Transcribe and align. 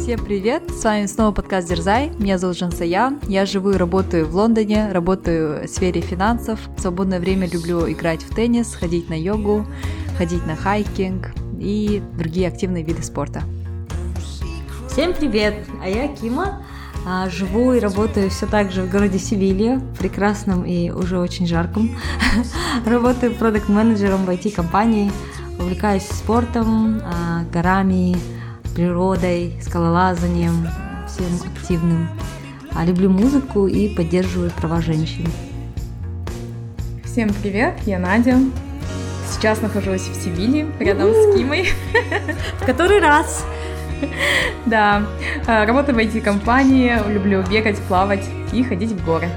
Всем 0.00 0.24
привет! 0.24 0.62
С 0.70 0.82
вами 0.82 1.04
снова 1.04 1.30
подкаст 1.30 1.68
Дерзай. 1.68 2.10
Меня 2.18 2.38
зовут 2.38 2.56
Жансая. 2.56 3.18
Я 3.28 3.44
живу 3.44 3.72
и 3.72 3.76
работаю 3.76 4.26
в 4.26 4.34
Лондоне, 4.34 4.90
работаю 4.92 5.66
в 5.66 5.68
сфере 5.68 6.00
финансов. 6.00 6.58
В 6.74 6.80
свободное 6.80 7.20
время 7.20 7.46
люблю 7.46 7.88
играть 7.88 8.22
в 8.22 8.34
теннис, 8.34 8.74
ходить 8.74 9.10
на 9.10 9.14
йогу, 9.14 9.66
ходить 10.16 10.46
на 10.46 10.56
хайкинг 10.56 11.32
и 11.60 12.02
другие 12.16 12.48
активные 12.48 12.82
виды 12.82 13.02
спорта. 13.02 13.42
Всем 14.88 15.12
привет! 15.12 15.66
А 15.82 15.88
я 15.88 16.08
Кима. 16.08 16.62
А, 17.06 17.28
живу 17.28 17.74
и 17.74 17.78
работаю 17.78 18.30
все 18.30 18.46
так 18.46 18.72
же 18.72 18.82
в 18.82 18.90
городе 18.90 19.18
Севилья, 19.18 19.82
прекрасном 19.98 20.64
и 20.64 20.90
уже 20.90 21.18
очень 21.18 21.46
жарком. 21.46 21.94
Работаю 22.86 23.34
продукт-менеджером 23.34 24.24
в 24.24 24.30
IT-компании, 24.30 25.12
увлекаюсь 25.58 26.04
спортом, 26.04 27.02
а, 27.04 27.44
горами, 27.52 28.16
природой, 28.80 29.52
скалолазанием, 29.60 30.66
всем 31.06 31.26
активным. 31.54 32.08
А 32.74 32.86
люблю 32.86 33.10
музыку 33.10 33.66
и 33.66 33.94
поддерживаю 33.94 34.50
права 34.52 34.80
женщин. 34.80 35.26
Всем 37.04 37.28
привет, 37.42 37.74
я 37.84 37.98
Надя. 37.98 38.38
Сейчас 39.28 39.60
нахожусь 39.60 40.08
в 40.08 40.14
Севиле, 40.14 40.66
рядом 40.78 41.12
с 41.12 41.36
Кимой. 41.36 41.68
В 42.58 42.64
который 42.64 43.00
раз? 43.00 43.44
Да, 44.64 45.02
а, 45.46 45.66
работаю 45.66 45.94
в 45.94 45.98
IT-компании, 45.98 46.96
люблю 47.06 47.42
бегать, 47.42 47.78
плавать 47.80 48.24
и 48.50 48.62
ходить 48.62 48.92
в 48.92 49.04
горы. 49.04 49.28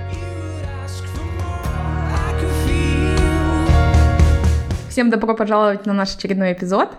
Всем 4.89 5.09
добро 5.09 5.35
пожаловать 5.35 5.85
на 5.85 5.91
наш 5.91 6.15
очередной 6.15 6.53
эпизод. 6.53 6.91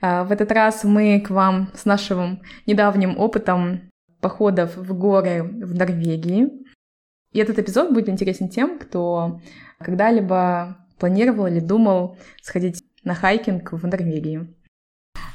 А, 0.00 0.24
в 0.24 0.32
этот 0.32 0.50
раз 0.52 0.84
мы 0.84 1.20
к 1.20 1.30
вам 1.30 1.70
с 1.74 1.84
нашим 1.84 2.42
недавним 2.66 3.18
опытом 3.18 3.90
походов 4.20 4.76
в 4.76 4.92
горы 4.94 5.42
в 5.42 5.74
Норвегии. 5.74 6.48
И 7.32 7.38
этот 7.38 7.58
эпизод 7.58 7.92
будет 7.92 8.08
интересен 8.08 8.48
тем, 8.48 8.78
кто 8.78 9.40
когда-либо 9.78 10.78
планировал 10.98 11.46
или 11.46 11.60
думал 11.60 12.18
сходить 12.42 12.82
на 13.04 13.14
хайкинг 13.14 13.72
в 13.72 13.86
Норвегии. 13.86 14.54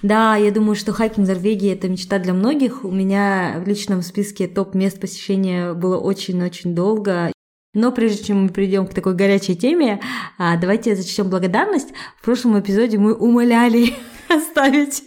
Да, 0.01 0.35
я 0.35 0.51
думаю, 0.51 0.75
что 0.75 0.91
хайкинг 0.91 1.25
в 1.25 1.29
Норвегии– 1.29 1.73
это 1.73 1.87
мечта 1.89 2.19
для 2.19 2.33
многих. 2.33 2.83
У 2.83 2.91
меня 2.91 3.55
в 3.63 3.67
личном 3.67 4.01
списке 4.01 4.47
топ 4.47 4.75
мест 4.75 4.99
посещения 4.99 5.73
было 5.73 5.97
очень-очень 5.97 6.75
долго. 6.75 7.31
Но 7.73 7.91
прежде 7.91 8.25
чем 8.25 8.43
мы 8.43 8.49
перейдем 8.49 8.87
к 8.87 8.93
такой 8.93 9.15
горячей 9.15 9.55
теме, 9.55 9.99
а, 10.37 10.57
давайте 10.57 10.95
зачтем 10.95 11.29
благодарность. 11.29 11.89
В 12.17 12.23
прошлом 12.23 12.59
эпизоде 12.59 12.97
мы 12.97 13.13
умоляли 13.13 13.93
оставить 14.29 15.03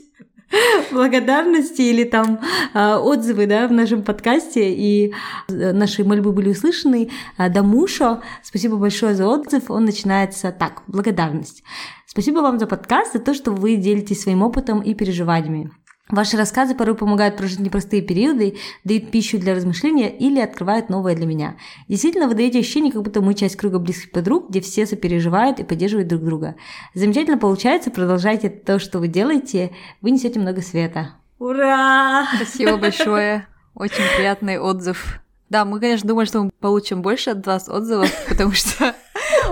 благодарности 0.93 1.83
или 1.83 2.05
там 2.05 2.41
э, 2.75 2.95
отзывы 2.95 3.47
да, 3.47 3.69
в 3.69 3.73
нашем 3.73 4.03
подкасте, 4.03 4.73
и 4.73 5.13
э, 5.49 5.73
наши 5.73 6.05
мольбы 6.05 6.33
были 6.33 6.51
услышаны. 6.51 7.11
Э, 7.37 7.49
Дамушо, 7.49 8.23
спасибо 8.43 8.77
большое 8.77 9.15
за 9.15 9.27
отзыв. 9.27 9.71
Он 9.71 9.85
начинается 9.85 10.51
так, 10.53 10.83
благодарность. 10.87 11.63
Спасибо 12.07 12.39
вам 12.39 12.59
за 12.59 12.67
подкаст, 12.67 13.13
за 13.13 13.19
то, 13.19 13.35
что 13.35 13.53
вы 13.53 13.77
делитесь 13.77 14.23
своим 14.23 14.43
опытом 14.43 14.81
и 14.81 14.95
переживаниями. 14.95 15.71
Ваши 16.11 16.37
рассказы 16.39 16.75
порой 16.75 16.95
помогают 16.95 17.37
прожить 17.37 17.59
непростые 17.59 18.01
периоды, 18.01 18.57
дают 18.85 19.11
пищу 19.11 19.39
для 19.39 19.55
размышления 19.55 20.09
или 20.09 20.41
открывают 20.41 20.89
новое 20.89 21.15
для 21.15 21.27
меня. 21.27 21.57
Действительно, 21.87 22.29
вы 22.29 22.35
даете 22.35 22.61
ощущение, 22.61 22.93
как 22.93 23.03
будто 23.03 23.21
мы 23.21 23.35
часть 23.35 23.57
круга 23.57 23.79
близких 23.79 24.11
подруг, 24.11 24.49
где 24.49 24.61
все 24.61 24.87
сопереживают 24.87 25.61
и 25.61 25.65
поддерживают 25.65 26.09
друг 26.09 26.25
друга. 26.25 26.57
Замечательно 26.95 27.37
получается, 27.37 27.91
продолжайте 27.91 28.49
то, 28.49 28.79
что 28.79 29.01
вы 29.01 29.09
делаете, 29.09 29.73
вы 30.01 30.11
несете 30.11 30.41
много 30.41 30.63
света. 30.63 31.15
Ура! 31.39 32.27
Спасибо 32.37 32.79
большое, 32.79 33.47
очень 33.75 34.05
приятный 34.17 34.59
отзыв. 34.59 35.21
Да, 35.51 35.65
мы, 35.65 35.81
конечно, 35.81 36.07
думали, 36.07 36.27
что 36.27 36.43
мы 36.43 36.51
получим 36.61 37.01
больше 37.01 37.31
от 37.31 37.47
вас 37.47 37.69
отзывов, 37.69 38.11
потому 38.29 38.53
что 38.53 38.95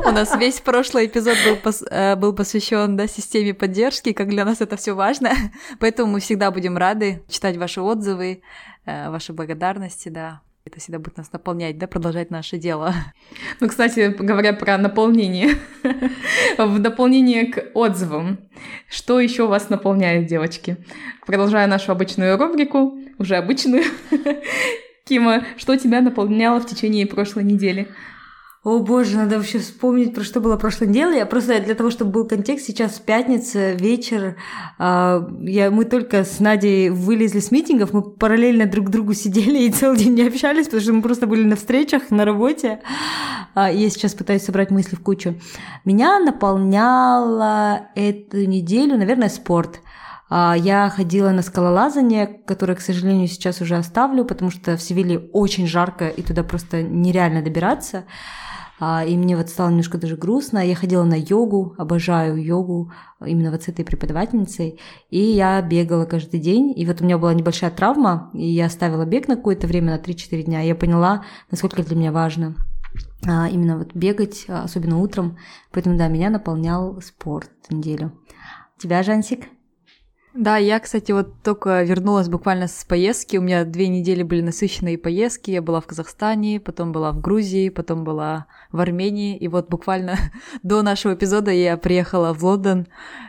у 0.05 0.11
нас 0.11 0.35
весь 0.37 0.61
прошлый 0.61 1.07
эпизод 1.07 1.37
был, 1.45 1.57
пос, 1.57 1.83
э, 1.91 2.17
был 2.17 2.33
посвящен 2.33 2.97
да, 2.97 3.07
системе 3.07 3.55
поддержки, 3.55 4.13
как 4.13 4.29
для 4.29 4.45
нас 4.45 4.61
это 4.61 4.77
все 4.77 4.95
важно. 4.95 5.33
Поэтому 5.81 6.13
мы 6.13 6.21
всегда 6.21 6.51
будем 6.51 6.77
рады 6.77 7.23
читать 7.29 7.57
ваши 7.57 7.81
отзывы, 7.81 8.43
э, 8.85 9.11
ваши 9.11 9.33
благодарности, 9.33 10.09
да. 10.09 10.41
Это 10.65 10.81
всегда 10.81 10.99
будет 10.99 11.17
нас 11.17 11.33
наполнять, 11.33 11.79
да, 11.79 11.87
продолжать 11.87 12.31
наше 12.31 12.59
дело. 12.59 12.93
Ну, 13.61 13.69
кстати, 13.69 14.15
говоря 14.19 14.53
про 14.53 14.77
наполнение, 14.79 15.57
в 16.59 16.79
дополнение 16.79 17.47
к 17.47 17.71
отзывам, 17.75 18.39
что 18.89 19.21
еще 19.21 19.47
вас 19.47 19.71
наполняет, 19.71 20.27
девочки? 20.27 20.77
Продолжая 21.25 21.67
нашу 21.67 21.93
обычную 21.93 22.37
рубрику, 22.37 22.99
уже 23.19 23.37
обычную, 23.37 23.85
Кима, 25.05 25.45
что 25.57 25.77
тебя 25.77 26.01
наполняло 26.01 26.61
в 26.61 26.67
течение 26.67 27.07
прошлой 27.07 27.45
недели? 27.45 27.89
О 28.67 28.81
боже, 28.81 29.17
надо 29.17 29.37
вообще 29.37 29.61
вспомнить, 29.61 30.13
про 30.13 30.25
что 30.25 30.41
было 30.41 30.57
прошлой 30.57 30.89
неделе. 30.89 31.19
Я 31.19 31.27
просто 31.27 31.61
для 31.61 31.77
того, 31.77 31.89
чтобы 31.93 32.11
был 32.11 32.27
контекст, 32.27 32.67
сейчас 32.67 32.99
пятница, 32.99 33.75
вечер. 33.75 34.35
Э, 34.81 35.21
я, 35.43 35.71
мы 35.71 35.85
только 35.85 36.25
с 36.25 36.41
Надей 36.41 36.91
вылезли 36.91 37.39
с 37.39 37.53
митингов, 37.53 37.93
мы 37.93 38.03
параллельно 38.03 38.67
друг 38.67 38.87
к 38.87 38.91
другу 38.91 39.15
сидели 39.15 39.59
и 39.61 39.71
целый 39.71 39.99
день 39.99 40.15
не 40.15 40.27
общались, 40.27 40.65
потому 40.65 40.83
что 40.83 40.93
мы 40.95 41.03
просто 41.03 41.29
были 41.29 41.45
на 41.45 41.55
встречах, 41.55 42.11
на 42.11 42.25
работе. 42.25 42.81
Э, 43.55 43.69
я 43.73 43.89
сейчас 43.89 44.15
пытаюсь 44.15 44.43
собрать 44.43 44.73
мысли 44.73 44.97
в 44.97 45.01
кучу. 45.01 45.37
Меня 45.85 46.19
наполняла 46.19 47.91
эту 47.95 48.47
неделю, 48.47 48.99
наверное, 48.99 49.29
спорт. 49.29 49.81
Я 50.29 50.93
ходила 50.93 51.31
на 51.31 51.43
скалолазание, 51.43 52.27
которое, 52.27 52.75
к 52.75 52.81
сожалению, 52.81 53.29
сейчас 53.29 53.61
уже 53.61 53.77
оставлю, 53.77 54.25
потому 54.25 54.51
что 54.51 54.77
в 54.77 54.83
Севиле 54.83 55.19
очень 55.33 55.69
жарко, 55.69 56.09
и 56.09 56.21
туда 56.21 56.43
просто 56.43 56.83
нереально 56.83 57.43
добираться. 57.43 58.07
А, 58.79 59.05
и 59.05 59.17
мне 59.17 59.37
вот 59.37 59.49
стало 59.49 59.71
немножко 59.71 59.99
даже 59.99 60.17
грустно. 60.17 60.59
Я 60.59 60.75
ходила 60.75 61.05
на 61.05 61.15
йогу, 61.15 61.75
обожаю 61.79 62.43
йогу 62.43 62.93
именно 63.25 63.51
вот 63.51 63.63
с 63.63 63.69
этой 63.69 63.85
преподавательницей, 63.85 64.79
и 65.11 65.19
я 65.19 65.63
бегала 65.63 66.05
каждый 66.05 66.41
день, 66.41 66.73
и 66.77 66.85
вот 66.87 67.01
у 67.01 67.05
меня 67.05 67.17
была 67.17 67.33
небольшая 67.33 67.71
травма, 67.71 68.31
и 68.35 68.47
я 68.47 68.67
оставила 68.67 69.07
бег 69.07 69.29
на 69.29 69.37
какое-то 69.37 69.67
время, 69.67 69.97
на 69.97 70.01
3-4 70.01 70.43
дня, 70.43 70.63
и 70.63 70.69
я 70.69 70.75
поняла, 70.75 71.25
насколько 71.51 71.83
для 71.83 71.97
меня 71.97 72.13
важно 72.13 72.57
а, 73.27 73.49
именно 73.49 73.79
вот 73.79 73.95
бегать, 73.95 74.45
особенно 74.49 74.99
утром, 74.99 75.39
поэтому, 75.73 75.97
да, 75.97 76.09
меня 76.09 76.29
наполнял 76.29 77.01
спорт 77.01 77.51
неделю. 77.71 78.13
Тебя, 78.79 79.03
Жансик? 79.03 79.47
Да, 80.37 80.59
я, 80.59 80.81
кстати, 80.81 81.13
вот 81.13 81.43
только 81.43 81.83
вернулась 81.83 82.29
буквально 82.29 82.69
с 82.69 82.85
поездки. 82.85 83.39
У 83.39 83.41
меня 83.41 83.65
две 83.65 83.89
недели 83.89 84.23
были 84.23 84.43
насыщенные 84.43 84.99
поездки. 84.99 85.51
Я 85.51 85.63
была 85.63 85.81
в 85.81 85.87
Казахстане, 85.87 86.61
потом 86.61 86.93
была 86.93 87.13
в 87.13 87.21
Грузии, 87.23 87.71
потом 87.71 88.05
была 88.05 88.47
в 88.71 88.79
Армении. 88.79 89.35
И 89.39 89.49
вот 89.49 89.71
буквально 89.71 90.17
до 90.63 90.83
нашего 90.83 91.15
эпизода 91.15 91.51
я 91.51 91.79
приехала 91.79 92.35
в 92.35 92.45
Лондон 92.45 92.87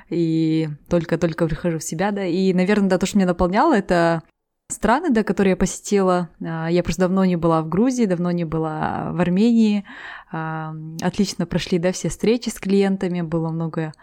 и 0.10 0.68
только-только 0.90 1.48
прихожу 1.48 1.80
в 1.80 1.84
себя, 1.84 2.12
да. 2.12 2.26
И, 2.26 2.54
наверное, 2.54 2.90
да, 2.90 2.98
то, 2.98 3.06
что 3.06 3.18
меня 3.18 3.28
наполняло, 3.28 3.74
это 3.74 4.24
страны, 4.70 5.10
да, 5.10 5.24
которые 5.24 5.52
я 5.52 5.58
посетила. 5.58 6.30
А, 6.42 6.68
я 6.68 6.84
просто 6.84 7.04
давно 7.04 7.24
не 7.24 7.38
была 7.38 7.62
в 7.62 7.70
Грузии, 7.70 8.04
давно 8.04 8.32
не 8.32 8.44
была 8.44 9.12
в 9.14 9.22
Армении. 9.22 9.86
А, 10.30 10.74
отлично 11.02 11.46
прошли, 11.46 11.80
да, 11.80 11.94
все 11.94 12.10
встречи 12.10 12.50
с 12.50 12.60
клиентами, 12.60 13.22
было 13.22 13.50
много 13.50 13.94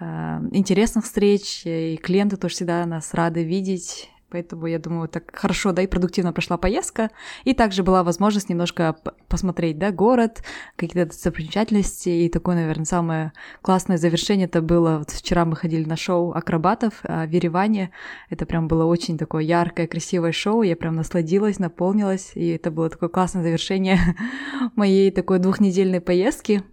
интересных 0.00 1.04
встреч, 1.04 1.62
и 1.64 1.98
клиенты 2.02 2.36
тоже 2.36 2.54
всегда 2.54 2.84
нас 2.86 3.14
рады 3.14 3.44
видеть. 3.44 4.10
Поэтому 4.28 4.66
я 4.66 4.78
думаю, 4.78 5.08
так 5.08 5.30
хорошо, 5.32 5.72
да, 5.72 5.82
и 5.82 5.86
продуктивно 5.86 6.32
прошла 6.32 6.56
поездка. 6.56 7.10
И 7.44 7.54
также 7.54 7.84
была 7.84 8.02
возможность 8.02 8.48
немножко 8.48 8.96
посмотреть, 9.28 9.78
да, 9.78 9.92
город, 9.92 10.42
какие-то 10.74 11.06
достопримечательности. 11.06 12.08
И 12.08 12.28
такое, 12.28 12.56
наверное, 12.56 12.84
самое 12.84 13.32
классное 13.62 13.98
завершение 13.98 14.46
это 14.46 14.62
было, 14.62 14.98
вот 14.98 15.10
вчера 15.10 15.44
мы 15.44 15.54
ходили 15.54 15.84
на 15.84 15.96
шоу 15.96 16.32
акробатов 16.32 16.94
в 17.04 17.28
Ереване. 17.30 17.92
Это 18.28 18.46
прям 18.46 18.66
было 18.66 18.84
очень 18.84 19.16
такое 19.16 19.44
яркое, 19.44 19.86
красивое 19.86 20.32
шоу. 20.32 20.62
Я 20.62 20.74
прям 20.74 20.96
насладилась, 20.96 21.60
наполнилась. 21.60 22.32
И 22.34 22.48
это 22.48 22.72
было 22.72 22.90
такое 22.90 23.08
классное 23.08 23.44
завершение 23.44 24.00
моей 24.74 25.12
такой 25.12 25.38
двухнедельной 25.38 26.00
поездки. 26.00 26.64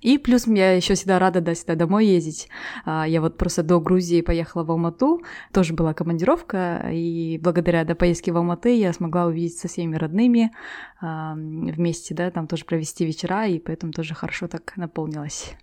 И 0.00 0.18
плюс 0.18 0.46
я 0.46 0.72
еще 0.72 0.94
всегда 0.94 1.18
рада 1.18 1.40
да, 1.40 1.54
сюда 1.54 1.74
домой 1.74 2.06
ездить. 2.06 2.48
А, 2.84 3.06
я 3.08 3.20
вот 3.20 3.38
просто 3.38 3.62
до 3.62 3.80
Грузии 3.80 4.20
поехала 4.20 4.62
в 4.62 4.70
Алмату, 4.70 5.22
тоже 5.52 5.74
была 5.74 5.94
командировка, 5.94 6.90
и 6.92 7.38
благодаря 7.42 7.84
да, 7.84 7.94
поездке 7.94 8.30
в 8.30 8.36
Алматы 8.36 8.76
я 8.76 8.92
смогла 8.92 9.26
увидеть 9.26 9.58
со 9.58 9.68
всеми 9.68 9.96
родными 9.96 10.52
а, 11.00 11.34
вместе, 11.34 12.14
да, 12.14 12.30
там 12.30 12.46
тоже 12.46 12.64
провести 12.64 13.04
вечера, 13.04 13.46
и 13.46 13.58
поэтому 13.58 13.92
тоже 13.92 14.14
хорошо 14.14 14.48
так 14.48 14.76
наполнилась. 14.76 15.54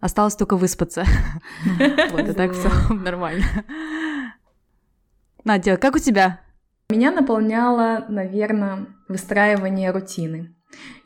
Осталось 0.00 0.36
только 0.36 0.56
выспаться. 0.56 1.04
Вот, 2.10 2.28
и 2.28 2.32
так 2.32 2.52
все 2.52 2.70
нормально. 2.94 3.44
Надя, 5.44 5.76
как 5.76 5.94
у 5.94 5.98
тебя? 5.98 6.40
Меня 6.90 7.10
наполняло, 7.10 8.04
наверное, 8.08 8.86
выстраивание 9.08 9.90
рутины. 9.90 10.53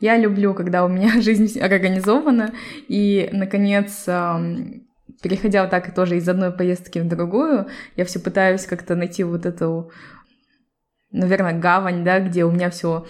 Я 0.00 0.16
люблю, 0.16 0.54
когда 0.54 0.84
у 0.84 0.88
меня 0.88 1.20
жизнь 1.20 1.58
организована, 1.58 2.52
и, 2.88 3.28
наконец, 3.32 4.04
переходя 5.22 5.62
вот 5.62 5.70
так 5.70 5.94
тоже 5.94 6.16
из 6.16 6.28
одной 6.28 6.52
поездки 6.52 6.98
в 6.98 7.08
другую, 7.08 7.66
я 7.96 8.04
все 8.04 8.20
пытаюсь 8.20 8.66
как-то 8.66 8.94
найти 8.94 9.24
вот 9.24 9.46
эту, 9.46 9.90
наверное, 11.10 11.58
гавань, 11.58 12.04
да, 12.04 12.20
где 12.20 12.44
у 12.44 12.50
меня 12.50 12.70
все 12.70 13.06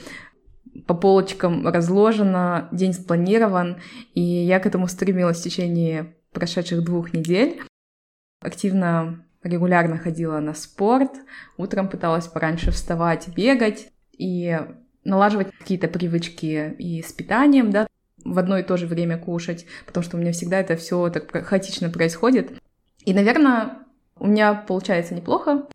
по 0.87 0.95
полочкам 0.95 1.67
разложено, 1.67 2.69
день 2.73 2.93
спланирован, 2.93 3.79
и 4.15 4.21
я 4.23 4.61
к 4.61 4.67
этому 4.67 4.87
стремилась 4.87 5.41
в 5.41 5.43
течение 5.43 6.15
прошедших 6.33 6.85
двух 6.85 7.13
недель. 7.13 7.61
Активно, 8.41 9.25
регулярно 9.43 9.99
ходила 9.99 10.39
на 10.39 10.55
спорт, 10.55 11.13
утром 11.57 11.89
пыталась 11.89 12.27
пораньше 12.27 12.71
вставать, 12.71 13.29
бегать 13.35 13.89
и 14.17 14.59
налаживать 15.09 15.51
какие-то 15.59 15.89
привычки 15.89 16.75
и 16.79 17.03
с 17.03 17.13
питанием, 17.13 17.71
да, 17.71 17.87
в 18.25 18.39
одно 18.39 18.59
и 18.59 18.63
то 18.63 18.77
же 18.77 18.87
время 18.87 19.19
кушать, 19.19 19.67
потому 19.87 20.05
что 20.05 20.17
у 20.17 20.21
меня 20.21 20.33
всегда 20.33 20.61
это 20.61 20.77
все 20.77 21.09
так 21.11 21.31
хаотично 21.47 21.89
происходит. 21.91 22.53
И, 23.05 23.15
наверное, 23.15 23.79
у 24.19 24.27
меня 24.27 24.55
получается 24.55 25.15
неплохо. 25.15 25.67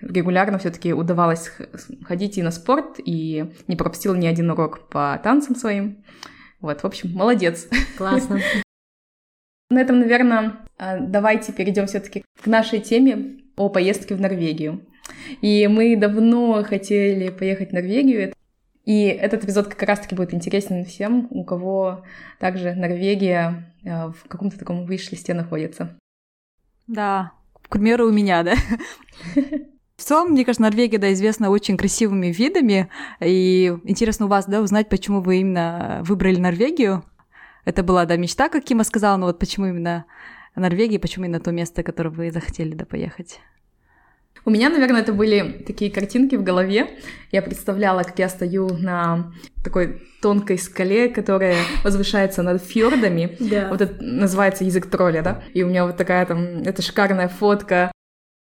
Регулярно 0.00 0.58
все-таки 0.58 0.92
удавалось 0.92 1.50
ходить 2.04 2.38
и 2.38 2.42
на 2.42 2.50
спорт, 2.50 2.96
и 3.04 3.52
не 3.66 3.76
пропустила 3.76 4.14
ни 4.14 4.26
один 4.26 4.50
урок 4.50 4.88
по 4.88 5.20
танцам 5.22 5.56
своим. 5.56 6.04
Вот, 6.60 6.82
в 6.82 6.86
общем, 6.86 7.12
молодец. 7.12 7.68
Классно. 7.98 8.40
На 9.70 9.80
этом, 9.80 10.00
наверное, 10.00 10.56
а, 10.78 10.98
давайте 10.98 11.52
перейдем 11.52 11.86
все-таки 11.86 12.24
к 12.42 12.46
нашей 12.46 12.80
теме 12.80 13.40
о 13.56 13.68
поездке 13.68 14.14
в 14.14 14.20
Норвегию. 14.20 14.84
И 15.42 15.68
мы 15.68 15.96
давно 15.96 16.64
хотели 16.64 17.30
поехать 17.30 17.70
в 17.70 17.72
Норвегию. 17.72 18.32
И 18.84 19.04
этот 19.04 19.44
эпизод 19.44 19.68
как 19.68 19.82
раз-таки 19.82 20.14
будет 20.14 20.32
интересен 20.34 20.84
всем, 20.84 21.28
у 21.30 21.44
кого 21.44 22.04
также 22.38 22.74
Норвегия 22.74 23.72
а, 23.86 24.10
в 24.10 24.28
каком-то 24.28 24.58
таком 24.58 24.86
виш-листе 24.86 25.34
находится. 25.34 25.96
Да, 26.86 27.32
к 27.62 27.68
примеру, 27.68 28.08
у 28.08 28.12
меня, 28.12 28.42
да. 28.42 28.54
В 29.96 30.02
целом, 30.02 30.30
мне 30.30 30.46
кажется, 30.46 30.62
Норвегия, 30.62 30.96
да, 30.96 31.12
известна 31.12 31.50
очень 31.50 31.76
красивыми 31.76 32.28
видами, 32.28 32.88
и 33.20 33.76
интересно 33.84 34.26
у 34.26 34.28
вас, 34.30 34.46
да, 34.46 34.62
узнать, 34.62 34.88
почему 34.88 35.20
вы 35.20 35.40
именно 35.40 36.00
выбрали 36.04 36.40
Норвегию. 36.40 37.04
Это 37.66 37.82
была, 37.82 38.06
да, 38.06 38.16
мечта, 38.16 38.48
как 38.48 38.64
Кима 38.64 38.84
сказала, 38.84 39.18
но 39.18 39.26
вот 39.26 39.38
почему 39.38 39.66
именно 39.66 40.06
Норвегия, 40.56 40.98
почему 40.98 41.26
именно 41.26 41.38
то 41.38 41.52
место, 41.52 41.82
которое 41.82 42.08
вы 42.08 42.30
захотели, 42.30 42.74
да, 42.74 42.86
поехать? 42.86 43.40
У 44.44 44.50
меня, 44.50 44.70
наверное, 44.70 45.02
это 45.02 45.12
были 45.12 45.62
такие 45.66 45.90
картинки 45.90 46.34
в 46.34 46.42
голове. 46.42 46.98
Я 47.30 47.42
представляла, 47.42 48.02
как 48.02 48.18
я 48.18 48.28
стою 48.28 48.68
на 48.68 49.32
такой 49.62 50.02
тонкой 50.22 50.58
скале, 50.58 51.08
которая 51.08 51.56
возвышается 51.84 52.42
над 52.42 52.62
фьордами. 52.62 53.36
Да. 53.38 53.68
Вот 53.68 53.82
это 53.82 54.02
называется 54.02 54.64
язык 54.64 54.86
тролля, 54.86 55.22
да? 55.22 55.42
И 55.52 55.62
у 55.62 55.68
меня 55.68 55.84
вот 55.84 55.96
такая 55.96 56.24
там, 56.24 56.62
это 56.62 56.80
шикарная 56.80 57.28
фотка 57.28 57.92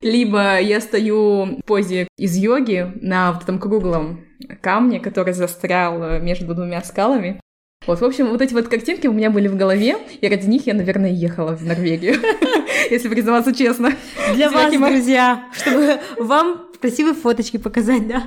либо 0.01 0.59
я 0.59 0.79
стою 0.79 1.57
в 1.57 1.61
позе 1.65 2.07
из 2.17 2.35
йоги 2.35 2.91
на 3.01 3.31
вот 3.31 3.43
этом 3.43 3.59
круглом 3.59 4.25
камне, 4.61 4.99
который 4.99 5.33
застрял 5.33 6.19
между 6.19 6.53
двумя 6.53 6.81
скалами. 6.83 7.41
Вот, 7.87 8.01
в 8.01 8.03
общем, 8.03 8.27
вот 8.27 8.41
эти 8.41 8.53
вот 8.53 8.67
картинки 8.67 9.07
у 9.07 9.13
меня 9.13 9.31
были 9.31 9.47
в 9.47 9.55
голове, 9.55 9.97
и 10.19 10.27
ради 10.27 10.45
них 10.45 10.67
я, 10.67 10.73
наверное, 10.73 11.09
ехала 11.09 11.55
в 11.55 11.63
Норвегию, 11.63 12.15
если 12.91 13.07
признаваться 13.07 13.55
честно. 13.55 13.93
Для 14.35 14.51
вас, 14.51 14.73
друзья, 14.73 15.45
чтобы 15.53 15.99
вам 16.17 16.67
красивые 16.81 17.15
фоточки 17.15 17.57
показать, 17.57 18.05
да? 18.07 18.23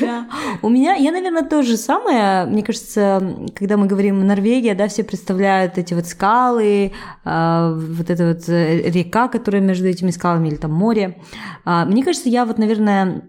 Да. 0.00 0.26
У 0.62 0.68
меня, 0.68 0.94
я, 0.94 1.12
наверное, 1.12 1.44
то 1.44 1.62
же 1.62 1.76
самое. 1.76 2.46
Мне 2.46 2.62
кажется, 2.62 3.46
когда 3.54 3.76
мы 3.76 3.86
говорим 3.86 4.26
Норвегия, 4.26 4.74
да, 4.74 4.88
все 4.88 5.04
представляют 5.04 5.78
эти 5.78 5.94
вот 5.94 6.06
скалы, 6.06 6.92
э, 7.24 7.74
вот 7.76 8.10
эта 8.10 8.28
вот 8.28 8.48
э, 8.48 8.90
река, 8.90 9.28
которая 9.28 9.62
между 9.62 9.86
этими 9.86 10.10
скалами, 10.10 10.48
или 10.48 10.56
там 10.56 10.72
море. 10.72 11.18
Э, 11.64 11.84
мне 11.84 12.02
кажется, 12.02 12.28
я 12.28 12.44
вот, 12.44 12.58
наверное, 12.58 13.22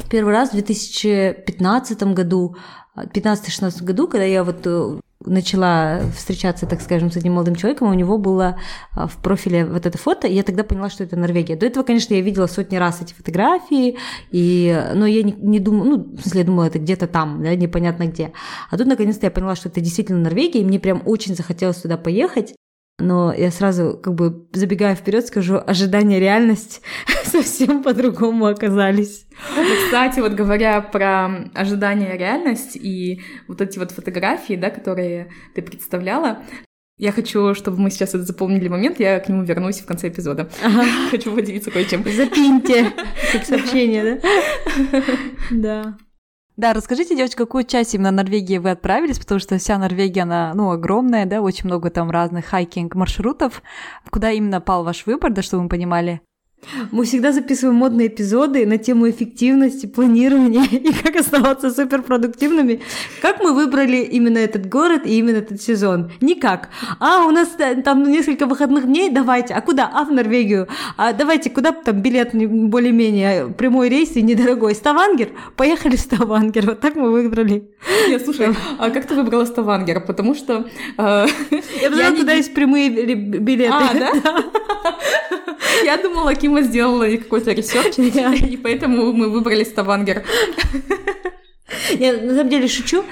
в 0.00 0.08
первый 0.08 0.32
раз 0.32 0.50
в 0.50 0.52
2015 0.52 2.02
году, 2.14 2.56
15-16 2.96 3.84
году, 3.84 4.08
когда 4.08 4.24
я 4.24 4.42
вот 4.44 4.66
э, 4.66 4.98
начала 5.24 6.00
встречаться, 6.16 6.66
так 6.66 6.80
скажем, 6.80 7.10
с 7.10 7.16
этим 7.16 7.34
молодым 7.34 7.54
человеком, 7.54 7.88
у 7.88 7.94
него 7.94 8.18
было 8.18 8.58
а, 8.92 9.06
в 9.06 9.16
профиле 9.18 9.66
вот 9.66 9.86
это 9.86 9.98
фото, 9.98 10.26
и 10.26 10.34
я 10.34 10.42
тогда 10.42 10.64
поняла, 10.64 10.88
что 10.88 11.04
это 11.04 11.16
Норвегия. 11.16 11.56
До 11.56 11.66
этого, 11.66 11.84
конечно, 11.84 12.14
я 12.14 12.20
видела 12.20 12.46
сотни 12.46 12.76
раз 12.76 13.02
эти 13.02 13.12
фотографии, 13.12 13.96
и, 14.30 14.90
но 14.94 15.06
я 15.06 15.22
не, 15.22 15.32
не 15.32 15.60
думала, 15.60 15.84
ну, 15.84 15.96
в 16.16 16.20
смысле, 16.22 16.40
я 16.40 16.46
думала, 16.46 16.64
это 16.64 16.78
где-то 16.78 17.06
там, 17.06 17.42
да, 17.42 17.54
непонятно 17.54 18.06
где. 18.06 18.32
А 18.70 18.78
тут, 18.78 18.86
наконец-то, 18.86 19.26
я 19.26 19.30
поняла, 19.30 19.56
что 19.56 19.68
это 19.68 19.80
действительно 19.80 20.20
Норвегия, 20.20 20.60
и 20.60 20.64
мне 20.64 20.80
прям 20.80 21.02
очень 21.04 21.34
захотелось 21.34 21.82
туда 21.82 21.96
поехать. 21.96 22.54
Но 23.00 23.32
я 23.32 23.50
сразу, 23.50 23.98
как 24.00 24.14
бы, 24.14 24.46
забегая 24.52 24.94
вперед, 24.94 25.26
скажу, 25.26 25.60
ожидания 25.66 26.20
реальность 26.20 26.82
совсем 27.24 27.82
по-другому 27.82 28.46
оказались. 28.46 29.26
Ну, 29.56 29.64
кстати, 29.84 30.20
вот 30.20 30.32
говоря 30.32 30.80
про 30.80 31.50
ожидания 31.54 32.16
реальность 32.16 32.76
и 32.76 33.22
вот 33.48 33.60
эти 33.60 33.78
вот 33.78 33.90
фотографии, 33.90 34.54
да, 34.54 34.70
которые 34.70 35.30
ты 35.54 35.62
представляла, 35.62 36.40
я 37.00 37.12
хочу, 37.12 37.54
чтобы 37.54 37.78
мы 37.78 37.90
сейчас 37.90 38.10
это 38.10 38.24
запомнили 38.24 38.68
момент, 38.68 39.00
я 39.00 39.20
к 39.20 39.28
нему 39.30 39.42
вернусь 39.42 39.80
в 39.80 39.86
конце 39.86 40.08
эпизода. 40.08 40.50
Ага. 40.62 40.84
Хочу 41.10 41.34
поделиться 41.34 41.70
кое-чем. 41.70 42.04
Запиньте, 42.04 42.92
как 43.32 43.44
сообщение, 43.46 44.20
да? 44.20 45.02
Да. 45.50 45.98
Да, 46.60 46.74
расскажите, 46.74 47.16
девочки, 47.16 47.38
какую 47.38 47.64
часть 47.64 47.94
именно 47.94 48.10
Норвегии 48.10 48.58
вы 48.58 48.72
отправились, 48.72 49.18
потому 49.18 49.40
что 49.40 49.56
вся 49.56 49.78
Норвегия, 49.78 50.24
она, 50.24 50.52
ну, 50.54 50.70
огромная, 50.70 51.24
да, 51.24 51.40
очень 51.40 51.64
много 51.64 51.88
там 51.88 52.10
разных 52.10 52.44
хайкинг-маршрутов. 52.44 53.62
Куда 54.10 54.30
именно 54.30 54.60
пал 54.60 54.84
ваш 54.84 55.06
выбор, 55.06 55.32
да, 55.32 55.40
чтобы 55.40 55.62
мы 55.62 55.68
понимали? 55.70 56.20
Мы 56.92 57.04
всегда 57.04 57.32
записываем 57.32 57.76
модные 57.76 58.08
эпизоды 58.08 58.66
на 58.66 58.78
тему 58.78 59.08
эффективности, 59.08 59.86
планирования 59.86 60.64
и 60.70 60.92
как 60.92 61.16
оставаться 61.16 61.70
суперпродуктивными. 61.70 62.80
Как 63.22 63.42
мы 63.42 63.52
выбрали 63.52 63.98
именно 63.98 64.38
этот 64.38 64.68
город 64.68 65.02
и 65.04 65.18
именно 65.18 65.38
этот 65.38 65.60
сезон? 65.60 66.12
Никак. 66.20 66.68
А, 66.98 67.24
у 67.24 67.30
нас 67.30 67.48
там 67.84 68.04
несколько 68.04 68.46
выходных 68.46 68.86
дней, 68.86 69.10
давайте. 69.10 69.54
А 69.54 69.60
куда? 69.60 69.90
А, 69.92 70.04
в 70.04 70.12
Норвегию. 70.12 70.68
А 70.96 71.12
давайте, 71.12 71.50
куда 71.50 71.72
там 71.72 72.02
билет 72.02 72.30
более-менее 72.34 73.48
прямой 73.48 73.88
рейс 73.88 74.16
и 74.16 74.22
недорогой? 74.22 74.74
Ставангер? 74.74 75.30
Поехали 75.56 75.96
в 75.96 76.00
Ставангер. 76.00 76.66
Вот 76.66 76.80
так 76.80 76.94
мы 76.94 77.10
выбрали. 77.10 77.70
Нет, 78.08 78.22
слушай, 78.24 78.54
а 78.78 78.90
как 78.90 79.06
ты 79.06 79.14
выбрала 79.14 79.44
Ставангер? 79.44 80.00
Потому 80.00 80.34
что... 80.34 80.66
Э, 80.98 81.26
я 81.80 81.90
знаю, 81.90 82.16
туда 82.16 82.32
есть 82.32 82.54
прямые 82.54 82.90
билеты. 83.14 83.72
А, 83.72 83.94
да? 83.94 84.44
Я 85.84 85.96
думала, 85.96 86.34
Кима 86.50 86.62
сделала 86.62 87.04
какой-то 87.16 87.52
research, 87.52 87.96
и 87.98 88.56
поэтому 88.56 89.12
мы 89.12 89.30
выбрали 89.30 89.62
Ставангер. 89.62 90.24
Я 91.90 92.14
на 92.14 92.34
самом 92.34 92.50
деле 92.50 92.66
шучу. 92.66 93.04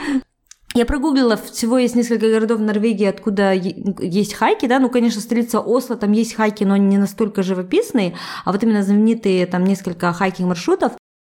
Я 0.74 0.84
прогуглила, 0.84 1.36
всего 1.36 1.78
есть 1.78 1.94
несколько 1.94 2.28
городов 2.28 2.58
в 2.58 2.62
Норвегии, 2.62 3.06
откуда 3.06 3.52
есть 3.52 4.34
хайки, 4.34 4.66
да, 4.66 4.80
ну, 4.80 4.90
конечно, 4.90 5.20
столица 5.20 5.60
Осло, 5.60 5.96
там 5.96 6.10
есть 6.12 6.34
хайки, 6.34 6.64
но 6.64 6.74
они 6.74 6.86
не 6.86 6.98
настолько 6.98 7.42
живописные, 7.44 8.16
а 8.44 8.52
вот 8.52 8.62
именно 8.62 8.82
знаменитые 8.82 9.46
там 9.46 9.64
несколько 9.64 10.12
хайкинг-маршрутов, 10.12 10.92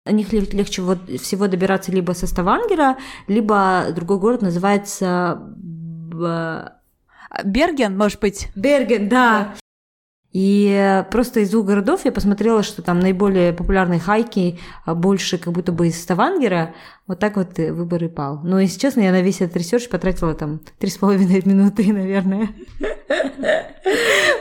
о 0.06 0.12
них 0.12 0.32
легче 0.32 0.82
вот 0.82 0.98
всего 1.20 1.48
добираться 1.48 1.92
либо 1.92 2.12
со 2.12 2.26
Ставангера, 2.26 2.96
либо 3.28 3.88
другой 3.94 4.18
город 4.18 4.42
называется... 4.42 5.54
Берген, 7.44 7.96
может 7.96 8.18
быть? 8.20 8.48
Берген, 8.56 9.08
да. 9.08 9.54
И 10.32 11.04
просто 11.10 11.40
из 11.40 11.50
двух 11.50 11.66
городов 11.66 12.04
я 12.04 12.12
посмотрела, 12.12 12.62
что 12.62 12.82
там 12.82 13.00
наиболее 13.00 13.52
популярные 13.52 13.98
хайки 13.98 14.60
а 14.84 14.94
больше 14.94 15.38
как 15.38 15.52
будто 15.52 15.72
бы 15.72 15.88
из 15.88 16.00
Ставангера. 16.00 16.74
Вот 17.06 17.18
так 17.18 17.36
вот 17.36 17.58
выбор 17.58 18.04
и 18.04 18.08
пал. 18.08 18.40
Но, 18.44 18.60
если 18.60 18.78
честно, 18.78 19.00
я 19.00 19.10
на 19.10 19.22
весь 19.22 19.40
этот 19.40 19.56
research 19.56 19.88
потратила 19.88 20.34
там 20.34 20.60
три 20.78 20.90
с 20.90 20.98
половиной 20.98 21.42
минуты, 21.44 21.92
наверное. 21.92 22.50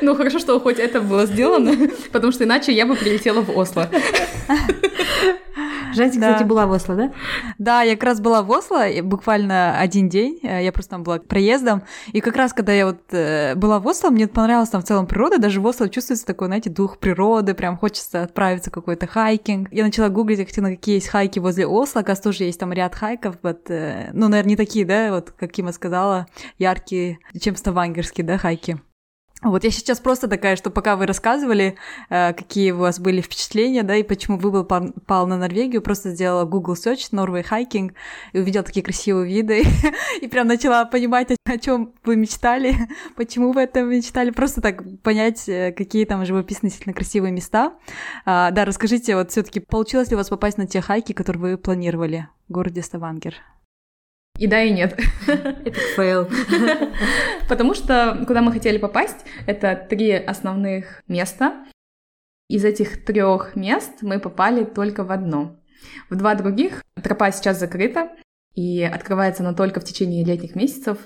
Ну, 0.02 0.16
хорошо, 0.16 0.40
что 0.40 0.60
хоть 0.60 0.78
это 0.78 1.02
было 1.02 1.26
сделано, 1.26 1.76
потому 2.12 2.32
что 2.32 2.44
иначе 2.44 2.72
я 2.72 2.86
бы 2.86 2.96
прилетела 2.96 3.42
в 3.42 3.50
Осло. 3.58 3.90
Жанти, 5.94 6.20
да. 6.20 6.34
кстати, 6.34 6.48
была 6.48 6.66
в 6.66 6.72
Осло, 6.72 6.96
да? 6.96 7.12
Да, 7.58 7.82
я 7.82 7.96
как 7.96 8.04
раз 8.04 8.20
была 8.20 8.42
в 8.42 8.52
Осло, 8.52 8.86
буквально 9.02 9.78
один 9.80 10.10
день, 10.10 10.40
э, 10.44 10.64
я 10.64 10.72
просто 10.72 10.92
там 10.92 11.04
была 11.04 11.20
проездом, 11.20 11.84
и 12.12 12.22
как 12.22 12.36
раз, 12.36 12.54
когда 12.54 12.74
я 12.74 12.86
вот 12.86 13.00
э, 13.12 13.56
была 13.56 13.80
в 13.80 13.88
Осло, 13.88 14.10
мне 14.10 14.28
понравилась 14.28 14.70
там 14.70 14.82
в 14.82 14.86
целом 14.86 15.08
природа, 15.08 15.40
даже 15.40 15.62
в 15.62 15.66
Осло 15.66 15.79
чувствуется 15.88 16.26
такой, 16.26 16.48
знаете, 16.48 16.70
дух 16.70 16.98
природы, 16.98 17.54
прям 17.54 17.78
хочется 17.78 18.24
отправиться 18.24 18.72
какой-то 18.72 19.08
хайкинг. 19.08 19.72
Я 19.72 19.84
начала 19.84 20.10
гуглить 20.10 20.40
активно, 20.40 20.72
какие 20.72 20.96
есть 20.96 21.08
хайки 21.08 21.40
возле 21.40 21.66
Осло, 21.66 22.02
оказывается, 22.02 22.24
тоже 22.24 22.44
есть 22.44 22.60
там 22.60 22.74
ряд 22.74 22.96
хайков, 22.96 23.38
вот, 23.42 23.70
э, 23.70 24.10
ну, 24.14 24.28
наверное, 24.28 24.50
не 24.50 24.56
такие, 24.56 24.86
да, 24.86 25.12
вот, 25.12 25.32
как 25.32 25.52
Кима 25.52 25.72
сказала, 25.72 26.28
яркие, 26.58 27.20
чем 27.40 27.56
ставангерские, 27.56 28.26
да, 28.26 28.38
хайки. 28.38 28.82
Вот 29.42 29.64
я 29.64 29.72
сейчас 29.72 30.02
просто 30.02 30.28
такая, 30.28 30.58
что 30.58 30.70
пока 30.70 30.98
вы 30.98 31.06
рассказывали, 31.06 31.78
э, 32.10 32.34
какие 32.34 32.72
у 32.72 32.80
вас 32.80 33.00
были 33.00 33.22
впечатления, 33.22 33.84
да, 33.84 33.96
и 33.96 34.04
почему 34.04 34.38
выбор 34.38 34.66
пал, 34.66 34.92
пал 35.06 35.28
на 35.28 35.38
Норвегию, 35.38 35.82
просто 35.82 36.12
сделала 36.12 36.44
Google 36.44 36.74
Search, 36.74 37.12
Norway 37.14 37.46
Hiking, 37.50 37.94
и 38.34 38.40
увидела 38.40 38.66
такие 38.66 38.84
красивые 38.84 39.34
виды, 39.34 39.64
и 40.22 40.28
прям 40.28 40.48
начала 40.48 40.84
понимать, 40.84 41.30
о 41.46 41.58
чем 41.58 41.94
вы 42.04 42.18
мечтали, 42.18 42.76
почему 43.16 43.54
вы 43.54 43.62
это 43.62 43.82
мечтали, 43.82 44.32
просто 44.32 44.60
так 44.60 44.84
понять, 45.04 45.48
э, 45.48 45.72
какие 45.72 46.04
там 46.04 46.26
живописные, 46.26 46.70
действительно 46.70 46.94
красивые 46.94 47.32
места. 47.32 47.74
А, 48.26 48.52
да, 48.52 48.66
расскажите, 48.66 49.16
вот 49.16 49.32
все 49.32 49.42
таки 49.42 49.62
получилось 49.62 50.10
ли 50.10 50.16
у 50.16 50.18
вас 50.18 50.28
попасть 50.28 50.58
на 50.58 50.68
те 50.68 50.82
хайки, 50.82 51.14
которые 51.14 51.42
вы 51.42 51.58
планировали 51.58 52.28
в 52.50 52.52
городе 52.52 52.82
Ставангер? 52.82 53.36
И 54.40 54.48
да, 54.48 54.64
и 54.64 54.72
нет. 54.72 54.98
Это 55.28 55.80
fail. 55.98 56.30
Потому 57.50 57.74
что 57.74 58.24
куда 58.26 58.42
мы 58.42 58.54
хотели 58.54 58.78
попасть, 58.78 59.26
это 59.46 59.76
три 59.76 60.14
основных 60.14 61.04
места. 61.10 61.66
Из 62.48 62.64
этих 62.64 63.04
трех 63.04 63.58
мест 63.58 64.02
мы 64.02 64.20
попали 64.20 64.64
только 64.64 65.04
в 65.04 65.12
одно. 65.12 65.60
В 66.10 66.16
два 66.16 66.36
других 66.36 66.84
тропа 67.04 67.32
сейчас 67.32 67.60
закрыта, 67.60 68.12
и 68.56 68.82
открывается 68.82 69.44
она 69.44 69.54
только 69.54 69.82
в 69.82 69.84
течение 69.84 70.24
летних 70.24 70.56
месяцев. 70.56 70.98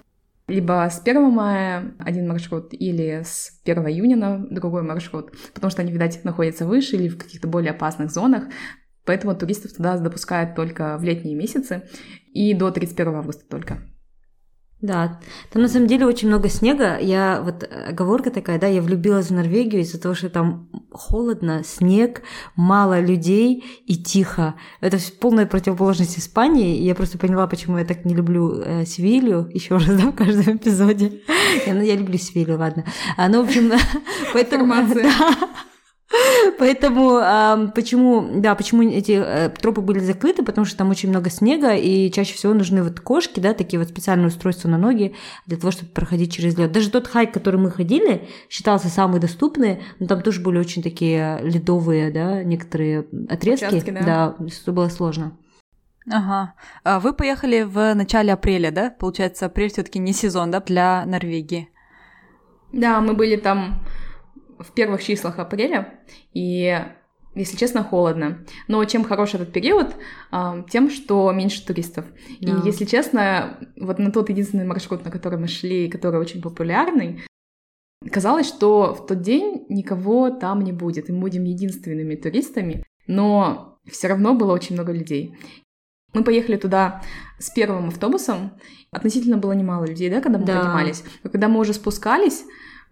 Либо 0.47 0.87
с 0.87 0.99
1 0.99 1.31
мая 1.31 1.95
один 1.99 2.27
маршрут, 2.27 2.73
или 2.73 3.23
с 3.23 3.59
1 3.63 3.87
июня 3.87 4.15
на 4.15 4.37
другой 4.37 4.83
маршрут, 4.83 5.31
потому 5.53 5.71
что 5.71 5.81
они, 5.81 5.91
видать, 5.91 6.23
находятся 6.23 6.67
выше 6.67 6.97
или 6.97 7.07
в 7.07 7.17
каких-то 7.17 7.47
более 7.47 7.71
опасных 7.71 8.11
зонах. 8.11 8.43
Поэтому 9.05 9.35
туристов 9.35 9.73
туда 9.73 9.97
допускают 9.97 10.55
только 10.55 10.97
в 10.97 11.03
летние 11.03 11.35
месяцы 11.35 11.83
и 12.33 12.53
до 12.53 12.71
31 12.71 13.15
августа 13.15 13.43
только. 13.49 13.79
Да, 14.83 15.17
там 15.53 15.61
на 15.61 15.69
самом 15.69 15.87
деле 15.87 16.05
очень 16.05 16.27
много 16.27 16.49
снега. 16.49 16.97
Я 16.99 17.41
вот 17.41 17.63
оговорка 17.87 18.31
такая, 18.31 18.59
да, 18.59 18.67
я 18.67 18.81
влюбилась 18.81 19.27
в 19.27 19.33
Норвегию 19.33 19.81
из-за 19.81 19.97
того, 19.97 20.13
что 20.13 20.29
там 20.29 20.69
холодно, 20.91 21.63
снег, 21.63 22.21
мало 22.57 22.99
людей 22.99 23.63
и 23.85 23.95
тихо. 23.95 24.55
Это 24.81 24.97
полная 25.21 25.45
противоположность 25.45 26.19
Испании. 26.19 26.81
Я 26.81 26.95
просто 26.95 27.17
поняла, 27.17 27.47
почему 27.47 27.77
я 27.77 27.85
так 27.85 28.03
не 28.03 28.13
люблю 28.13 28.59
э, 28.59 28.83
Севилью. 28.85 29.49
Еще 29.53 29.75
раз, 29.75 29.85
да, 29.85 30.11
в 30.11 30.15
каждом 30.15 30.57
эпизоде. 30.57 31.21
Я, 31.65 31.75
ну, 31.75 31.81
я 31.81 31.95
люблю 31.95 32.17
Севилью, 32.17 32.57
ладно. 32.57 32.83
А, 33.15 33.29
ну, 33.29 33.41
в 33.41 33.47
общем, 33.47 33.71
поэтому... 34.33 34.73
Да. 34.93 35.52
Поэтому 36.59 37.17
э, 37.17 37.71
почему, 37.73 38.39
да, 38.41 38.55
почему 38.55 38.83
эти 38.83 39.11
э, 39.13 39.49
тропы 39.49 39.81
были 39.81 39.99
закрыты, 39.99 40.43
потому 40.43 40.65
что 40.65 40.77
там 40.77 40.89
очень 40.89 41.09
много 41.09 41.29
снега, 41.29 41.73
и 41.73 42.11
чаще 42.11 42.35
всего 42.35 42.53
нужны 42.53 42.83
вот 42.83 42.99
кошки, 42.99 43.39
да, 43.39 43.53
такие 43.53 43.79
вот 43.79 43.89
специальные 43.89 44.27
устройства 44.27 44.69
на 44.69 44.77
ноги 44.77 45.15
для 45.45 45.57
того, 45.57 45.71
чтобы 45.71 45.91
проходить 45.91 46.33
через 46.33 46.57
лед. 46.57 46.71
Даже 46.71 46.91
тот 46.91 47.07
хайк, 47.07 47.33
который 47.33 47.59
мы 47.59 47.71
ходили, 47.71 48.27
считался 48.49 48.89
самый 48.89 49.19
доступный, 49.19 49.81
но 49.99 50.07
там 50.07 50.21
тоже 50.21 50.41
были 50.41 50.57
очень 50.57 50.83
такие 50.83 51.39
ледовые, 51.41 52.11
да, 52.11 52.43
некоторые 52.43 53.07
отрезки, 53.29 53.65
Участки, 53.65 53.91
да, 53.91 54.35
да, 54.37 54.47
что 54.49 54.71
было 54.71 54.89
сложно. 54.89 55.37
Ага. 56.11 56.53
А 56.83 56.99
вы 56.99 57.13
поехали 57.13 57.63
в 57.63 57.93
начале 57.93 58.33
апреля, 58.33 58.71
да? 58.71 58.89
Получается, 58.89 59.45
апрель 59.45 59.69
все-таки 59.69 59.99
не 59.99 60.11
сезон, 60.11 60.51
да, 60.51 60.59
для 60.59 61.05
Норвегии. 61.05 61.69
Да, 62.73 62.99
мы 62.99 63.13
были 63.13 63.37
там 63.37 63.79
в 64.63 64.73
первых 64.73 65.03
числах 65.03 65.39
апреля, 65.39 65.99
и, 66.33 66.79
если 67.35 67.57
честно, 67.57 67.83
холодно. 67.83 68.45
Но 68.67 68.83
чем 68.85 69.03
хорош 69.03 69.33
этот 69.33 69.51
период? 69.51 69.95
А, 70.31 70.63
тем, 70.69 70.89
что 70.89 71.31
меньше 71.31 71.65
туристов. 71.65 72.05
Да. 72.41 72.51
И, 72.51 72.65
если 72.65 72.85
честно, 72.85 73.59
вот 73.77 73.99
на 73.99 74.11
тот 74.11 74.29
единственный 74.29 74.65
маршрут, 74.65 75.03
на 75.05 75.11
который 75.11 75.39
мы 75.39 75.47
шли, 75.47 75.89
который 75.89 76.19
очень 76.19 76.41
популярный, 76.41 77.21
казалось, 78.11 78.47
что 78.47 78.93
в 78.93 79.05
тот 79.05 79.21
день 79.21 79.65
никого 79.69 80.29
там 80.29 80.61
не 80.61 80.71
будет, 80.71 81.09
и 81.09 81.13
мы 81.13 81.21
будем 81.21 81.43
единственными 81.43 82.15
туристами, 82.15 82.83
но 83.07 83.79
все 83.89 84.07
равно 84.07 84.33
было 84.33 84.53
очень 84.53 84.75
много 84.75 84.91
людей. 84.91 85.35
Мы 86.13 86.23
поехали 86.23 86.57
туда 86.57 87.01
с 87.39 87.49
первым 87.49 87.87
автобусом. 87.87 88.53
Относительно 88.91 89.37
было 89.37 89.53
немало 89.53 89.85
людей, 89.85 90.09
да, 90.09 90.21
когда 90.21 90.37
мы 90.37 90.45
да. 90.45 90.59
поднимались. 90.59 91.03
Но 91.23 91.31
когда 91.31 91.47
мы 91.47 91.59
уже 91.59 91.73
спускались, 91.73 92.43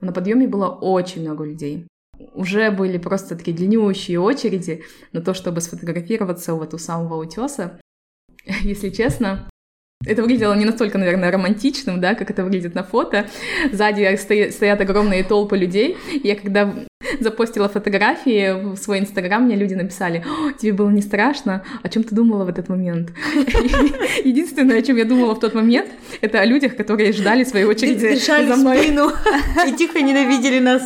на 0.02 0.12
подъеме 0.12 0.48
было 0.48 0.68
очень 0.68 1.22
много 1.22 1.46
людей. 1.46 1.88
Уже 2.34 2.72
были 2.72 2.98
просто 2.98 3.36
такие 3.36 3.56
длиннющие 3.56 4.20
очереди 4.20 4.84
на 5.12 5.22
то, 5.22 5.34
чтобы 5.34 5.62
сфотографироваться 5.62 6.54
у 6.54 6.62
этого 6.62 6.80
самого 6.80 7.22
утеса. 7.22 7.80
Если 8.64 8.90
честно, 8.90 9.50
это 10.06 10.22
выглядело 10.22 10.54
не 10.56 10.66
настолько, 10.66 10.98
наверное, 10.98 11.32
романтичным, 11.32 12.02
да, 12.02 12.16
как 12.16 12.32
это 12.32 12.44
выглядит 12.44 12.76
на 12.76 12.84
фото. 12.84 13.28
Сзади 13.72 14.16
стоят 14.16 14.82
огромные 14.82 15.24
толпы 15.24 15.58
людей. 15.58 15.98
Я 16.24 16.36
когда 16.36 16.74
запостила 17.24 17.70
фотографии 17.70 18.74
в 18.74 18.78
свой 18.78 19.00
инстаграм, 19.00 19.44
мне 19.44 19.56
люди 19.56 19.74
написали, 19.74 20.24
тебе 20.60 20.74
было 20.74 20.90
не 20.90 21.02
страшно? 21.02 21.64
О 21.84 21.90
чем 21.90 22.04
ты 22.04 22.16
думала 22.16 22.46
в 22.46 22.50
этот 22.50 22.70
момент? 22.70 23.12
Единственное, 24.24 24.80
о 24.80 24.82
чем 24.82 24.98
я 24.98 25.06
думала 25.06 25.36
в 25.36 25.40
тот 25.40 25.54
момент, 25.54 25.90
это 26.22 26.40
о 26.40 26.46
людях, 26.46 26.76
которые 26.76 27.14
ждали 27.14 27.44
своей 27.44 27.66
очереди 27.66 28.16
за 28.16 28.56
мной. 28.56 28.84
спину 28.84 29.12
и 29.68 29.72
тихо 29.74 30.02
ненавидели 30.02 30.60
нас. 30.60 30.84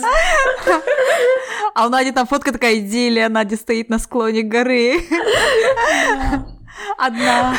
А 1.73 1.87
у 1.87 1.89
Нади 1.89 2.11
там 2.11 2.25
фотка 2.25 2.51
такая 2.51 2.77
идиллия, 2.77 3.29
Надя 3.29 3.57
стоит 3.57 3.89
на 3.89 3.99
склоне 3.99 4.43
горы. 4.43 5.01
Одна. 6.97 7.55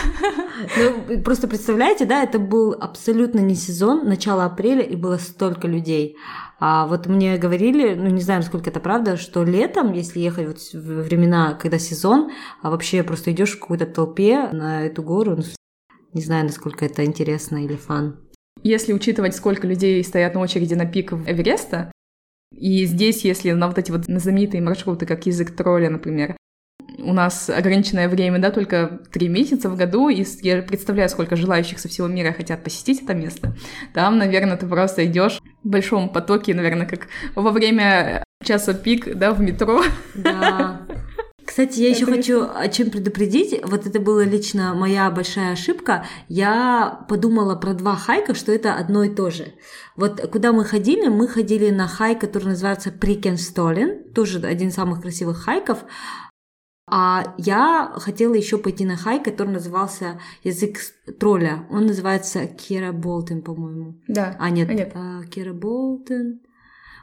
Ну, 0.76 1.22
просто 1.22 1.48
представляете, 1.48 2.04
да, 2.04 2.22
это 2.22 2.38
был 2.38 2.72
абсолютно 2.72 3.40
не 3.40 3.54
сезон, 3.54 4.08
начало 4.08 4.44
апреля, 4.44 4.82
и 4.82 4.96
было 4.96 5.18
столько 5.18 5.68
людей. 5.68 6.16
А 6.58 6.86
вот 6.86 7.06
мне 7.06 7.36
говорили, 7.36 7.94
ну 7.94 8.08
не 8.08 8.22
знаю, 8.22 8.40
насколько 8.40 8.70
это 8.70 8.80
правда, 8.80 9.16
что 9.16 9.44
летом, 9.44 9.92
если 9.92 10.20
ехать 10.20 10.46
вот 10.46 10.58
в 10.72 11.02
времена, 11.02 11.54
когда 11.54 11.78
сезон, 11.78 12.30
а 12.62 12.70
вообще 12.70 13.02
просто 13.02 13.32
идешь 13.32 13.56
в 13.56 13.60
какой-то 13.60 13.86
толпе 13.86 14.48
на 14.52 14.86
эту 14.86 15.02
гору, 15.02 15.36
ну, 15.36 15.42
не 16.14 16.22
знаю, 16.22 16.46
насколько 16.46 16.86
это 16.86 17.04
интересно 17.04 17.62
или 17.62 17.76
фан. 17.76 18.20
Если 18.62 18.94
учитывать, 18.94 19.36
сколько 19.36 19.66
людей 19.66 20.02
стоят 20.02 20.34
на 20.34 20.40
очереди 20.40 20.74
на 20.74 20.86
пик 20.86 21.12
Эвереста, 21.12 21.92
и 22.54 22.86
здесь, 22.86 23.24
если 23.24 23.52
на 23.52 23.68
вот 23.68 23.76
эти 23.76 23.90
вот 23.90 24.04
знаменитые 24.06 24.62
маршруты, 24.62 25.04
как 25.04 25.26
язык 25.26 25.54
тролля, 25.54 25.90
например, 25.90 26.35
у 26.98 27.12
нас 27.12 27.50
ограниченное 27.50 28.08
время, 28.08 28.38
да, 28.38 28.50
только 28.50 29.00
три 29.12 29.28
месяца 29.28 29.68
в 29.68 29.76
году, 29.76 30.08
и 30.08 30.24
я 30.42 30.62
представляю, 30.62 31.08
сколько 31.08 31.36
желающих 31.36 31.78
со 31.78 31.88
всего 31.88 32.06
мира 32.06 32.32
хотят 32.32 32.64
посетить 32.64 33.02
это 33.02 33.14
место. 33.14 33.56
Там, 33.94 34.18
наверное, 34.18 34.56
ты 34.56 34.66
просто 34.66 35.04
идешь 35.06 35.40
в 35.62 35.68
большом 35.68 36.08
потоке, 36.08 36.54
наверное, 36.54 36.86
как 36.86 37.08
во 37.34 37.50
время 37.50 38.24
часа 38.44 38.74
пик, 38.74 39.14
да, 39.16 39.32
в 39.32 39.40
метро. 39.40 39.82
Да. 40.14 40.86
Кстати, 41.46 41.80
я 41.80 41.90
еще 41.90 42.06
хочу 42.06 42.42
о 42.42 42.68
чем 42.68 42.90
предупредить. 42.90 43.60
Вот 43.64 43.86
это 43.86 44.00
была 44.00 44.24
лично 44.24 44.74
моя 44.74 45.10
большая 45.10 45.52
ошибка. 45.52 46.04
Я 46.28 47.06
подумала 47.08 47.54
про 47.54 47.72
два 47.72 47.94
хайка, 47.94 48.34
что 48.34 48.52
это 48.52 48.74
одно 48.74 49.04
и 49.04 49.08
то 49.08 49.30
же. 49.30 49.54
Вот 49.94 50.20
куда 50.30 50.52
мы 50.52 50.64
ходили, 50.64 51.08
мы 51.08 51.28
ходили 51.28 51.70
на 51.70 51.86
хайк, 51.86 52.20
который 52.20 52.48
называется 52.48 52.90
Прикенстолен, 52.90 54.12
тоже 54.12 54.40
один 54.40 54.68
из 54.68 54.74
самых 54.74 55.00
красивых 55.00 55.38
хайков. 55.38 55.78
А 56.88 57.34
я 57.36 57.92
хотела 57.96 58.34
еще 58.34 58.58
пойти 58.58 58.84
на 58.84 58.96
хай, 58.96 59.22
который 59.22 59.48
назывался 59.48 60.20
«Язык 60.44 60.78
тролля». 61.18 61.66
Он 61.68 61.86
называется 61.86 62.46
Кира 62.46 62.92
Болтен, 62.92 63.42
по-моему. 63.42 64.00
Да. 64.06 64.36
А, 64.38 64.50
нет. 64.50 64.70
А, 64.70 64.72
нет. 64.72 64.92
А, 64.94 65.24
Кира 65.24 65.52
Болтен. 65.52 66.40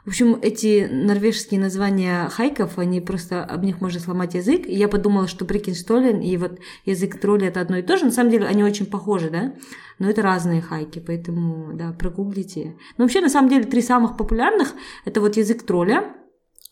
В 0.06 0.08
общем, 0.08 0.38
эти 0.40 0.86
норвежские 0.90 1.60
названия 1.60 2.28
хайков, 2.28 2.78
они 2.78 3.00
просто, 3.00 3.42
об 3.42 3.64
них 3.64 3.82
можно 3.82 4.00
сломать 4.00 4.34
язык. 4.34 4.66
И 4.66 4.74
я 4.74 4.88
подумала, 4.88 5.28
что 5.28 5.44
Брикенстолен 5.44 6.20
и 6.20 6.36
вот 6.38 6.60
язык 6.86 7.20
тролля 7.20 7.48
это 7.48 7.60
одно 7.60 7.78
и 7.78 7.82
то 7.82 7.98
же. 7.98 8.06
На 8.06 8.10
самом 8.10 8.30
деле 8.30 8.46
они 8.46 8.64
очень 8.64 8.86
похожи, 8.86 9.28
да? 9.28 9.54
Но 9.98 10.08
это 10.08 10.22
разные 10.22 10.62
хайки, 10.62 10.98
поэтому, 10.98 11.74
да, 11.74 11.92
прогуглите. 11.92 12.76
Но 12.96 13.04
вообще, 13.04 13.20
на 13.20 13.28
самом 13.30 13.50
деле, 13.50 13.64
три 13.64 13.82
самых 13.82 14.16
популярных— 14.16 14.72
это 15.04 15.20
вот 15.20 15.36
язык 15.36 15.62
тролля, 15.62 16.14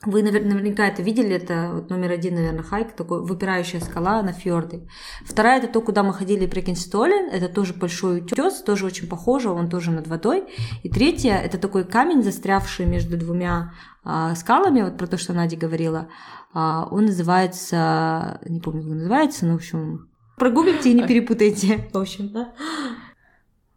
вы 0.04 0.22
наверняка 0.22 0.86
это 0.86 1.02
видели, 1.02 1.36
это 1.36 1.70
вот 1.74 1.90
номер 1.90 2.10
один, 2.10 2.34
наверное, 2.34 2.64
хайк, 2.64 2.92
такой 2.92 3.22
выпирающая 3.22 3.80
скала 3.80 4.20
на 4.22 4.32
фьорды. 4.32 4.88
Вторая 5.24 5.58
это 5.58 5.68
то, 5.68 5.80
куда 5.80 6.02
мы 6.02 6.12
ходили 6.12 6.46
при 6.46 6.60
Кенстолен, 6.60 7.30
это 7.30 7.48
тоже 7.48 7.72
большой 7.74 8.18
утес, 8.18 8.62
тоже 8.62 8.86
очень 8.86 9.08
похоже, 9.08 9.50
он 9.50 9.68
тоже 9.68 9.90
над 9.92 10.08
водой. 10.08 10.44
И 10.82 10.88
третья 10.88 11.34
это 11.34 11.56
такой 11.56 11.84
камень, 11.84 12.22
застрявший 12.22 12.86
между 12.86 13.16
двумя 13.16 13.74
а, 14.04 14.34
скалами, 14.34 14.82
вот 14.82 14.98
про 14.98 15.06
то, 15.06 15.18
что 15.18 15.32
Надя 15.32 15.56
говорила. 15.56 16.08
А, 16.52 16.88
он 16.90 17.06
называется, 17.06 18.40
не 18.44 18.60
помню, 18.60 18.82
как 18.82 18.90
он 18.90 18.98
называется, 18.98 19.46
но 19.46 19.52
в 19.52 19.56
общем, 19.56 20.08
прогуглите 20.36 20.90
и 20.90 20.94
не 20.94 21.02
перепутайте, 21.06 21.88
в 21.92 21.98
общем, 21.98 22.28
да. 22.30 22.52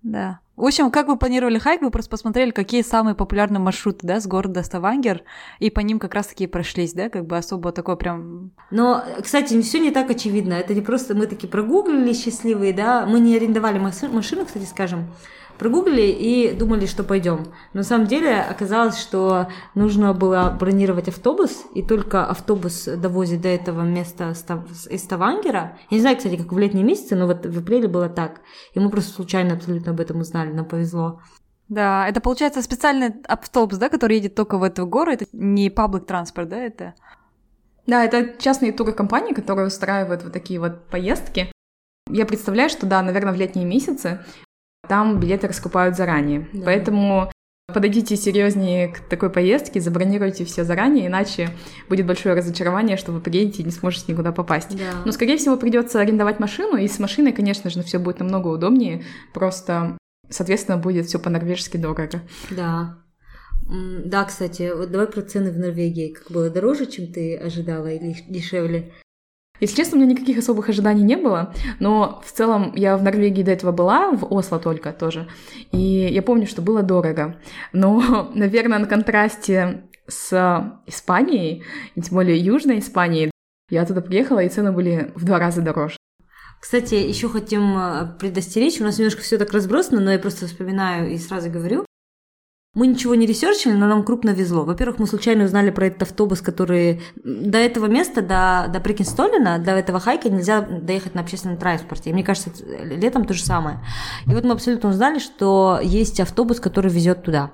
Да. 0.01 0.39
В 0.55 0.63
общем, 0.63 0.89
как 0.89 1.07
вы 1.07 1.17
планировали 1.17 1.59
хайк, 1.59 1.81
вы 1.81 1.91
просто 1.91 2.09
посмотрели, 2.09 2.51
какие 2.51 2.81
самые 2.81 3.13
популярные 3.13 3.59
маршруты, 3.59 4.07
да, 4.07 4.21
с 4.21 4.27
города 4.27 4.63
Ставангер, 4.63 5.23
и 5.59 5.69
по 5.69 5.81
ним 5.81 5.99
как 5.99 6.13
раз-таки 6.13 6.47
прошлись, 6.47 6.93
да, 6.93 7.09
как 7.09 7.25
бы 7.25 7.37
особо 7.37 7.73
такое 7.73 7.97
прям... 7.97 8.51
Но, 8.71 9.03
кстати, 9.21 9.61
все 9.61 9.79
не 9.79 9.91
так 9.91 10.09
очевидно. 10.09 10.53
Это 10.53 10.73
не 10.73 10.81
просто 10.81 11.13
мы 11.13 11.27
такие 11.27 11.49
прогуглили 11.49 12.13
счастливые, 12.13 12.71
да, 12.71 13.05
мы 13.05 13.19
не 13.19 13.35
арендовали 13.35 13.79
машину, 13.79 14.45
кстати, 14.45 14.65
скажем, 14.65 15.07
прогуглили 15.57 16.07
и 16.07 16.53
думали, 16.53 16.85
что 16.85 17.03
пойдем. 17.03 17.45
Но 17.73 17.79
на 17.79 17.83
самом 17.83 18.07
деле 18.07 18.41
оказалось, 18.41 18.99
что 18.99 19.47
нужно 19.73 20.13
было 20.13 20.55
бронировать 20.59 21.07
автобус, 21.07 21.65
и 21.73 21.81
только 21.81 22.25
автобус 22.25 22.85
довозит 22.85 23.41
до 23.41 23.49
этого 23.49 23.81
места 23.81 24.33
из 24.89 25.01
Ставангера. 25.01 25.77
Я 25.89 25.97
не 25.97 26.01
знаю, 26.01 26.17
кстати, 26.17 26.37
как 26.37 26.51
в 26.51 26.57
летние 26.57 26.83
месяцы, 26.83 27.15
но 27.15 27.27
вот 27.27 27.45
в 27.45 27.59
апреле 27.59 27.87
было 27.87 28.09
так. 28.09 28.41
И 28.73 28.79
мы 28.79 28.89
просто 28.89 29.13
случайно 29.13 29.55
абсолютно 29.55 29.91
об 29.91 29.99
этом 29.99 30.19
узнали, 30.19 30.51
нам 30.51 30.65
повезло. 30.65 31.21
Да, 31.67 32.07
это 32.07 32.21
получается 32.21 32.61
специальный 32.61 33.13
автобус, 33.27 33.79
да, 33.79 33.89
который 33.89 34.17
едет 34.17 34.35
только 34.35 34.57
в 34.57 34.63
этот 34.63 34.87
город, 34.87 35.23
это 35.23 35.29
не 35.33 35.69
паблик 35.71 36.05
транспорт, 36.05 36.49
да, 36.49 36.57
это? 36.57 36.93
Да, 37.87 38.03
это 38.03 38.39
частные 38.39 38.71
туркомпании, 38.71 39.33
которые 39.33 39.67
устраивают 39.67 40.23
вот 40.23 40.33
такие 40.33 40.59
вот 40.59 40.87
поездки. 40.87 41.51
Я 42.09 42.25
представляю, 42.25 42.69
что 42.69 42.85
да, 42.85 43.01
наверное, 43.01 43.33
в 43.33 43.35
летние 43.35 43.65
месяцы 43.65 44.19
там 44.87 45.19
билеты 45.19 45.47
раскупают 45.47 45.95
заранее. 45.95 46.47
Да. 46.53 46.65
Поэтому 46.65 47.31
подойдите 47.73 48.15
серьезнее 48.15 48.89
к 48.89 48.99
такой 48.99 49.29
поездке, 49.29 49.81
забронируйте 49.81 50.45
все 50.45 50.63
заранее, 50.63 51.07
иначе 51.07 51.49
будет 51.89 52.05
большое 52.05 52.35
разочарование, 52.35 52.95
что 52.95 53.11
вы 53.11 53.19
приедете 53.19 53.63
и 53.63 53.65
не 53.65 53.71
сможете 53.71 54.11
никуда 54.11 54.31
попасть. 54.31 54.77
Да. 54.77 55.01
Но, 55.03 55.11
скорее 55.11 55.37
всего, 55.37 55.57
придется 55.57 55.99
арендовать 55.99 56.39
машину, 56.39 56.77
и 56.77 56.87
с 56.87 56.99
машиной, 56.99 57.33
конечно 57.33 57.69
же, 57.69 57.81
все 57.83 57.97
будет 57.97 58.19
намного 58.19 58.49
удобнее. 58.49 59.03
Просто, 59.33 59.97
соответственно, 60.29 60.77
будет 60.77 61.07
все 61.07 61.19
по-норвежски 61.19 61.77
дорого. 61.77 62.21
Да. 62.51 62.99
Да, 63.67 64.25
кстати, 64.25 64.71
вот 64.75 64.91
давай 64.91 65.07
про 65.07 65.21
цены 65.21 65.51
в 65.51 65.57
Норвегии. 65.57 66.13
Как 66.13 66.31
было 66.31 66.51
дороже, 66.51 66.85
чем 66.85 67.11
ты 67.11 67.35
ожидала, 67.35 67.87
или 67.87 68.15
дешевле? 68.29 68.91
Если 69.59 69.75
честно, 69.75 69.97
у 69.97 70.01
меня 70.01 70.11
никаких 70.11 70.37
особых 70.37 70.69
ожиданий 70.69 71.03
не 71.03 71.15
было, 71.15 71.53
но 71.79 72.21
в 72.25 72.31
целом 72.31 72.73
я 72.75 72.97
в 72.97 73.03
Норвегии 73.03 73.43
до 73.43 73.51
этого 73.51 73.71
была, 73.71 74.11
в 74.11 74.25
Осло 74.33 74.59
только 74.59 74.91
тоже, 74.91 75.27
и 75.71 75.77
я 75.77 76.21
помню, 76.21 76.45
что 76.45 76.61
было 76.61 76.83
дорого. 76.83 77.37
Но, 77.73 78.31
наверное, 78.35 78.79
на 78.79 78.87
контрасте 78.87 79.83
с 80.07 80.81
Испанией, 80.85 81.63
и 81.95 82.01
тем 82.01 82.15
более 82.15 82.37
Южной 82.37 82.79
Испанией, 82.79 83.31
я 83.69 83.85
туда 83.85 84.01
приехала, 84.01 84.39
и 84.39 84.49
цены 84.49 84.71
были 84.71 85.11
в 85.15 85.25
два 85.25 85.39
раза 85.39 85.61
дороже. 85.61 85.97
Кстати, 86.59 86.95
еще 86.95 87.29
хотим 87.29 87.77
э, 87.77 88.17
предостеречь, 88.19 88.79
у 88.79 88.83
нас 88.83 88.97
немножко 88.97 89.21
все 89.21 89.37
так 89.37 89.51
разбросано, 89.51 90.01
но 90.01 90.11
я 90.11 90.19
просто 90.19 90.47
вспоминаю 90.47 91.11
и 91.11 91.17
сразу 91.17 91.49
говорю. 91.49 91.85
Мы 92.75 92.87
ничего 92.87 93.15
не 93.15 93.25
ресерчили, 93.25 93.71
но 93.71 93.87
нам 93.87 94.03
крупно 94.03 94.31
везло. 94.31 94.65
Во-первых, 94.65 94.99
мы 94.99 95.07
случайно 95.07 95.45
узнали 95.45 95.71
про 95.71 95.87
этот 95.87 96.03
автобус, 96.03 96.41
который 96.41 97.01
до 97.23 97.57
этого 97.57 97.85
места, 97.85 98.21
до, 98.21 98.69
до 98.71 98.81
Прикинстолина, 98.81 99.59
до 99.59 99.71
этого 99.71 100.01
хайка 100.01 100.29
нельзя 100.29 100.61
доехать 100.61 101.15
на 101.15 101.21
общественном 101.21 101.57
транспорте. 101.57 102.09
И 102.09 102.13
мне 102.13 102.23
кажется, 102.23 102.51
летом 102.83 103.23
то 103.23 103.33
же 103.33 103.43
самое. 103.43 103.79
И 104.27 104.31
вот 104.31 104.43
мы 104.43 104.51
абсолютно 104.51 104.89
узнали, 104.89 105.19
что 105.19 105.79
есть 105.81 106.19
автобус, 106.19 106.59
который 106.59 106.91
везет 106.91 107.23
туда. 107.23 107.51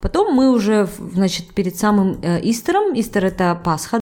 Потом 0.00 0.32
мы 0.34 0.50
уже, 0.50 0.88
значит, 1.12 1.54
перед 1.54 1.76
самым 1.76 2.20
э, 2.22 2.40
Истером, 2.42 2.98
Истер 2.98 3.24
это 3.24 3.60
Пасха, 3.64 4.00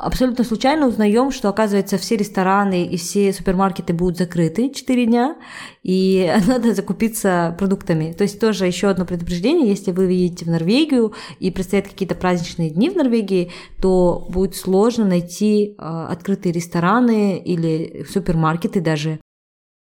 Абсолютно 0.00 0.44
случайно 0.44 0.86
узнаем, 0.86 1.32
что, 1.32 1.48
оказывается, 1.48 1.98
все 1.98 2.16
рестораны 2.16 2.86
и 2.86 2.96
все 2.96 3.32
супермаркеты 3.32 3.92
будут 3.92 4.18
закрыты 4.18 4.70
4 4.72 5.06
дня, 5.06 5.36
и 5.82 6.32
надо 6.46 6.74
закупиться 6.74 7.56
продуктами. 7.58 8.12
То 8.12 8.22
есть 8.22 8.40
тоже 8.40 8.66
еще 8.66 8.88
одно 8.88 9.04
предупреждение, 9.04 9.68
если 9.68 9.90
вы 9.90 10.12
едете 10.12 10.44
в 10.44 10.48
Норвегию 10.48 11.14
и 11.40 11.50
предстоят 11.50 11.88
какие-то 11.88 12.14
праздничные 12.14 12.70
дни 12.70 12.90
в 12.90 12.96
Норвегии, 12.96 13.50
то 13.80 14.26
будет 14.30 14.54
сложно 14.54 15.04
найти 15.04 15.74
э, 15.76 16.06
открытые 16.10 16.52
рестораны 16.52 17.38
или 17.38 18.06
супермаркеты 18.08 18.80
даже. 18.80 19.18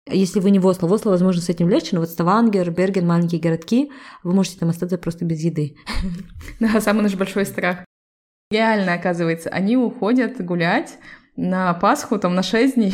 Если 0.10 0.40
вы 0.40 0.52
не 0.52 0.60
в 0.60 0.66
Осло, 0.66 0.88
в 0.88 0.94
Осло, 0.94 1.12
возможно, 1.12 1.42
с 1.42 1.50
этим 1.50 1.70
легче, 1.70 1.90
но 1.94 2.00
вот 2.00 2.10
Ставангер, 2.10 2.72
Берген, 2.72 3.06
маленькие 3.06 3.42
городки, 3.42 3.92
вы 4.24 4.34
можете 4.34 4.58
там 4.58 4.70
остаться 4.70 4.98
просто 4.98 5.26
без 5.26 5.42
еды. 5.42 5.76
Да, 6.60 6.80
самый 6.82 7.04
наш 7.04 7.16
большой 7.16 7.46
страх. 7.46 7.80
Реально, 8.50 8.94
оказывается, 8.94 9.50
они 9.50 9.76
уходят 9.76 10.44
гулять 10.44 10.98
на 11.36 11.74
Пасху, 11.74 12.18
там, 12.18 12.34
на 12.34 12.44
6 12.44 12.76
дней. 12.76 12.94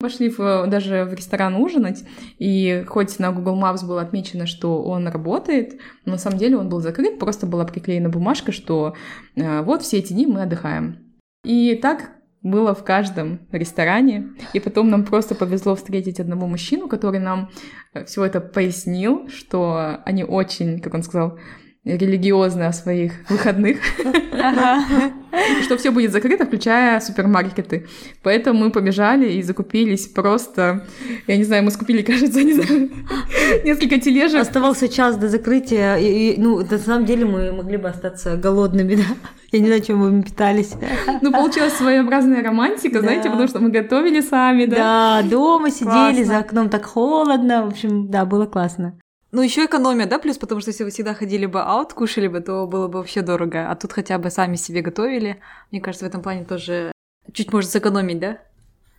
Пошли 0.00 0.30
в, 0.30 0.66
даже 0.66 1.04
в 1.04 1.12
ресторан 1.12 1.56
ужинать, 1.56 2.04
и 2.38 2.84
хоть 2.88 3.18
на 3.18 3.32
Google 3.32 3.60
Maps 3.60 3.86
было 3.86 4.00
отмечено, 4.00 4.46
что 4.46 4.82
он 4.82 5.06
работает, 5.06 5.78
но 6.06 6.12
на 6.12 6.18
самом 6.18 6.38
деле 6.38 6.56
он 6.56 6.70
был 6.70 6.80
закрыт, 6.80 7.18
просто 7.18 7.46
была 7.46 7.66
приклеена 7.66 8.08
бумажка, 8.08 8.50
что 8.50 8.94
э, 9.36 9.60
вот 9.60 9.82
все 9.82 9.98
эти 9.98 10.14
дни 10.14 10.26
мы 10.26 10.42
отдыхаем. 10.42 11.18
И 11.44 11.74
так 11.74 12.12
было 12.42 12.74
в 12.74 12.84
каждом 12.84 13.40
ресторане. 13.52 14.30
И 14.54 14.60
потом 14.60 14.88
нам 14.88 15.04
просто 15.04 15.34
повезло 15.34 15.76
встретить 15.76 16.20
одного 16.20 16.46
мужчину, 16.46 16.88
который 16.88 17.20
нам 17.20 17.50
э, 17.92 18.04
все 18.06 18.24
это 18.24 18.40
пояснил, 18.40 19.28
что 19.28 20.00
они 20.04 20.24
очень, 20.24 20.80
как 20.80 20.94
он 20.94 21.02
сказал, 21.02 21.38
религиозно 21.84 22.68
о 22.68 22.72
своих 22.72 23.12
выходных, 23.30 23.78
что 25.64 25.78
все 25.78 25.90
будет 25.90 26.12
закрыто, 26.12 26.44
включая 26.44 27.00
супермаркеты. 27.00 27.86
Поэтому 28.22 28.60
мы 28.60 28.70
побежали 28.70 29.32
и 29.32 29.42
закупились 29.42 30.06
просто, 30.06 30.86
я 31.26 31.38
не 31.38 31.44
знаю, 31.44 31.64
мы 31.64 31.70
скупили, 31.70 32.02
кажется, 32.10 32.42
не 32.42 32.52
знаю, 32.52 32.90
несколько 33.64 33.98
тележек. 33.98 34.40
Оставался 34.40 34.88
час 34.88 35.16
до 35.16 35.28
закрытия, 35.28 35.96
и, 35.96 36.38
ну, 36.38 36.58
на 36.58 36.78
самом 36.78 37.06
деле 37.06 37.24
мы 37.24 37.50
могли 37.52 37.78
бы 37.78 37.88
остаться 37.88 38.36
голодными, 38.36 38.96
да? 38.96 39.04
Я 39.52 39.60
не 39.60 39.66
знаю, 39.66 39.82
чем 39.82 39.98
мы 39.98 40.22
питались. 40.22 40.74
Ну, 41.22 41.32
получилась 41.32 41.72
своеобразная 41.72 42.42
романтика, 42.42 43.00
знаете, 43.00 43.30
потому 43.30 43.48
что 43.48 43.58
мы 43.58 43.70
готовили 43.70 44.20
сами, 44.20 44.66
да? 44.66 45.22
Да, 45.22 45.28
дома 45.28 45.70
сидели, 45.70 46.24
за 46.24 46.38
окном 46.38 46.68
так 46.68 46.84
холодно, 46.84 47.64
в 47.64 47.68
общем, 47.68 48.10
да, 48.10 48.26
было 48.26 48.44
классно. 48.44 48.98
Ну, 49.32 49.42
еще 49.42 49.66
экономия, 49.66 50.06
да, 50.06 50.18
плюс, 50.18 50.38
потому 50.38 50.60
что 50.60 50.70
если 50.70 50.82
вы 50.82 50.90
всегда 50.90 51.14
ходили 51.14 51.46
бы 51.46 51.62
аут, 51.62 51.92
кушали 51.92 52.26
бы, 52.26 52.40
то 52.40 52.66
было 52.66 52.88
бы 52.88 52.98
вообще 52.98 53.22
дорого. 53.22 53.70
А 53.70 53.76
тут 53.76 53.92
хотя 53.92 54.18
бы 54.18 54.28
сами 54.30 54.56
себе 54.56 54.82
готовили. 54.82 55.40
Мне 55.70 55.80
кажется, 55.80 56.04
в 56.04 56.08
этом 56.08 56.20
плане 56.20 56.44
тоже 56.44 56.90
чуть 57.32 57.52
можно 57.52 57.70
сэкономить, 57.70 58.18
да? 58.18 58.38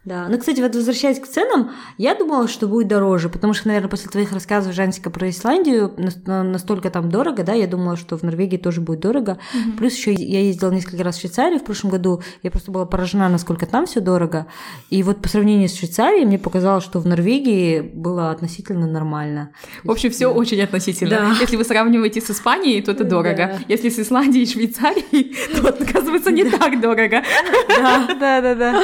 Да. 0.04 0.28
Ну, 0.28 0.40
кстати, 0.40 0.60
вот 0.62 0.74
возвращаясь 0.74 1.20
к 1.20 1.28
ценам, 1.28 1.72
я 2.00 2.16
думала, 2.16 2.48
что 2.48 2.68
будет 2.68 2.88
дороже, 2.88 3.30
потому 3.30 3.54
что, 3.54 3.68
наверное, 3.68 3.90
после 3.90 4.10
твоих 4.10 4.32
рассказов, 4.32 4.74
Жансика, 4.74 5.12
про 5.12 5.30
Исландию 5.30 5.94
настолько 6.26 6.90
там 6.90 7.12
дорого, 7.12 7.44
да, 7.44 7.54
я 7.54 7.68
думала, 7.68 7.96
что 7.98 8.18
в 8.18 8.24
Норвегии 8.24 8.58
тоже 8.58 8.82
будет 8.82 9.02
дорого. 9.02 9.38
Mm-hmm. 9.54 9.78
Плюс 9.78 9.96
еще 9.96 10.12
я 10.14 10.42
ездила 10.42 10.72
несколько 10.72 11.04
раз 11.04 11.18
в 11.18 11.20
Швейцарию 11.20 11.60
в 11.60 11.64
прошлом 11.64 11.92
году, 11.92 12.24
я 12.42 12.50
просто 12.50 12.72
была 12.72 12.88
поражена, 12.88 13.30
насколько 13.30 13.68
там 13.68 13.86
все 13.86 14.00
дорого. 14.00 14.48
И 14.90 15.04
вот 15.04 15.22
по 15.22 15.30
сравнению 15.30 15.70
с 15.70 15.76
Швейцарией 15.76 16.26
мне 16.26 16.40
показалось, 16.40 16.84
что 16.84 17.00
в 17.00 17.06
Норвегии 17.06 17.82
было 17.82 18.32
относительно 18.32 18.88
нормально. 18.88 19.52
В 19.84 19.92
общем, 19.92 20.10
все 20.10 20.30
да. 20.30 20.32
очень 20.32 20.62
относительно. 20.62 21.12
Да. 21.12 21.36
Если 21.40 21.58
вы 21.58 21.64
сравниваете 21.64 22.22
с 22.22 22.32
Испанией, 22.32 22.82
то 22.82 22.92
это 22.92 23.04
дорого. 23.04 23.36
Да. 23.36 23.60
Если 23.68 23.90
с 23.90 24.00
Исландией 24.00 24.46
и 24.46 24.52
Швейцарией, 24.52 25.36
то, 25.56 25.70
оказывается, 25.70 26.32
не 26.32 26.46
так 26.46 26.82
дорого. 26.82 27.22
Да, 27.68 28.08
да, 28.20 28.42
да, 28.42 28.56
да. 28.56 28.82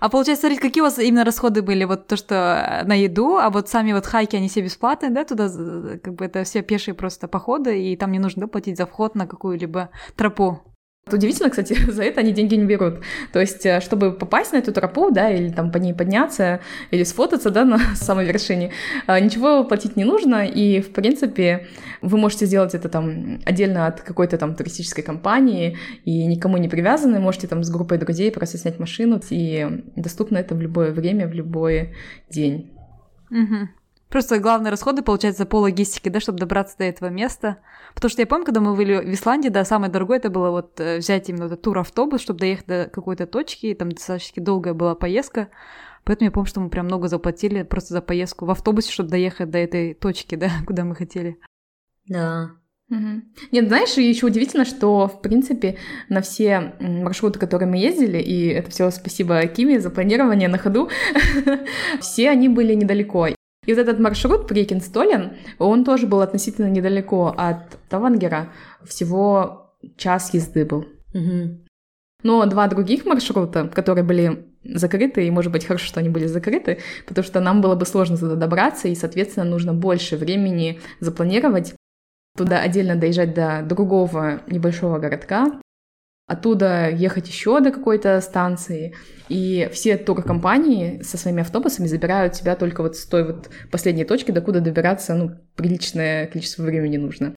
А 0.00 0.08
получается, 0.08 0.47
смотрите, 0.48 0.68
какие 0.68 0.80
у 0.80 0.84
вас 0.84 0.98
именно 0.98 1.24
расходы 1.24 1.62
были? 1.62 1.84
Вот 1.84 2.06
то, 2.06 2.16
что 2.16 2.82
на 2.86 2.94
еду, 2.94 3.36
а 3.36 3.50
вот 3.50 3.68
сами 3.68 3.92
вот 3.92 4.06
хайки, 4.06 4.36
они 4.36 4.48
все 4.48 4.62
бесплатные, 4.62 5.10
да, 5.10 5.24
туда 5.24 5.48
как 6.02 6.14
бы 6.14 6.24
это 6.24 6.44
все 6.44 6.62
пешие 6.62 6.94
просто 6.94 7.28
походы, 7.28 7.82
и 7.82 7.96
там 7.96 8.12
не 8.12 8.18
нужно 8.18 8.42
да, 8.42 8.46
платить 8.46 8.78
за 8.78 8.86
вход 8.86 9.14
на 9.14 9.26
какую-либо 9.26 9.90
тропу. 10.16 10.60
Удивительно, 11.12 11.50
кстати, 11.50 11.74
за 11.90 12.02
это 12.02 12.20
они 12.20 12.32
деньги 12.32 12.54
не 12.54 12.64
берут. 12.64 13.00
То 13.32 13.40
есть, 13.40 13.64
э, 13.66 13.80
чтобы 13.80 14.12
попасть 14.12 14.52
на 14.52 14.58
эту 14.58 14.72
тропу, 14.72 15.10
да, 15.10 15.30
или 15.30 15.50
там 15.50 15.70
по 15.70 15.78
ней 15.78 15.94
подняться, 15.94 16.60
или 16.90 17.04
сфотаться, 17.04 17.50
да, 17.50 17.64
на 17.66 17.78
самой 17.94 18.26
вершине, 18.26 18.72
э, 19.06 19.20
ничего 19.20 19.64
платить 19.64 19.96
не 19.96 20.04
нужно, 20.04 20.46
и, 20.46 20.80
в 20.80 20.92
принципе, 20.92 21.66
вы 22.02 22.18
можете 22.18 22.46
сделать 22.46 22.74
это 22.74 22.88
там 22.88 23.40
отдельно 23.44 23.86
от 23.86 24.00
какой-то 24.00 24.38
там 24.38 24.54
туристической 24.54 25.04
компании, 25.04 25.76
и 26.04 26.26
никому 26.26 26.56
не 26.56 26.68
привязаны, 26.68 27.20
можете 27.20 27.46
там 27.46 27.62
с 27.64 27.70
группой 27.70 27.98
друзей 27.98 28.30
просто 28.30 28.58
снять 28.58 28.78
машину, 28.78 29.20
и 29.30 29.84
доступно 29.96 30.38
это 30.38 30.54
в 30.54 30.60
любое 30.60 30.92
время, 30.92 31.28
в 31.28 31.32
любой 31.32 31.94
день. 32.30 32.70
Угу. 33.30 33.68
Просто 34.08 34.38
главные 34.38 34.70
расходы, 34.70 35.02
получается, 35.02 35.44
по 35.44 35.56
логистике, 35.56 36.08
да, 36.08 36.20
чтобы 36.20 36.38
добраться 36.38 36.78
до 36.78 36.84
этого 36.84 37.10
места. 37.10 37.58
Потому 37.94 38.10
что 38.10 38.22
я 38.22 38.26
помню, 38.26 38.46
когда 38.46 38.60
мы 38.60 38.74
были 38.74 38.96
в 38.96 39.12
Исландии, 39.12 39.50
да, 39.50 39.64
самое 39.64 39.92
дорогое 39.92 40.16
это 40.16 40.30
было 40.30 40.50
вот 40.50 40.80
э, 40.80 40.98
взять 40.98 41.28
именно 41.28 41.44
этот 41.44 41.60
тур-автобус, 41.62 42.22
чтобы 42.22 42.40
доехать 42.40 42.66
до 42.66 42.90
какой-то 42.90 43.26
точки, 43.26 43.66
и 43.66 43.74
там 43.74 43.92
достаточно 43.92 44.42
долгая 44.42 44.72
была 44.72 44.94
поездка. 44.94 45.48
Поэтому 46.04 46.26
я 46.26 46.32
помню, 46.32 46.48
что 46.48 46.60
мы 46.60 46.70
прям 46.70 46.86
много 46.86 47.08
заплатили 47.08 47.64
просто 47.64 47.92
за 47.92 48.00
поездку 48.00 48.46
в 48.46 48.50
автобусе, 48.50 48.90
чтобы 48.90 49.10
доехать 49.10 49.50
до 49.50 49.58
этой 49.58 49.92
точки, 49.92 50.36
да, 50.36 50.50
куда 50.66 50.84
мы 50.84 50.94
хотели. 50.94 51.38
Да. 52.06 52.52
Угу. 52.90 53.22
Нет, 53.52 53.68
знаешь, 53.68 53.92
еще 53.98 54.24
удивительно, 54.24 54.64
что, 54.64 55.06
в 55.06 55.20
принципе, 55.20 55.76
на 56.08 56.22
все 56.22 56.72
маршруты, 56.80 57.38
которые 57.38 57.68
мы 57.68 57.76
ездили, 57.76 58.16
и 58.16 58.46
это 58.46 58.70
все 58.70 58.90
спасибо 58.90 59.46
Киме 59.46 59.78
за 59.78 59.90
планирование 59.90 60.48
на 60.48 60.56
ходу, 60.56 60.88
все 62.00 62.30
они 62.30 62.48
были 62.48 62.72
недалеко. 62.72 63.28
И 63.68 63.74
вот 63.74 63.80
этот 63.80 63.98
маршрут 63.98 64.48
Прикинстолен, 64.48 65.36
он 65.58 65.84
тоже 65.84 66.06
был 66.06 66.22
относительно 66.22 66.70
недалеко 66.70 67.34
от 67.36 67.78
Тавангера. 67.90 68.50
Всего 68.82 69.74
час 69.98 70.32
езды 70.32 70.64
был. 70.64 70.86
Угу. 71.12 71.58
Но 72.22 72.46
два 72.46 72.66
других 72.68 73.04
маршрута, 73.04 73.68
которые 73.68 74.04
были 74.04 74.46
закрыты, 74.64 75.26
и, 75.26 75.30
может 75.30 75.52
быть, 75.52 75.66
хорошо, 75.66 75.84
что 75.84 76.00
они 76.00 76.08
были 76.08 76.24
закрыты, 76.24 76.78
потому 77.06 77.22
что 77.22 77.40
нам 77.40 77.60
было 77.60 77.74
бы 77.74 77.84
сложно 77.84 78.16
туда 78.16 78.36
добраться, 78.36 78.88
и, 78.88 78.94
соответственно, 78.94 79.44
нужно 79.44 79.74
больше 79.74 80.16
времени 80.16 80.80
запланировать, 81.00 81.74
туда 82.38 82.62
отдельно 82.62 82.96
доезжать 82.96 83.34
до 83.34 83.62
другого 83.62 84.40
небольшого 84.46 84.98
городка, 84.98 85.60
оттуда 86.28 86.90
ехать 86.90 87.26
еще 87.26 87.58
до 87.60 87.72
какой-то 87.72 88.20
станции, 88.20 88.94
и 89.28 89.68
все 89.72 89.96
туркомпании 89.96 91.02
со 91.02 91.18
своими 91.18 91.40
автобусами 91.40 91.86
забирают 91.86 92.34
тебя 92.34 92.54
только 92.54 92.82
вот 92.82 92.96
с 92.96 93.06
той 93.06 93.26
вот 93.26 93.50
последней 93.72 94.04
точки, 94.04 94.30
докуда 94.30 94.60
добираться, 94.60 95.14
ну, 95.14 95.32
приличное 95.56 96.26
количество 96.26 96.62
времени 96.62 96.98
нужно. 96.98 97.34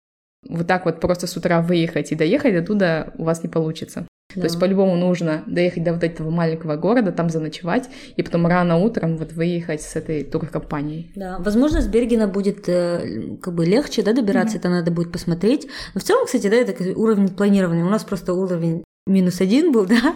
Вот 0.48 0.68
так 0.68 0.86
вот 0.86 1.00
просто 1.00 1.28
с 1.28 1.36
утра 1.36 1.62
выехать 1.62 2.12
и 2.12 2.16
доехать 2.16 2.56
оттуда 2.56 3.14
у 3.18 3.24
вас 3.24 3.44
не 3.44 3.50
получится. 3.50 4.06
Да. 4.36 4.42
То 4.42 4.48
есть 4.48 4.60
по-любому 4.60 4.96
нужно 4.96 5.44
доехать 5.48 5.84
до 5.84 5.94
вот 5.94 6.04
этого 6.04 6.30
маленького 6.30 6.76
города, 6.76 7.12
там 7.12 7.32
заночевать, 7.32 7.90
и 8.16 8.22
потом 8.22 8.46
рано 8.46 8.78
утром 8.78 9.18
вот 9.18 9.34
выехать 9.34 9.82
с 9.82 9.96
этой 9.96 10.24
туркомпанией. 10.24 11.12
Да, 11.16 11.38
возможно, 11.40 11.82
с 11.82 11.88
Бергена 11.88 12.28
будет 12.28 12.70
э, 12.70 13.38
как 13.42 13.56
бы 13.56 13.66
легче, 13.66 14.04
да, 14.04 14.14
добираться, 14.14 14.58
mm-hmm. 14.58 14.60
это 14.60 14.70
надо 14.70 14.92
будет 14.92 15.12
посмотреть. 15.12 15.68
Но 15.96 16.02
в 16.02 16.04
целом, 16.04 16.28
кстати, 16.28 16.48
да, 16.48 16.58
это 16.58 17.00
уровень 17.00 17.30
планирования. 17.30 17.84
У 17.84 17.90
нас 17.90 18.04
просто 18.04 18.36
уровень 18.36 18.84
минус 19.08 19.42
один 19.42 19.72
был, 19.72 19.86
да, 19.88 20.14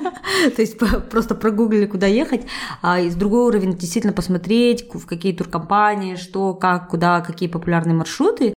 то 0.55 0.61
есть 0.61 0.77
просто 1.09 1.33
прогуглили, 1.33 1.87
куда 1.87 2.05
ехать, 2.05 2.43
а 2.83 2.99
из 2.99 3.15
другой 3.15 3.45
уровень 3.47 3.75
действительно 3.75 4.13
посмотреть, 4.13 4.87
в 4.93 5.07
какие 5.07 5.33
туркомпании, 5.33 6.15
что, 6.15 6.53
как, 6.53 6.89
куда, 6.89 7.21
какие 7.21 7.49
популярные 7.49 7.95
маршруты, 7.95 8.52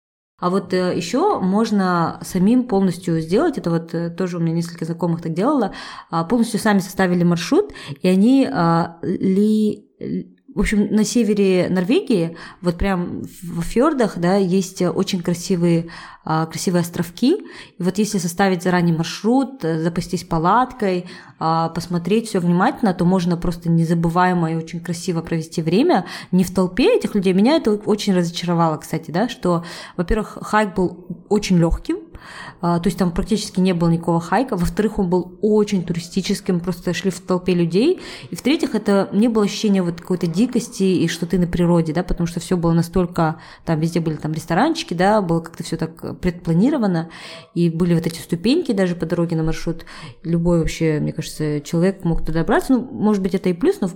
а 0.45 0.51
вот 0.51 0.75
э, 0.75 0.95
еще 0.95 1.41
можно 1.41 2.21
самим 2.21 2.65
полностью 2.65 3.19
сделать, 3.23 3.57
это 3.57 3.71
вот 3.71 3.95
э, 3.95 4.11
тоже 4.11 4.37
у 4.37 4.41
меня 4.41 4.53
несколько 4.53 4.85
знакомых 4.85 5.23
так 5.23 5.33
делало, 5.33 5.73
а, 6.11 6.23
полностью 6.25 6.61
сами 6.61 6.81
составили 6.81 7.25
маршрут, 7.25 7.73
и 8.03 8.09
они 8.09 8.47
а, 8.53 8.99
ли 9.01 9.89
в 10.55 10.61
общем, 10.61 10.87
на 10.95 11.05
севере 11.05 11.69
Норвегии, 11.69 12.37
вот 12.61 12.79
прям 12.79 13.23
в 13.43 13.63
фьордах, 13.63 14.19
да, 14.19 14.37
есть 14.37 14.83
очень 14.83 15.21
красивые, 15.21 15.89
а, 16.25 16.47
красивые 16.47 16.83
островки. 16.83 17.35
И 17.79 17.83
вот 17.83 17.99
если 17.99 18.19
составить 18.19 18.63
заранее 18.63 18.97
маршрут, 18.97 19.65
э, 19.65 19.83
запастись 19.83 20.23
палаткой, 20.23 21.07
а, 21.41 21.71
посмотреть 21.71 22.29
все 22.29 22.39
внимательно, 22.39 22.95
то 22.95 23.05
можно 23.05 23.37
просто 23.37 23.69
незабываемо 23.69 24.53
и 24.53 24.55
очень 24.55 24.81
красиво 24.81 25.23
провести 25.23 25.61
время 25.61 26.07
не 26.31 26.45
в 26.45 26.55
толпе 26.55 26.97
этих 26.97 27.17
людей. 27.17 27.33
Меня 27.33 27.57
это 27.57 27.73
очень 27.73 28.15
разочаровало, 28.15 28.77
кстати, 28.77 29.11
да, 29.11 29.29
что, 29.29 29.65
во-первых, 29.97 30.39
хайк 30.41 30.75
был 30.75 31.07
очень 31.29 31.59
легким, 31.59 31.99
то 32.61 32.83
есть 32.85 32.99
там 32.99 33.11
практически 33.11 33.61
не 33.61 33.73
было 33.73 33.89
никакого 33.89 34.21
хайка. 34.21 34.57
Во-вторых, 34.57 34.99
он 34.99 35.11
был 35.11 35.39
очень 35.43 35.85
туристическим, 35.85 36.61
просто 36.61 36.95
шли 36.95 37.11
в 37.11 37.21
толпе 37.21 37.55
людей. 37.55 38.01
И 38.31 38.37
в-третьих, 38.37 38.75
это 38.75 39.09
не 39.13 39.29
было 39.29 39.45
ощущения 39.45 39.83
вот 39.83 40.01
какой-то 40.01 40.27
дикости 40.27 40.83
и 40.83 41.09
что 41.09 41.27
ты 41.27 41.39
на 41.39 41.47
природе, 41.47 41.93
да, 41.93 42.03
потому 42.03 42.27
что 42.27 42.41
все 42.41 42.57
было 42.57 42.73
настолько, 42.73 43.37
там 43.65 43.81
везде 43.81 44.01
были 44.01 44.17
там 44.17 44.33
ресторанчики, 44.33 44.95
да, 44.95 45.21
было 45.23 45.41
как-то 45.41 45.63
все 45.63 45.77
так 45.77 46.21
предпланировано, 46.21 47.11
и 47.55 47.71
были 47.71 47.95
вот 47.95 48.07
эти 48.07 48.19
ступеньки 48.19 48.73
даже 48.73 48.95
по 48.95 49.07
дороге 49.07 49.37
на 49.37 49.43
маршрут. 49.43 49.85
Любой 50.23 50.61
вообще, 50.61 50.99
мне 51.01 51.13
кажется, 51.13 51.61
человек 51.61 52.05
мог 52.05 52.21
туда 52.21 52.41
добраться. 52.41 52.75
Ну, 52.75 52.81
может 52.81 53.23
быть, 53.23 53.35
это 53.35 53.49
и 53.49 53.53
плюс, 53.53 53.81
но 53.81 53.91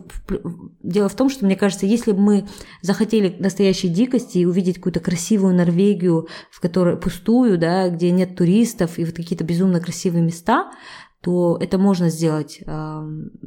дело 0.82 1.08
в 1.08 1.14
том, 1.14 1.30
что, 1.30 1.44
мне 1.44 1.56
кажется, 1.56 1.86
если 1.86 2.12
бы 2.12 2.20
мы 2.20 2.48
захотели 2.82 3.34
настоящей 3.38 3.88
дикости 3.88 4.38
и 4.38 4.44
увидеть 4.44 4.76
какую-то 4.76 5.00
красивую 5.00 5.54
Норвегию, 5.54 6.28
в 6.50 6.60
которой 6.60 6.96
пустую, 6.96 7.58
да, 7.58 7.88
где 7.88 8.10
нет 8.18 8.36
туристов, 8.36 8.98
и 8.98 9.04
вот 9.04 9.14
какие-то 9.14 9.44
безумно 9.44 9.80
красивые 9.80 10.22
места, 10.22 10.70
то 11.20 11.58
это 11.60 11.78
можно 11.78 12.10
сделать. 12.10 12.60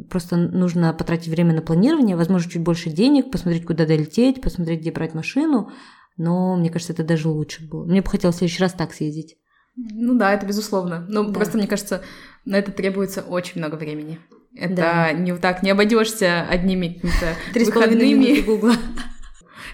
Просто 0.10 0.38
нужно 0.38 0.94
потратить 0.94 1.30
время 1.30 1.54
на 1.54 1.62
планирование, 1.62 2.16
возможно, 2.16 2.52
чуть 2.52 2.62
больше 2.62 2.90
денег, 2.90 3.32
посмотреть, 3.32 3.66
куда 3.66 3.86
долететь, 3.86 4.42
посмотреть, 4.42 4.82
где 4.82 4.92
брать 4.92 5.14
машину. 5.14 5.72
Но 6.18 6.56
мне 6.58 6.70
кажется, 6.70 6.94
это 6.94 7.04
даже 7.04 7.30
лучше 7.30 7.68
было. 7.68 7.86
Мне 7.86 8.02
бы 8.02 8.10
хотелось 8.10 8.36
в 8.36 8.40
следующий 8.40 8.62
раз 8.62 8.74
так 8.74 8.94
съездить. 8.94 9.38
Ну 9.76 10.18
да, 10.18 10.34
это 10.34 10.46
безусловно. 10.46 11.06
Но 11.08 11.24
да. 11.24 11.34
просто, 11.34 11.58
мне 11.58 11.68
кажется, 11.68 12.02
на 12.46 12.58
это 12.58 12.72
требуется 12.72 13.22
очень 13.22 13.60
много 13.60 13.76
времени. 13.76 14.20
Это 14.56 14.76
да. 14.76 15.12
не 15.14 15.36
так 15.38 15.64
не 15.64 15.72
обойдешься 15.72 16.42
одними 16.42 17.00
какими-то 17.02 17.60
выходными. 17.66 18.76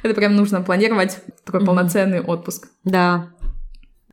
Это 0.04 0.14
прям 0.14 0.36
нужно 0.36 0.62
планировать 0.62 1.18
такой 1.44 1.66
полноценный 1.66 2.22
отпуск. 2.22 2.68
Да, 2.84 3.34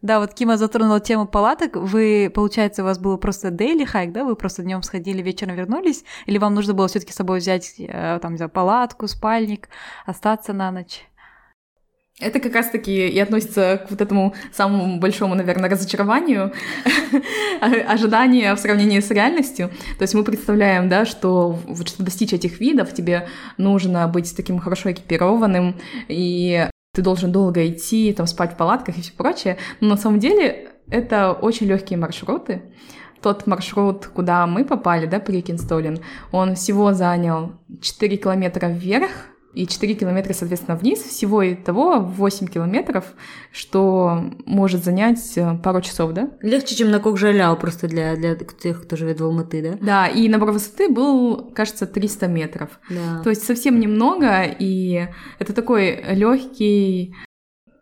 да, 0.04 0.20
вот 0.20 0.34
Кима 0.34 0.58
затронула 0.58 1.00
тему 1.00 1.26
палаток. 1.26 1.76
Вы, 1.76 2.30
получается, 2.32 2.82
у 2.82 2.84
вас 2.84 2.98
было 2.98 3.16
просто 3.16 3.48
daily 3.48 3.86
хайк, 3.86 4.12
да? 4.12 4.24
Вы 4.24 4.36
просто 4.36 4.62
днем 4.62 4.82
сходили, 4.82 5.22
вечером 5.22 5.54
вернулись? 5.54 6.04
Или 6.26 6.36
вам 6.36 6.54
нужно 6.54 6.74
было 6.74 6.88
все 6.88 7.00
таки 7.00 7.12
с 7.12 7.16
собой 7.16 7.38
взять 7.38 7.76
э, 7.78 8.18
там, 8.20 8.34
взять 8.34 8.52
палатку, 8.52 9.08
спальник, 9.08 9.70
остаться 10.04 10.52
на 10.52 10.70
ночь? 10.70 11.06
Это 12.20 12.38
как 12.38 12.54
раз-таки 12.54 13.08
и 13.08 13.18
относится 13.18 13.82
к 13.86 13.90
вот 13.90 14.02
этому 14.02 14.34
самому 14.52 15.00
большому, 15.00 15.34
наверное, 15.34 15.70
разочарованию, 15.70 16.52
ожидания 17.88 18.54
в 18.54 18.58
сравнении 18.58 19.00
с 19.00 19.10
реальностью. 19.10 19.70
То 19.96 20.02
есть 20.02 20.12
мы 20.12 20.22
представляем, 20.22 20.90
да, 20.90 21.06
что 21.06 21.58
вот, 21.66 21.88
чтобы 21.88 22.04
достичь 22.04 22.34
этих 22.34 22.60
видов, 22.60 22.92
тебе 22.92 23.26
нужно 23.56 24.06
быть 24.06 24.36
таким 24.36 24.58
хорошо 24.58 24.92
экипированным, 24.92 25.80
и 26.08 26.68
ты 26.94 27.02
должен 27.02 27.32
долго 27.32 27.66
идти, 27.68 28.12
там, 28.12 28.26
спать 28.26 28.54
в 28.54 28.56
палатках 28.56 28.96
и 28.96 29.02
все 29.02 29.12
прочее. 29.12 29.58
Но 29.80 29.88
на 29.88 29.96
самом 29.96 30.20
деле 30.20 30.70
это 30.88 31.32
очень 31.32 31.66
легкие 31.66 31.98
маршруты. 31.98 32.62
Тот 33.20 33.46
маршрут, 33.46 34.06
куда 34.06 34.46
мы 34.46 34.64
попали, 34.64 35.06
да, 35.06 35.18
при 35.18 35.40
Кинстолин, 35.40 35.98
он 36.30 36.54
всего 36.54 36.92
занял 36.92 37.52
4 37.80 38.16
километра 38.16 38.68
вверх, 38.68 39.10
и 39.54 39.66
4 39.66 39.94
километра, 39.94 40.32
соответственно, 40.32 40.76
вниз. 40.76 41.02
Всего 41.02 41.42
и 41.42 41.54
того 41.54 42.00
8 42.00 42.46
километров, 42.46 43.04
что 43.52 44.32
может 44.46 44.84
занять 44.84 45.32
э, 45.36 45.56
пару 45.62 45.80
часов, 45.80 46.12
да? 46.12 46.30
Легче, 46.42 46.74
чем 46.76 46.90
на 46.90 47.00
Кокжаляу, 47.00 47.56
просто 47.56 47.88
для, 47.88 48.16
для 48.16 48.34
тех, 48.34 48.82
кто 48.82 48.96
живет 48.96 49.20
в 49.20 49.24
Алматы, 49.24 49.62
да? 49.62 49.78
Да, 49.80 50.06
и 50.08 50.28
набор 50.28 50.52
высоты 50.52 50.88
был, 50.88 51.52
кажется, 51.54 51.86
300 51.86 52.26
метров. 52.28 52.80
Да. 52.90 53.22
То 53.22 53.30
есть 53.30 53.44
совсем 53.44 53.78
немного, 53.78 54.42
и 54.42 55.08
это 55.38 55.52
такой 55.52 56.02
легкий 56.14 57.14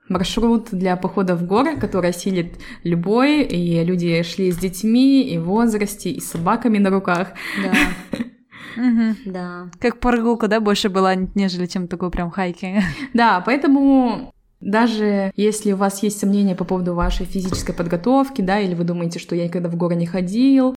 маршрут 0.08 0.68
для 0.72 0.96
похода 0.96 1.34
в 1.34 1.46
горы, 1.46 1.76
который 1.76 2.10
осилит 2.10 2.58
любой, 2.84 3.42
и 3.42 3.82
люди 3.82 4.22
шли 4.22 4.52
с 4.52 4.58
детьми, 4.58 5.22
и 5.22 5.38
в 5.38 5.44
возрасте, 5.44 6.10
и 6.10 6.20
с 6.20 6.30
собаками 6.30 6.78
на 6.78 6.90
руках. 6.90 7.28
Да. 7.62 8.18
Угу. 8.76 9.32
Да. 9.32 9.70
Как 9.80 10.00
прогулка, 10.00 10.48
да, 10.48 10.60
больше 10.60 10.88
была, 10.88 11.14
нежели 11.14 11.66
чем 11.66 11.88
такой 11.88 12.10
прям 12.10 12.30
хайки. 12.30 12.82
Да, 13.14 13.42
поэтому 13.44 14.32
даже 14.60 15.32
если 15.36 15.72
у 15.72 15.76
вас 15.76 16.02
есть 16.02 16.18
сомнения 16.18 16.54
по 16.54 16.64
поводу 16.64 16.94
вашей 16.94 17.26
физической 17.26 17.72
подготовки, 17.72 18.42
да, 18.42 18.60
или 18.60 18.74
вы 18.74 18.84
думаете, 18.84 19.18
что 19.18 19.34
я 19.34 19.44
никогда 19.44 19.68
в 19.68 19.76
горы 19.76 19.96
не 19.96 20.06
ходил, 20.06 20.74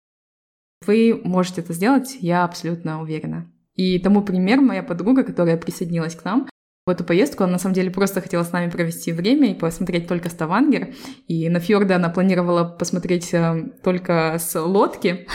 вы 0.87 1.21
можете 1.25 1.61
это 1.61 1.73
сделать, 1.73 2.17
я 2.21 2.45
абсолютно 2.45 3.03
уверена. 3.03 3.51
И 3.75 3.99
тому 3.99 4.23
пример 4.23 4.61
моя 4.61 4.83
подруга, 4.83 5.25
которая 5.25 5.57
присоединилась 5.57 6.15
к 6.15 6.25
нам, 6.25 6.49
в 6.85 6.91
эту 6.91 7.05
поездку 7.05 7.45
она 7.45 7.53
на 7.53 7.59
самом 7.59 7.75
деле 7.75 7.93
просто 7.93 8.21
хотела 8.21 8.43
с 8.43 8.51
нами 8.51 8.69
провести 8.69 9.13
время 9.13 9.53
и 9.53 9.55
посмотреть 9.55 10.09
только 10.09 10.29
Ставангер. 10.29 10.93
И 11.29 11.49
на 11.49 11.61
фьорды 11.61 11.95
она 11.95 12.09
планировала 12.09 12.65
посмотреть 12.65 13.33
э, 13.33 13.71
только 13.85 14.37
с 14.41 14.61
лодки. 14.61 15.29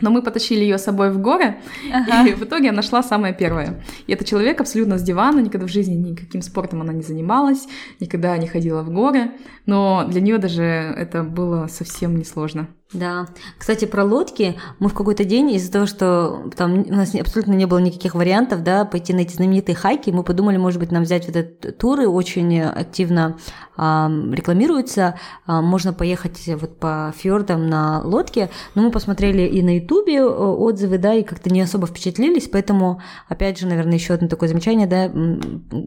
Но 0.00 0.10
мы 0.10 0.22
потащили 0.22 0.60
ее 0.60 0.78
с 0.78 0.84
собой 0.84 1.10
в 1.10 1.18
горы, 1.18 1.56
ага. 1.92 2.28
и 2.28 2.34
в 2.34 2.42
итоге 2.42 2.70
она 2.70 2.82
шла 2.82 3.02
самая 3.02 3.32
первая. 3.32 3.82
И 4.06 4.12
это 4.12 4.24
человек 4.24 4.60
абсолютно 4.60 4.98
с 4.98 5.02
дивана, 5.02 5.40
никогда 5.40 5.66
в 5.66 5.70
жизни 5.70 5.94
никаким 5.94 6.42
спортом 6.42 6.82
она 6.82 6.92
не 6.92 7.02
занималась, 7.02 7.66
никогда 8.00 8.36
не 8.36 8.46
ходила 8.46 8.82
в 8.82 8.90
горы, 8.90 9.32
но 9.64 10.06
для 10.08 10.20
нее 10.20 10.38
даже 10.38 10.62
это 10.62 11.22
было 11.22 11.66
совсем 11.68 12.16
несложно. 12.16 12.68
Да. 12.92 13.26
Кстати, 13.58 13.84
про 13.84 14.04
лодки. 14.04 14.58
Мы 14.78 14.88
в 14.88 14.94
какой-то 14.94 15.24
день 15.24 15.50
из-за 15.52 15.72
того, 15.72 15.86
что 15.86 16.50
там 16.56 16.84
у 16.88 16.94
нас 16.94 17.14
абсолютно 17.16 17.52
не 17.52 17.66
было 17.66 17.78
никаких 17.78 18.14
вариантов, 18.14 18.62
да, 18.62 18.84
пойти 18.84 19.12
на 19.12 19.20
эти 19.20 19.34
знаменитые 19.34 19.74
хайки, 19.74 20.10
мы 20.10 20.22
подумали, 20.22 20.56
может 20.56 20.78
быть, 20.78 20.92
нам 20.92 21.02
взять 21.02 21.26
вот 21.26 21.34
этот 21.34 21.78
туры, 21.78 22.06
очень 22.08 22.60
активно 22.60 23.38
а, 23.76 24.08
рекламируются. 24.32 25.18
А, 25.46 25.62
можно 25.62 25.92
поехать 25.92 26.40
вот 26.46 26.78
по 26.78 27.12
фьордам 27.16 27.68
на 27.68 28.02
лодке. 28.02 28.50
Но 28.76 28.82
мы 28.82 28.90
посмотрели 28.92 29.42
и 29.42 29.62
на 29.62 29.76
Ютубе 29.76 30.24
отзывы, 30.24 30.98
да, 30.98 31.14
и 31.14 31.24
как-то 31.24 31.50
не 31.50 31.62
особо 31.62 31.88
впечатлились, 31.88 32.48
поэтому, 32.48 33.02
опять 33.28 33.58
же, 33.58 33.66
наверное, 33.66 33.94
еще 33.94 34.14
одно 34.14 34.28
такое 34.28 34.48
замечание, 34.48 34.86
да, 34.86 35.10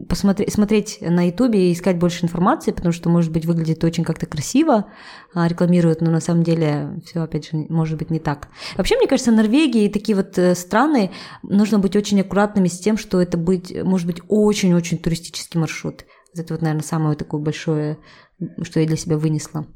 посмотреть, 0.08 0.52
смотреть 0.52 0.98
на 1.00 1.26
Ютубе 1.28 1.70
и 1.70 1.72
искать 1.72 1.98
больше 1.98 2.24
информации, 2.24 2.72
потому 2.72 2.92
что, 2.92 3.08
может 3.08 3.32
быть, 3.32 3.46
выглядит 3.46 3.82
очень 3.84 4.04
как-то 4.04 4.26
красиво, 4.26 4.86
а, 5.34 5.48
рекламируют, 5.48 6.02
но 6.02 6.10
на 6.10 6.20
самом 6.20 6.42
деле 6.42 6.89
все, 7.04 7.20
опять 7.20 7.50
же, 7.50 7.66
может 7.68 7.98
быть 7.98 8.10
не 8.10 8.18
так. 8.18 8.48
Вообще, 8.76 8.96
мне 8.96 9.06
кажется, 9.06 9.32
Норвегия 9.32 9.86
и 9.86 9.92
такие 9.92 10.16
вот 10.16 10.38
э, 10.38 10.54
страны 10.54 11.10
нужно 11.42 11.78
быть 11.78 11.96
очень 11.96 12.20
аккуратными 12.20 12.68
с 12.68 12.78
тем, 12.78 12.96
что 12.96 13.20
это 13.20 13.36
быть, 13.36 13.74
может 13.82 14.06
быть 14.06 14.20
очень-очень 14.28 14.98
туристический 14.98 15.60
маршрут. 15.60 16.04
Это 16.34 16.54
вот, 16.54 16.62
наверное, 16.62 16.84
самое 16.84 17.16
такое 17.16 17.40
большое, 17.40 17.98
что 18.62 18.80
я 18.80 18.86
для 18.86 18.96
себя 18.96 19.16
вынесла. 19.16 19.66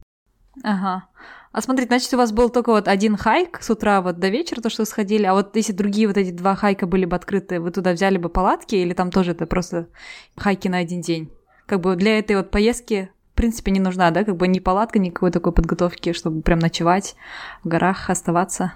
Ага. 0.62 1.08
А 1.52 1.62
смотрите, 1.62 1.88
значит, 1.88 2.12
у 2.14 2.16
вас 2.16 2.32
был 2.32 2.50
только 2.50 2.70
вот 2.70 2.88
один 2.88 3.16
хайк 3.16 3.62
с 3.62 3.70
утра 3.70 4.00
вот 4.02 4.18
до 4.18 4.28
вечера, 4.28 4.60
то, 4.60 4.70
что 4.70 4.82
вы 4.82 4.86
сходили, 4.86 5.24
а 5.24 5.34
вот 5.34 5.54
если 5.56 5.72
другие 5.72 6.08
вот 6.08 6.16
эти 6.16 6.30
два 6.30 6.54
хайка 6.56 6.86
были 6.86 7.04
бы 7.04 7.16
открыты, 7.16 7.60
вы 7.60 7.70
туда 7.70 7.92
взяли 7.92 8.18
бы 8.18 8.28
палатки 8.28 8.74
или 8.74 8.92
там 8.92 9.10
тоже 9.10 9.32
это 9.32 9.46
просто 9.46 9.88
хайки 10.36 10.68
на 10.68 10.78
один 10.78 11.00
день? 11.00 11.32
Как 11.66 11.80
бы 11.80 11.96
для 11.96 12.18
этой 12.18 12.36
вот 12.36 12.50
поездки 12.50 13.10
в 13.34 13.36
принципе, 13.36 13.72
не 13.72 13.80
нужна, 13.80 14.12
да, 14.12 14.22
как 14.22 14.36
бы 14.36 14.46
ни 14.46 14.60
палатка, 14.60 15.00
никакой 15.00 15.32
такой 15.32 15.50
подготовки, 15.50 16.12
чтобы 16.12 16.40
прям 16.40 16.60
ночевать 16.60 17.16
в 17.64 17.68
горах, 17.68 18.08
оставаться. 18.08 18.74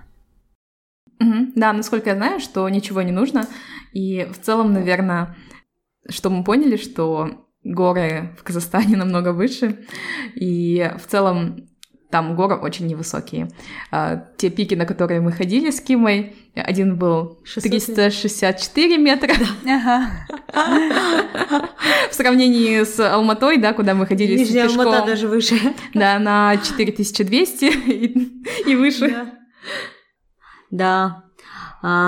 Угу. 1.21 1.53
Да, 1.55 1.73
насколько 1.73 2.11
я 2.11 2.17
знаю, 2.17 2.41
что 2.41 2.69
ничего 2.69 3.03
не 3.03 3.13
нужно. 3.13 3.47
И 3.93 4.27
в 4.33 4.45
целом, 4.45 4.73
наверное, 4.73 5.37
что 6.09 6.29
мы 6.29 6.43
поняли, 6.43 6.77
что 6.77 7.47
горы 7.63 8.35
в 8.37 8.43
Казахстане 8.43 8.97
намного 8.97 9.33
выше. 9.33 9.79
И 10.35 10.93
в 10.99 11.07
целом 11.07 11.68
там 12.11 12.37
горы 12.37 12.57
очень 12.57 12.87
невысокие. 12.87 13.49
А, 13.91 14.25
те 14.37 14.51
пики, 14.51 14.75
на 14.75 14.87
которые 14.87 15.21
мы 15.21 15.33
ходили 15.33 15.71
с 15.71 15.81
Кимой, 15.81 16.37
один 16.55 16.97
был 16.97 17.39
364 17.45 18.99
метра. 18.99 19.35
В 22.11 22.15
сравнении 22.15 22.83
с 22.83 22.99
Алматой, 22.99 23.59
да, 23.59 23.75
куда 23.75 23.95
мы 23.95 24.07
ходили 24.07 24.39
Нижняя 24.39 24.69
с 24.69 24.77
Алмата 24.77 25.07
даже 25.07 25.29
выше. 25.29 25.57
Да, 25.95 26.19
на 26.19 26.57
4200 26.57 28.67
и 28.67 28.75
выше. 28.75 29.33
Да. 30.71 30.71
А, 30.71 31.28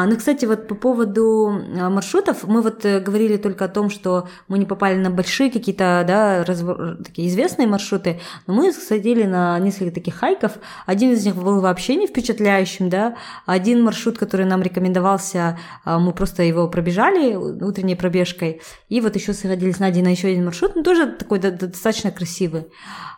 ну, 0.07 0.17
кстати, 0.17 0.47
вот 0.47 0.67
по 0.67 0.75
поводу 0.75 1.49
а, 1.79 1.91
маршрутов, 1.91 2.45
мы 2.45 2.61
вот 2.61 2.85
э, 2.85 3.01
говорили 3.01 3.37
только 3.37 3.65
о 3.65 3.69
том, 3.69 3.89
что 3.89 4.29
мы 4.49 4.59
не 4.59 4.67
попали 4.67 4.97
на 4.97 5.11
большие 5.11 5.51
какие-то, 5.51 6.05
да, 6.07 6.45
развор... 6.45 6.97
такие 7.05 7.29
известные 7.29 7.69
маршруты, 7.69 8.21
но 8.47 8.55
мы 8.55 8.73
сходили 8.73 9.25
на 9.25 9.59
несколько 9.61 9.95
таких 9.95 10.17
хайков. 10.17 10.53
Один 10.87 11.13
из 11.13 11.25
них 11.25 11.37
был 11.37 11.61
вообще 11.61 11.97
не 11.97 12.07
впечатляющим, 12.07 12.89
да. 12.89 13.17
Один 13.47 13.83
маршрут, 13.83 14.19
который 14.19 14.45
нам 14.47 14.63
рекомендовался, 14.63 15.59
а, 15.85 15.99
мы 15.99 16.13
просто 16.13 16.43
его 16.43 16.69
пробежали 16.69 17.35
утренней 17.37 17.97
пробежкой. 17.97 18.61
И 18.89 19.01
вот 19.01 19.15
еще 19.15 19.33
сходили 19.35 19.71
с 19.71 19.79
Надей 19.79 20.03
на 20.03 20.09
еще 20.09 20.29
один 20.29 20.47
маршрут, 20.47 20.75
но 20.75 20.83
тоже 20.83 21.07
такой 21.07 21.39
достаточно 21.39 22.11
красивый. 22.11 22.67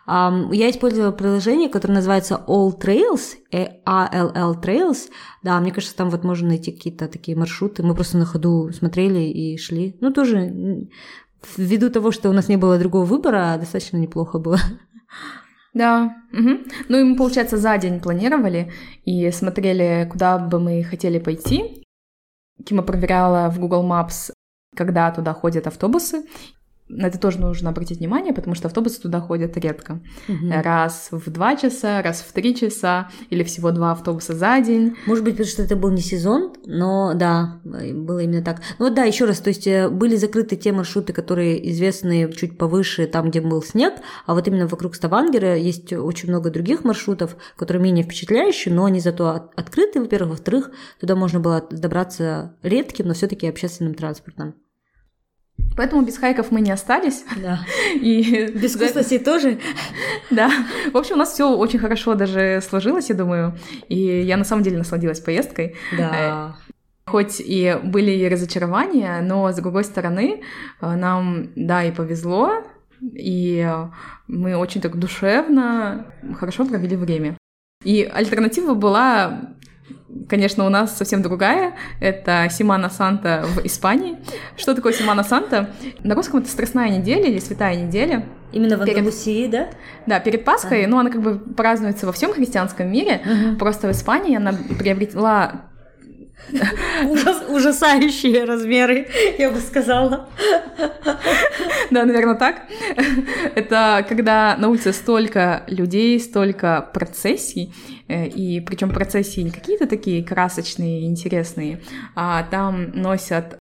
Я 0.05 0.69
использовала 0.69 1.11
приложение, 1.11 1.69
которое 1.69 1.93
называется 1.93 2.43
All 2.47 2.77
Trails, 2.77 3.37
ALL 3.51 4.61
Trails. 4.61 5.09
Да, 5.43 5.59
мне 5.61 5.71
кажется, 5.71 5.95
там 5.95 6.09
вот 6.09 6.23
можно 6.23 6.49
найти 6.49 6.71
какие-то 6.71 7.07
такие 7.07 7.37
маршруты. 7.37 7.83
Мы 7.83 7.95
просто 7.95 8.17
на 8.17 8.25
ходу 8.25 8.71
смотрели 8.73 9.19
и 9.19 9.57
шли. 9.57 9.95
Ну, 10.01 10.11
тоже 10.11 10.89
ввиду 11.57 11.89
того, 11.89 12.11
что 12.11 12.29
у 12.29 12.33
нас 12.33 12.49
не 12.49 12.57
было 12.57 12.77
другого 12.77 13.05
выбора, 13.05 13.55
достаточно 13.59 13.97
неплохо 13.97 14.39
было. 14.39 14.59
Да. 15.73 16.15
Угу. 16.31 16.49
Ну 16.89 16.97
и 16.99 17.03
мы, 17.03 17.15
получается, 17.15 17.57
за 17.57 17.77
день 17.77 17.99
планировали 17.99 18.71
и 19.05 19.31
смотрели, 19.31 20.07
куда 20.11 20.37
бы 20.37 20.59
мы 20.59 20.83
хотели 20.83 21.17
пойти. 21.17 21.83
Кима 22.63 22.83
проверяла 22.83 23.49
в 23.49 23.59
Google 23.59 23.83
Maps, 23.83 24.31
когда 24.75 25.11
туда 25.11 25.33
ходят 25.33 25.65
автобусы, 25.65 26.25
на 26.97 27.07
это 27.07 27.19
тоже 27.19 27.39
нужно 27.39 27.69
обратить 27.69 27.99
внимание, 27.99 28.33
потому 28.33 28.55
что 28.55 28.67
автобусы 28.67 29.01
туда 29.01 29.19
ходят 29.19 29.57
редко. 29.57 30.01
Угу. 30.27 30.51
Раз 30.63 31.09
в 31.11 31.29
два 31.31 31.55
часа, 31.55 32.01
раз 32.01 32.21
в 32.21 32.31
три 32.33 32.55
часа, 32.55 33.09
или 33.29 33.43
всего 33.43 33.71
два 33.71 33.91
автобуса 33.91 34.33
за 34.33 34.59
день. 34.61 34.95
Может 35.05 35.23
быть, 35.23 35.33
потому 35.33 35.49
что 35.49 35.63
это 35.63 35.75
был 35.75 35.91
не 35.91 36.01
сезон, 36.01 36.53
но 36.65 37.13
да, 37.13 37.59
было 37.63 38.19
именно 38.19 38.43
так. 38.43 38.61
Ну 38.79 38.85
вот 38.85 38.95
да, 38.95 39.03
еще 39.03 39.25
раз, 39.25 39.39
то 39.39 39.49
есть 39.49 39.67
э, 39.67 39.89
были 39.89 40.15
закрыты 40.15 40.55
те 40.55 40.71
маршруты, 40.71 41.13
которые 41.13 41.69
известны 41.71 42.31
чуть 42.33 42.57
повыше, 42.57 43.07
там, 43.07 43.29
где 43.29 43.41
был 43.41 43.61
снег, 43.63 43.93
а 44.25 44.33
вот 44.33 44.47
именно 44.47 44.67
вокруг 44.67 44.95
Ставангера 44.95 45.57
есть 45.57 45.91
очень 45.93 46.29
много 46.29 46.49
других 46.49 46.83
маршрутов, 46.83 47.35
которые 47.55 47.83
менее 47.83 48.03
впечатляющие, 48.03 48.73
но 48.73 48.85
они 48.85 48.99
зато 48.99 49.49
открыты, 49.55 49.99
во-первых, 49.99 50.31
во-вторых, 50.31 50.71
туда 50.99 51.15
можно 51.15 51.39
было 51.39 51.65
добраться 51.69 52.55
редким, 52.61 53.07
но 53.07 53.13
все-таки 53.13 53.47
общественным 53.47 53.93
транспортом. 53.93 54.55
Поэтому 55.75 56.03
без 56.03 56.17
хайков 56.17 56.51
мы 56.51 56.61
не 56.61 56.71
остались. 56.71 57.23
Да. 57.41 57.59
И 57.95 58.51
без 58.53 58.75
вкусностей 58.75 59.19
тоже. 59.19 59.59
Да. 60.29 60.51
В 60.91 60.97
общем, 60.97 61.15
у 61.15 61.19
нас 61.19 61.33
все 61.33 61.49
очень 61.49 61.79
хорошо 61.79 62.15
даже 62.15 62.61
сложилось, 62.67 63.09
я 63.09 63.15
думаю. 63.15 63.57
И 63.87 64.21
я 64.21 64.37
на 64.37 64.43
самом 64.43 64.63
деле 64.63 64.77
насладилась 64.77 65.19
поездкой. 65.19 65.75
Да. 65.97 66.55
Э, 66.57 67.09
хоть 67.09 67.39
и 67.39 67.79
были 67.83 68.11
и 68.11 68.29
разочарования, 68.29 69.21
но 69.21 69.51
с 69.51 69.55
другой 69.55 69.83
стороны, 69.83 70.43
э, 70.81 70.95
нам, 70.95 71.49
да, 71.55 71.83
и 71.83 71.91
повезло, 71.91 72.63
и 73.01 73.67
мы 74.27 74.55
очень 74.55 74.81
так 74.81 74.97
душевно, 74.97 76.07
хорошо 76.39 76.65
провели 76.65 76.95
время. 76.95 77.37
И 77.83 78.03
альтернатива 78.03 78.73
была 78.75 79.55
конечно, 80.29 80.65
у 80.65 80.69
нас 80.69 80.95
совсем 80.97 81.21
другая. 81.21 81.73
Это 81.99 82.47
Симана 82.49 82.89
Санта 82.89 83.45
в 83.45 83.65
Испании. 83.65 84.17
Что 84.55 84.75
такое 84.75 84.93
Симана 84.93 85.23
Санта? 85.23 85.69
На 86.03 86.15
русском 86.15 86.39
это 86.39 86.49
страстная 86.49 86.89
неделя 86.89 87.25
или 87.27 87.39
святая 87.39 87.75
неделя. 87.75 88.25
Именно 88.51 88.77
в 88.77 88.81
Андалусии, 88.81 89.47
перед... 89.47 89.51
да? 89.51 89.69
Да, 90.05 90.19
перед 90.19 90.45
Пасхой, 90.45 90.85
а. 90.85 90.87
ну, 90.87 90.99
она 90.99 91.09
как 91.09 91.21
бы 91.21 91.39
празднуется 91.39 92.05
во 92.05 92.11
всем 92.11 92.33
христианском 92.33 92.91
мире, 92.91 93.21
угу. 93.25 93.57
просто 93.57 93.87
в 93.87 93.91
Испании 93.91 94.37
она 94.37 94.53
приобрела 94.77 95.63
Ужас, 97.05 97.43
ужасающие 97.49 98.43
размеры, 98.45 99.07
я 99.37 99.51
бы 99.51 99.59
сказала. 99.59 100.29
Да, 101.91 102.05
наверное, 102.05 102.35
так. 102.35 102.63
Это 103.55 104.05
когда 104.07 104.55
на 104.57 104.69
улице 104.69 104.93
столько 104.93 105.63
людей, 105.67 106.19
столько 106.19 106.89
процессий, 106.93 107.73
э, 108.07 108.27
и 108.27 108.59
причем 108.61 108.89
процессии 108.89 109.41
не 109.41 109.51
какие-то 109.51 109.87
такие 109.87 110.23
красочные, 110.23 111.05
интересные, 111.05 111.81
а 112.15 112.43
там 112.43 112.91
носят 112.91 113.57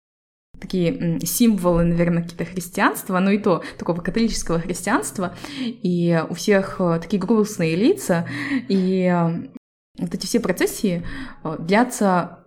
такие 0.60 1.20
символы, 1.24 1.84
наверное, 1.84 2.22
какие-то 2.22 2.44
христианства, 2.44 3.18
ну 3.20 3.30
и 3.30 3.38
то, 3.38 3.62
такого 3.78 4.00
католического 4.00 4.58
христианства, 4.58 5.34
и 5.58 6.20
у 6.28 6.34
всех 6.34 6.76
э, 6.80 6.98
такие 7.00 7.20
грустные 7.20 7.76
лица, 7.76 8.26
и 8.68 9.04
э, 9.04 9.48
вот 9.98 10.14
эти 10.14 10.26
все 10.26 10.40
процессии 10.40 11.04
длятся 11.58 12.38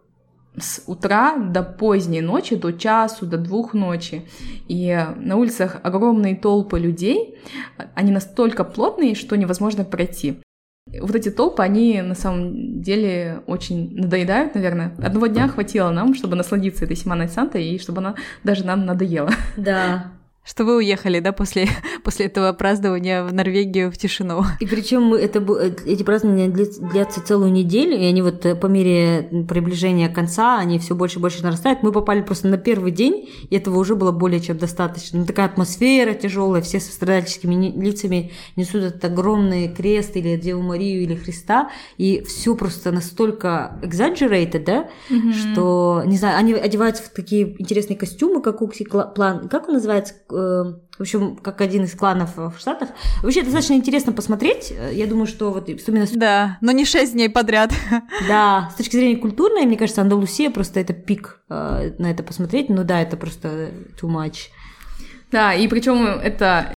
с 0.58 0.84
утра 0.88 1.38
до 1.38 1.64
поздней 1.64 2.22
ночи, 2.22 2.56
до 2.56 2.72
часу, 2.72 3.26
до 3.26 3.38
двух 3.38 3.74
ночи. 3.74 4.28
И 4.68 5.06
на 5.18 5.38
улицах 5.38 5.78
огромные 5.84 6.36
толпы 6.36 6.80
людей, 6.80 7.38
они 7.96 8.12
настолько 8.12 8.64
плотные, 8.64 9.16
что 9.16 9.38
невозможно 9.38 9.84
пройти. 9.84 10.40
Вот 11.00 11.16
эти 11.16 11.30
толпы, 11.30 11.64
они 11.64 12.02
на 12.02 12.16
самом 12.16 12.82
деле 12.82 13.44
очень 13.46 13.96
надоедают, 13.96 14.56
наверное. 14.56 14.94
Одного 14.98 15.28
дня 15.28 15.48
хватило 15.48 15.92
нам, 15.92 16.16
чтобы 16.16 16.36
насладиться 16.36 16.86
этой 16.86 16.98
Симаной 16.98 17.30
Сантой, 17.30 17.66
и 17.66 17.80
чтобы 17.80 18.00
она 18.00 18.16
даже 18.44 18.66
нам 18.66 18.86
надоела. 18.86 19.30
Да, 19.56 20.12
что 20.44 20.66
вы 20.66 20.78
уехали, 20.78 21.20
да, 21.20 21.32
после, 21.34 21.68
после 22.04 22.26
этого 22.26 22.52
празднования 22.54 23.24
в 23.24 23.32
Норвегию 23.32 23.92
в 23.92 23.98
тишину. 23.98 24.44
И 24.60 24.66
причем 24.66 25.14
это, 25.14 25.40
э, 25.40 25.72
эти 25.86 26.02
празднования 26.04 26.50
длятся 26.50 27.24
целую 27.24 27.52
неделю, 27.52 27.96
и 27.96 28.04
они 28.06 28.22
вот 28.22 28.46
э, 28.46 28.56
по 28.56 28.66
мере 28.66 29.46
приближения 29.48 30.10
конца, 30.10 30.58
они 30.58 30.80
все 30.80 30.96
больше 30.96 31.20
и 31.20 31.22
больше 31.22 31.44
нарастают. 31.44 31.84
Мы 31.84 31.92
попали 31.92 32.22
просто 32.22 32.48
на 32.48 32.58
первый 32.58 32.92
день, 32.92 33.30
и 33.50 33.56
этого 33.56 33.78
уже 33.78 33.96
было 33.96 34.12
более 34.12 34.40
чем 34.40 34.58
достаточно. 34.58 35.20
Ну, 35.20 35.26
такая 35.26 35.46
атмосфера 35.46 36.14
тяжелая, 36.14 36.62
все 36.64 36.80
со 36.80 36.92
страдальческими 36.92 37.72
лицами 37.80 38.32
несут 38.56 38.84
этот 38.84 39.06
огромный 39.06 39.68
крест 39.68 40.18
или 40.18 40.38
Деву 40.38 40.64
Марию 40.64 41.04
или 41.04 41.16
Христа, 41.16 41.70
и 41.98 42.24
все 42.28 42.56
просто 42.56 42.92
настолько 42.92 43.80
exaggerated, 43.84 44.64
да, 44.66 44.90
mm-hmm. 45.10 45.34
что, 45.34 46.04
не 46.08 46.18
знаю, 46.18 46.40
они 46.40 46.54
одеваются 46.54 47.04
в 47.04 47.10
такие 47.10 47.56
интересные 47.62 47.98
костюмы, 47.98 48.42
как 48.42 48.62
Укси 48.62 48.86
План, 48.86 49.48
как 49.48 49.68
он 49.68 49.76
называется, 49.76 50.16
в 50.32 51.00
общем, 51.00 51.36
как 51.36 51.62
один 51.62 51.84
из 51.84 51.96
кланов 51.96 52.38
в 52.38 52.54
Штатах. 52.58 52.90
Вообще, 53.22 53.44
достаточно 53.44 53.74
интересно 53.74 54.14
посмотреть. 54.14 54.74
Я 54.92 55.08
думаю, 55.08 55.28
что 55.28 55.52
вот 55.52 55.70
именно... 55.70 56.08
Да, 56.14 56.58
но 56.62 56.72
не 56.72 56.86
шесть 56.86 57.14
дней 57.14 57.30
подряд. 57.30 57.74
Да, 58.28 58.70
с 58.72 58.76
точки 58.76 58.96
зрения 58.96 59.18
культурной, 59.18 59.66
мне 59.66 59.78
кажется, 59.78 60.02
Андалусия 60.02 60.50
просто 60.52 60.80
это 60.80 60.94
пик 60.94 61.42
э, 61.50 61.92
на 61.98 62.12
это 62.12 62.24
посмотреть. 62.24 62.70
Ну 62.70 62.84
да, 62.84 63.02
это 63.02 63.18
просто 63.18 63.72
too 64.02 64.10
much. 64.10 64.50
Да, 65.32 65.54
и 65.54 65.68
причем 65.68 66.06
это 66.06 66.74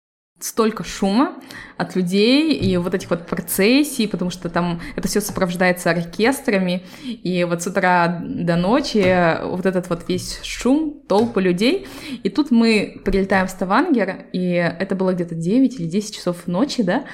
столько 0.45 0.85
шума 0.85 1.37
от 1.77 1.97
людей 1.97 2.55
и 2.55 2.77
вот 2.77 2.95
этих 2.95 3.11
вот 3.11 3.27
процессий, 3.27 4.07
потому 4.07 4.31
что 4.31 4.49
там 4.49 4.81
это 4.97 5.09
все 5.09 5.21
сопровождается 5.21 5.91
оркестрами, 5.91 6.85
и 7.03 7.45
вот 7.45 7.63
с 7.63 7.67
утра 7.67 8.23
до 8.25 8.57
ночи 8.57 9.39
вот 9.45 9.67
этот 9.67 9.89
вот 9.89 10.09
весь 10.09 10.41
шум, 10.43 11.01
толпы 11.09 11.41
людей, 11.41 11.87
и 12.23 12.29
тут 12.29 12.51
мы 12.51 13.01
прилетаем 13.05 13.47
в 13.47 13.51
Ставангер, 13.51 14.27
и 14.33 14.45
это 14.47 14.95
было 14.95 15.13
где-то 15.13 15.35
9 15.35 15.81
или 15.81 15.87
10 15.87 16.15
часов 16.15 16.47
ночи, 16.47 16.83
да, 16.83 17.05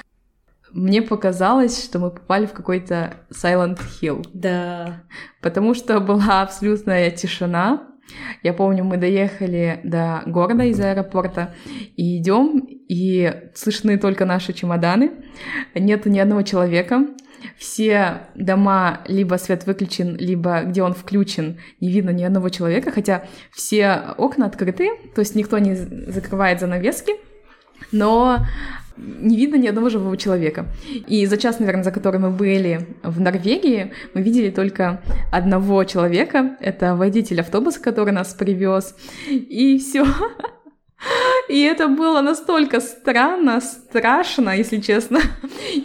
мне 0.71 1.01
показалось, 1.01 1.83
что 1.83 1.99
мы 1.99 2.11
попали 2.11 2.45
в 2.45 2.53
какой-то 2.53 3.15
Silent 3.31 3.79
Hill. 4.01 4.27
Да. 4.33 5.03
Потому 5.41 5.73
что 5.73 5.99
была 5.99 6.43
абсолютная 6.43 7.09
тишина, 7.09 7.87
Я 8.43 8.53
помню, 8.53 8.83
мы 8.83 8.97
доехали 8.97 9.79
до 9.83 10.23
города 10.25 10.63
из 10.63 10.79
аэропорта 10.79 11.53
и 11.95 12.17
идем, 12.17 12.59
и 12.87 13.33
слышны 13.53 13.97
только 13.97 14.25
наши 14.25 14.53
чемоданы. 14.53 15.11
Нету 15.75 16.09
ни 16.09 16.19
одного 16.19 16.41
человека. 16.43 17.05
Все 17.57 18.27
дома 18.35 19.01
либо 19.07 19.35
свет 19.35 19.65
выключен, 19.65 20.15
либо 20.17 20.63
где 20.63 20.83
он 20.83 20.93
включен, 20.93 21.59
не 21.79 21.89
видно 21.89 22.09
ни 22.09 22.23
одного 22.23 22.49
человека, 22.49 22.91
хотя 22.91 23.23
все 23.51 24.13
окна 24.17 24.45
открыты, 24.45 24.89
то 25.15 25.21
есть 25.21 25.35
никто 25.35 25.57
не 25.57 25.75
закрывает 25.75 26.59
занавески, 26.59 27.13
но 27.91 28.45
не 28.97 29.37
видно 29.37 29.55
ни 29.55 29.67
одного 29.67 29.89
живого 29.89 30.17
человека. 30.17 30.65
И 31.07 31.25
за 31.25 31.37
час, 31.37 31.59
наверное, 31.59 31.83
за 31.83 31.91
который 31.91 32.19
мы 32.19 32.31
были 32.31 32.87
в 33.03 33.19
Норвегии, 33.19 33.93
мы 34.13 34.21
видели 34.21 34.49
только 34.49 35.01
одного 35.31 35.83
человека. 35.83 36.57
Это 36.59 36.95
водитель 36.95 37.41
автобуса, 37.41 37.81
который 37.81 38.13
нас 38.13 38.33
привез. 38.33 38.95
И 39.29 39.77
все. 39.79 40.05
И 41.49 41.61
это 41.61 41.87
было 41.87 42.21
настолько 42.21 42.79
странно, 42.79 43.59
страшно, 43.61 44.51
если 44.51 44.79
честно. 44.79 45.19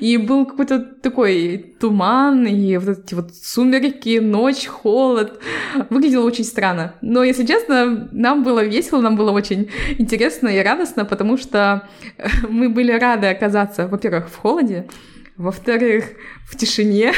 И 0.00 0.16
был 0.18 0.44
какой-то 0.44 0.80
такой 0.80 1.76
туман, 1.80 2.46
и 2.46 2.76
вот 2.76 2.98
эти 2.98 3.14
вот 3.14 3.34
сумерки, 3.34 4.18
ночь, 4.18 4.66
холод. 4.66 5.40
Выглядело 5.88 6.26
очень 6.26 6.44
странно. 6.44 6.94
Но, 7.00 7.24
если 7.24 7.46
честно, 7.46 8.08
нам 8.12 8.42
было 8.42 8.64
весело, 8.64 9.00
нам 9.00 9.16
было 9.16 9.30
очень 9.30 9.70
интересно 9.98 10.48
и 10.48 10.62
радостно, 10.62 11.04
потому 11.04 11.38
что 11.38 11.88
мы 12.48 12.68
были 12.68 12.92
рады 12.92 13.28
оказаться, 13.28 13.86
во-первых, 13.86 14.28
в 14.28 14.36
холоде, 14.36 14.86
во-вторых, 15.36 16.04
в 16.44 16.56
тишине, 16.56 17.12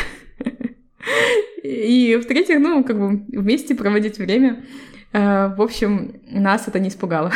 и 1.62 2.16
в-третьих, 2.22 2.60
ну, 2.60 2.84
как 2.84 2.98
бы 2.98 3.24
вместе 3.28 3.74
проводить 3.74 4.18
время. 4.18 4.64
Э, 5.12 5.54
в 5.56 5.62
общем, 5.62 6.20
нас 6.30 6.68
это 6.68 6.78
не 6.78 6.88
испугало. 6.88 7.32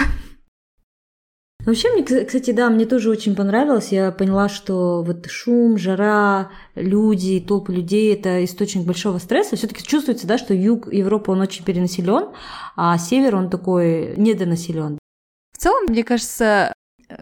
Вообще, 1.71 1.89
мне, 1.93 2.03
кстати, 2.03 2.51
да, 2.51 2.69
мне 2.69 2.85
тоже 2.85 3.11
очень 3.11 3.37
понравилось. 3.37 3.93
Я 3.93 4.11
поняла, 4.11 4.49
что 4.49 5.05
вот 5.05 5.27
шум, 5.27 5.79
жара, 5.79 6.51
люди, 6.75 7.39
толпы 7.39 7.73
людей– 7.73 8.13
это 8.15 8.45
источник 8.45 8.85
большого 8.85 9.19
стресса. 9.19 9.55
все 9.55 9.69
таки 9.69 9.85
чувствуется, 9.85 10.27
да, 10.27 10.37
что 10.37 10.53
юг 10.53 10.93
Европы, 10.93 11.31
он 11.31 11.41
очень 11.41 11.65
перенаселен, 11.65 12.31
а 12.75 12.99
север, 12.99 13.37
он 13.37 13.51
такой 13.51 14.17
недонаселен. 14.17 14.99
В 15.53 15.59
целом, 15.59 15.85
мне 15.87 16.03
кажется, 16.03 16.73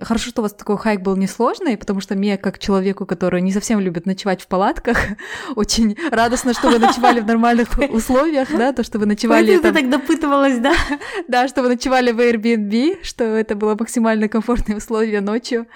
Хорошо, 0.00 0.30
что 0.30 0.40
у 0.40 0.44
вас 0.44 0.52
такой 0.52 0.76
хайк 0.76 1.00
был 1.00 1.16
несложный, 1.16 1.76
потому 1.76 2.00
что 2.00 2.14
мне, 2.14 2.36
как 2.36 2.58
человеку, 2.58 3.06
который 3.06 3.40
не 3.40 3.52
совсем 3.52 3.80
любит 3.80 4.06
ночевать 4.06 4.42
в 4.42 4.46
палатках, 4.46 4.98
очень 5.56 5.96
радостно, 6.10 6.52
что 6.52 6.68
вы 6.70 6.78
ночевали 6.78 7.20
в 7.20 7.26
нормальных 7.26 7.68
условиях, 7.90 8.48
да, 8.50 8.72
то, 8.72 8.82
что 8.82 8.98
вы 8.98 9.06
ночевали... 9.06 9.50
Ой, 9.52 9.58
ты 9.58 9.72
так 9.72 9.88
допытывалась, 9.88 10.58
да? 10.58 10.74
Да, 11.28 11.48
что 11.48 11.62
вы 11.62 11.68
ночевали 11.68 12.12
в 12.12 12.20
Airbnb, 12.20 13.02
что 13.02 13.24
это 13.24 13.54
было 13.54 13.76
максимально 13.78 14.28
комфортные 14.28 14.76
условия 14.76 15.20
ночью, 15.20 15.66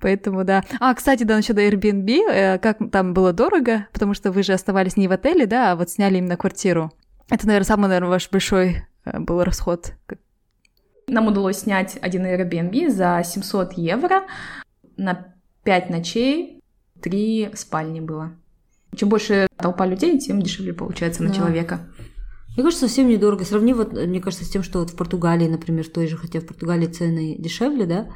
поэтому 0.00 0.44
да. 0.44 0.64
А, 0.80 0.94
кстати, 0.94 1.24
да, 1.24 1.36
насчет 1.36 1.56
Airbnb, 1.56 2.30
э, 2.30 2.58
как 2.58 2.78
там 2.90 3.14
было 3.14 3.32
дорого, 3.32 3.86
потому 3.92 4.14
что 4.14 4.32
вы 4.32 4.42
же 4.42 4.52
оставались 4.52 4.96
не 4.96 5.08
в 5.08 5.12
отеле, 5.12 5.46
да, 5.46 5.72
а 5.72 5.76
вот 5.76 5.90
сняли 5.90 6.18
именно 6.18 6.36
квартиру. 6.36 6.92
Это, 7.30 7.46
наверное, 7.46 7.66
самый, 7.66 7.88
наверное, 7.88 8.10
ваш 8.10 8.30
большой 8.30 8.84
э, 9.04 9.18
был 9.18 9.42
расход, 9.44 9.92
нам 11.08 11.26
удалось 11.26 11.58
снять 11.58 11.98
один 12.00 12.24
Airbnb 12.24 12.90
за 12.90 13.22
700 13.24 13.74
евро 13.74 14.24
на 14.96 15.34
5 15.64 15.90
ночей, 15.90 16.62
3 17.02 17.50
спальни 17.54 18.00
было. 18.00 18.32
Чем 18.94 19.08
больше 19.08 19.46
толпа 19.56 19.86
людей, 19.86 20.18
тем 20.18 20.40
дешевле 20.40 20.72
получается 20.72 21.22
на 21.22 21.28
да. 21.28 21.34
человека. 21.34 21.80
Мне 22.54 22.64
кажется, 22.64 22.88
совсем 22.88 23.08
недорого. 23.08 23.44
Сравни 23.44 23.72
вот, 23.72 23.92
мне 23.92 24.20
кажется, 24.20 24.44
с 24.44 24.50
тем, 24.50 24.62
что 24.62 24.80
вот 24.80 24.90
в 24.90 24.96
Португалии, 24.96 25.46
например, 25.46 25.86
той 25.88 26.06
же, 26.08 26.16
хотя 26.16 26.40
в 26.40 26.46
Португалии 26.46 26.86
цены 26.86 27.36
дешевле, 27.38 27.86
да, 27.86 28.08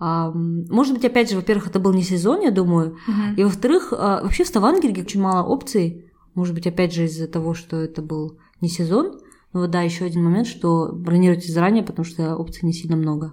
может 0.00 0.94
быть, 0.94 1.04
опять 1.04 1.30
же, 1.30 1.36
во-первых, 1.36 1.68
это 1.68 1.78
был 1.78 1.92
не 1.92 2.02
сезон, 2.02 2.40
я 2.40 2.50
думаю, 2.50 2.96
uh 3.08 3.34
и 3.36 3.44
во-вторых, 3.44 3.92
а, 3.96 4.22
вообще 4.22 4.44
в 4.44 4.48
Ставангере 4.48 5.02
очень 5.02 5.20
мало 5.20 5.46
опций, 5.46 6.10
может 6.34 6.54
быть, 6.54 6.66
опять 6.66 6.92
же, 6.92 7.04
из-за 7.04 7.28
того, 7.28 7.54
что 7.54 7.76
это 7.76 8.02
был 8.02 8.38
не 8.60 8.68
сезон, 8.68 9.20
ну 9.54 9.60
вот 9.60 9.70
да, 9.70 9.82
еще 9.82 10.04
один 10.04 10.24
момент, 10.24 10.48
что 10.48 10.90
бронируйте 10.92 11.50
заранее, 11.52 11.84
потому 11.84 12.04
что 12.04 12.36
опций 12.36 12.66
не 12.66 12.72
сильно 12.72 12.96
много. 12.96 13.32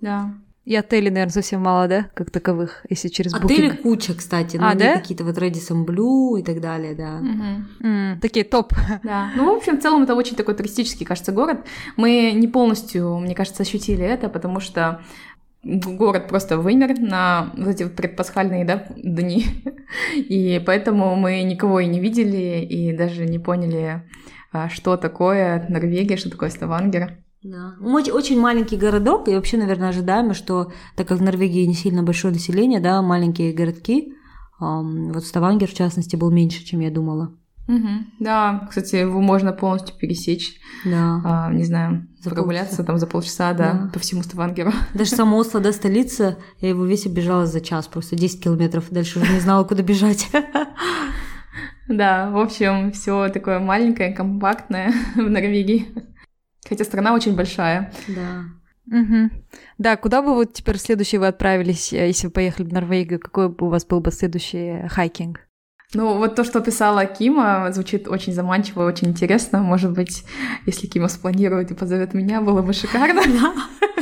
Да. 0.00 0.32
И 0.64 0.74
отелей, 0.74 1.10
наверное, 1.10 1.32
совсем 1.32 1.62
мало, 1.62 1.86
да, 1.86 2.10
как 2.14 2.30
таковых, 2.30 2.84
если 2.88 3.08
через 3.08 3.34
Отели 3.34 3.70
Booking. 3.70 3.82
куча, 3.82 4.14
кстати, 4.14 4.56
но 4.56 4.68
а, 4.68 4.74
да? 4.74 4.96
какие-то 4.96 5.24
вот 5.24 5.38
Radisson 5.38 5.84
Blue 5.84 6.40
и 6.40 6.42
так 6.42 6.60
далее, 6.60 6.94
да. 6.94 7.18
Угу. 7.18 7.88
Mm, 7.88 8.20
такие 8.20 8.44
топ. 8.44 8.72
Да. 9.02 9.30
Ну, 9.36 9.52
в 9.54 9.56
общем, 9.58 9.78
в 9.78 9.82
целом 9.82 10.02
это 10.02 10.14
очень 10.14 10.36
такой 10.36 10.54
туристический, 10.54 11.06
кажется, 11.06 11.30
город. 11.30 11.66
Мы 11.96 12.32
не 12.32 12.48
полностью, 12.48 13.18
мне 13.18 13.34
кажется, 13.34 13.62
ощутили 13.62 14.04
это, 14.04 14.28
потому 14.28 14.58
что 14.58 15.02
город 15.62 16.28
просто 16.28 16.58
вымер 16.58 16.98
на 17.00 17.52
вот 17.56 17.68
эти 17.68 17.88
предпасхальные 17.88 18.64
да, 18.64 18.86
дни, 18.96 19.46
и 20.16 20.62
поэтому 20.64 21.16
мы 21.16 21.42
никого 21.42 21.80
и 21.80 21.86
не 21.86 22.00
видели, 22.00 22.64
и 22.64 22.96
даже 22.96 23.24
не 23.24 23.38
поняли, 23.38 24.02
что 24.68 24.96
такое 24.96 25.66
Норвегия, 25.68 26.16
что 26.16 26.30
такое 26.30 26.50
Ставангер. 26.50 27.18
Да. 27.42 27.74
Очень, 27.80 28.12
очень 28.12 28.40
маленький 28.40 28.76
городок, 28.76 29.28
и 29.28 29.34
вообще, 29.34 29.56
наверное, 29.56 29.90
ожидаемо, 29.90 30.34
что 30.34 30.72
так 30.96 31.06
как 31.06 31.18
в 31.18 31.22
Норвегии 31.22 31.64
не 31.64 31.74
сильно 31.74 32.02
большое 32.02 32.34
население, 32.34 32.80
да, 32.80 33.00
маленькие 33.02 33.52
городки, 33.52 34.12
вот 34.58 35.24
Ставангер, 35.24 35.68
в 35.68 35.74
частности, 35.74 36.16
был 36.16 36.30
меньше, 36.30 36.64
чем 36.64 36.80
я 36.80 36.90
думала. 36.90 37.34
Угу. 37.68 37.88
Да, 38.20 38.66
кстати, 38.68 38.96
его 38.96 39.20
можно 39.20 39.52
полностью 39.52 39.96
пересечь. 39.96 40.60
Да. 40.84 41.20
А, 41.24 41.52
не 41.52 41.64
знаю, 41.64 42.06
за 42.20 42.30
прогуляться 42.30 42.84
там 42.84 42.98
за 42.98 43.06
полчаса, 43.08 43.52
да, 43.54 43.72
да, 43.72 43.90
по 43.92 43.98
всему 43.98 44.22
Ставангеру. 44.22 44.72
Даже 44.94 45.10
само 45.10 45.36
Осло, 45.36 45.60
да, 45.60 45.72
столица, 45.72 46.38
я 46.60 46.68
его 46.68 46.84
весь 46.84 47.06
обежала 47.06 47.46
за 47.46 47.60
час, 47.60 47.88
просто 47.88 48.14
10 48.14 48.42
километров, 48.42 48.86
дальше 48.90 49.18
уже 49.18 49.32
не 49.32 49.40
знала, 49.40 49.64
куда 49.64 49.82
бежать. 49.82 50.28
Да, 51.88 52.30
в 52.30 52.38
общем, 52.38 52.92
все 52.92 53.28
такое 53.28 53.58
маленькое, 53.58 54.12
компактное 54.12 54.92
в 55.14 55.30
Норвегии. 55.30 55.86
Хотя 56.68 56.84
страна 56.84 57.14
очень 57.14 57.36
большая. 57.36 57.92
Да. 58.08 58.44
Угу. 58.86 59.30
Да, 59.78 59.96
куда 59.96 60.22
бы 60.22 60.34
вот 60.34 60.52
теперь 60.52 60.78
следующий 60.78 61.18
вы 61.18 61.26
отправились, 61.26 61.92
э, 61.92 62.06
если 62.06 62.28
вы 62.28 62.32
поехали 62.32 62.66
в 62.66 62.72
Норвегию? 62.72 63.20
Какой 63.20 63.48
бы 63.48 63.66
у 63.66 63.70
вас 63.70 63.84
был 63.84 64.00
бы 64.00 64.12
следующий 64.12 64.86
хайкинг? 64.88 65.40
Ну, 65.94 66.18
вот 66.18 66.34
то, 66.34 66.44
что 66.44 66.60
писала 66.60 67.06
Кима, 67.06 67.70
звучит 67.72 68.08
очень 68.08 68.32
заманчиво, 68.32 68.84
очень 68.84 69.08
интересно. 69.08 69.60
Может 69.60 69.92
быть, 69.92 70.24
если 70.66 70.88
Кима 70.88 71.08
спланирует 71.08 71.70
и 71.70 71.74
позовет 71.74 72.12
меня, 72.12 72.40
было 72.40 72.62
бы 72.62 72.72
шикарно. 72.72 73.22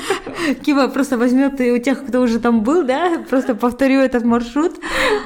Кима 0.62 0.88
просто 0.88 1.18
возьмет 1.18 1.61
и 1.61 1.72
у 1.72 1.78
тех, 1.78 2.07
кто 2.07 2.20
уже 2.20 2.38
там 2.38 2.62
был, 2.62 2.85
да, 2.85 3.24
просто 3.28 3.54
повторю 3.54 4.00
этот 4.00 4.24
маршрут. 4.24 4.72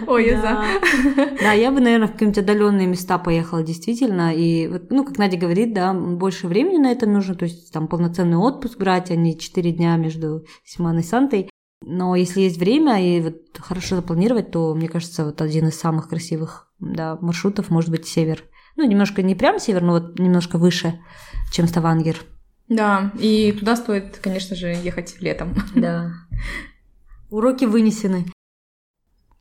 Ой, 0.07 0.26
я 0.26 0.40
за. 0.40 1.26
Да, 1.40 1.52
я 1.52 1.70
бы, 1.70 1.81
наверное, 1.81 2.09
в 2.09 2.12
какие-нибудь 2.12 2.38
отдаленные 2.38 2.87
места 2.87 3.18
поехала, 3.18 3.62
действительно. 3.62 4.35
И 4.35 4.68
вот, 4.68 4.90
ну, 4.90 5.04
как 5.04 5.18
Надя 5.18 5.37
говорит, 5.37 5.74
да, 5.74 5.92
больше 5.92 6.46
времени 6.46 6.78
на 6.78 6.92
это 6.92 7.07
нужно, 7.07 7.35
то 7.35 7.44
есть 7.44 7.72
там 7.72 7.88
полноценный 7.88 8.37
отпуск 8.37 8.78
брать, 8.78 9.11
а 9.11 9.16
не 9.16 9.38
4 9.38 9.72
дня 9.72 9.96
между 9.96 10.44
Симаной 10.64 11.02
и 11.02 11.04
Сантой. 11.04 11.50
Но 11.85 12.16
если 12.16 12.40
есть 12.40 12.59
время 12.59 13.00
и 13.00 13.20
вот 13.20 13.37
хорошо 13.59 13.96
запланировать, 13.96 14.50
то, 14.50 14.74
мне 14.74 14.88
кажется, 14.88 15.24
вот 15.24 15.40
один 15.40 15.68
из 15.68 15.78
самых 15.78 16.09
красивых 16.09 16.68
да, 16.81 17.16
маршрутов 17.20 17.70
может 17.70 17.90
быть 17.90 18.07
север. 18.07 18.44
Ну, 18.76 18.85
немножко 18.85 19.22
не 19.22 19.35
прям 19.35 19.59
север, 19.59 19.83
но 19.83 19.92
вот 19.94 20.18
немножко 20.18 20.59
выше, 20.59 21.00
чем 21.52 21.66
Ставангер. 21.66 22.16
Да, 22.68 23.12
и 23.18 23.52
туда 23.52 23.76
стоит, 23.76 24.18
конечно 24.18 24.54
же, 24.54 24.68
ехать 24.68 25.20
летом. 25.20 25.54
Да. 25.74 26.12
Уроки 27.31 27.64
вынесены. 27.64 28.26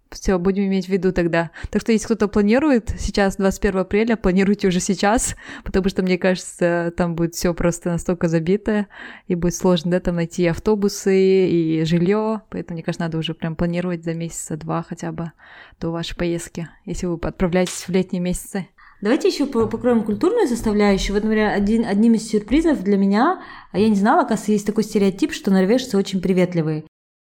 Все, 0.10 0.40
будем 0.40 0.66
иметь 0.66 0.86
в 0.86 0.90
виду 0.90 1.12
тогда. 1.12 1.52
Так 1.70 1.82
что, 1.82 1.92
если 1.92 2.06
кто-то 2.06 2.30
планирует 2.30 2.94
сейчас, 2.98 3.36
21 3.36 3.80
апреля, 3.80 4.16
планируйте 4.16 4.70
уже 4.70 4.80
сейчас, 4.80 5.36
потому 5.66 5.90
что, 5.90 6.02
мне 6.02 6.18
кажется, 6.18 6.94
там 6.96 7.16
будет 7.16 7.36
все 7.36 7.54
просто 7.54 7.90
настолько 7.90 8.30
забито, 8.30 8.88
и 9.28 9.36
будет 9.36 9.56
сложно, 9.56 9.92
да, 9.92 10.00
там 10.00 10.16
найти 10.16 10.48
автобусы 10.48 11.50
и 11.50 11.84
жилье. 11.84 12.42
Поэтому, 12.50 12.76
мне 12.76 12.84
кажется, 12.84 13.04
надо 13.04 13.18
уже 13.18 13.34
прям 13.34 13.56
планировать 13.56 14.04
за 14.06 14.14
месяца 14.14 14.56
два 14.56 14.82
хотя 14.82 15.12
бы 15.12 15.34
до 15.80 15.92
вашей 15.92 16.16
поездки, 16.16 16.70
если 16.86 17.06
вы 17.06 17.20
отправляетесь 17.22 17.88
в 17.88 17.90
летние 17.90 18.22
месяцы. 18.22 18.68
Давайте 19.02 19.28
еще 19.28 19.46
покроем 19.46 20.04
культурную 20.04 20.48
составляющую. 20.48 21.14
Вот, 21.14 21.24
например, 21.24 21.52
один, 21.52 21.86
одним 21.86 22.16
из 22.16 22.28
сюрпризов 22.28 22.84
для 22.84 22.98
меня, 22.98 23.44
а 23.72 23.80
я 23.80 23.90
не 23.90 23.96
знала, 23.96 24.22
оказывается, 24.22 24.52
есть 24.54 24.66
такой 24.66 24.84
стереотип, 24.84 25.32
что 25.34 25.52
норвежцы 25.52 25.98
очень 25.98 26.22
приветливые. 26.22 26.86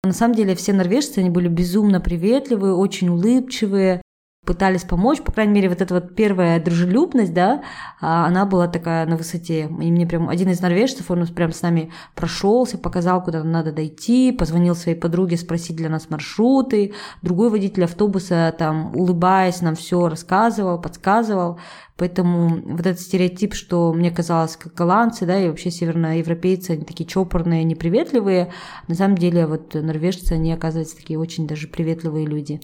На 0.03 0.13
самом 0.13 0.35
деле 0.35 0.55
все 0.55 0.73
норвежцы, 0.73 1.19
они 1.19 1.29
были 1.29 1.49
безумно 1.49 2.01
приветливые, 2.01 2.75
очень 2.75 3.11
улыбчивые. 3.11 4.01
Пытались 4.51 4.83
помочь, 4.83 5.21
по 5.23 5.31
крайней 5.31 5.53
мере, 5.53 5.69
вот 5.69 5.81
эта 5.81 5.95
вот 5.95 6.17
первая 6.17 6.61
дружелюбность, 6.61 7.33
да, 7.33 7.63
а, 8.01 8.27
она 8.27 8.47
была 8.47 8.67
такая 8.67 9.07
на 9.07 9.17
высоте. 9.17 9.67
И 9.67 9.93
мне 9.93 10.07
прям 10.07 10.29
один 10.29 10.51
из 10.51 10.61
норвежцев, 10.61 11.09
он 11.09 11.25
прям 11.29 11.53
с 11.53 11.63
нами 11.63 11.93
прошелся, 12.17 12.77
показал, 12.77 13.23
куда 13.23 13.45
нам 13.45 13.53
надо 13.53 13.71
дойти, 13.71 14.33
позвонил 14.33 14.75
своей 14.75 14.99
подруге 14.99 15.37
спросить 15.37 15.77
для 15.77 15.89
нас 15.89 16.11
маршруты, 16.11 16.95
другой 17.23 17.51
водитель 17.51 17.85
автобуса 17.85 18.53
там, 18.59 18.97
улыбаясь, 18.97 19.61
нам 19.61 19.77
все 19.77 20.09
рассказывал, 20.09 20.81
подсказывал. 20.81 21.61
Поэтому 21.97 22.49
вот 22.49 22.81
этот 22.81 22.99
стереотип, 22.99 23.55
что 23.55 23.93
мне 23.93 24.11
казалось, 24.11 24.57
как 24.57 24.75
голландцы, 24.75 25.27
да, 25.27 25.39
и 25.39 25.49
вообще 25.49 25.71
северноевропейцы, 25.71 26.73
они 26.73 26.85
такие 26.85 27.07
чопорные, 27.07 27.63
неприветливые, 27.63 28.51
на 28.89 28.97
самом 28.97 29.17
деле 29.17 29.47
вот 29.47 29.75
норвежцы, 29.75 30.33
они, 30.33 30.53
оказывается, 30.53 30.97
такие 30.97 31.21
очень 31.21 31.47
даже 31.47 31.69
приветливые 31.69 32.27
люди. 32.27 32.61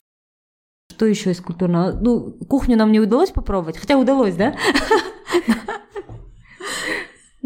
Что 0.91 1.07
еще 1.07 1.33
из 1.33 1.41
культурного? 1.41 1.93
Ну, 1.93 2.33
кухню 2.49 2.77
нам 2.77 2.91
не 2.93 3.01
удалось 3.01 3.31
попробовать, 3.31 3.77
хотя 3.77 3.99
удалось, 3.99 4.35
да? 4.35 4.57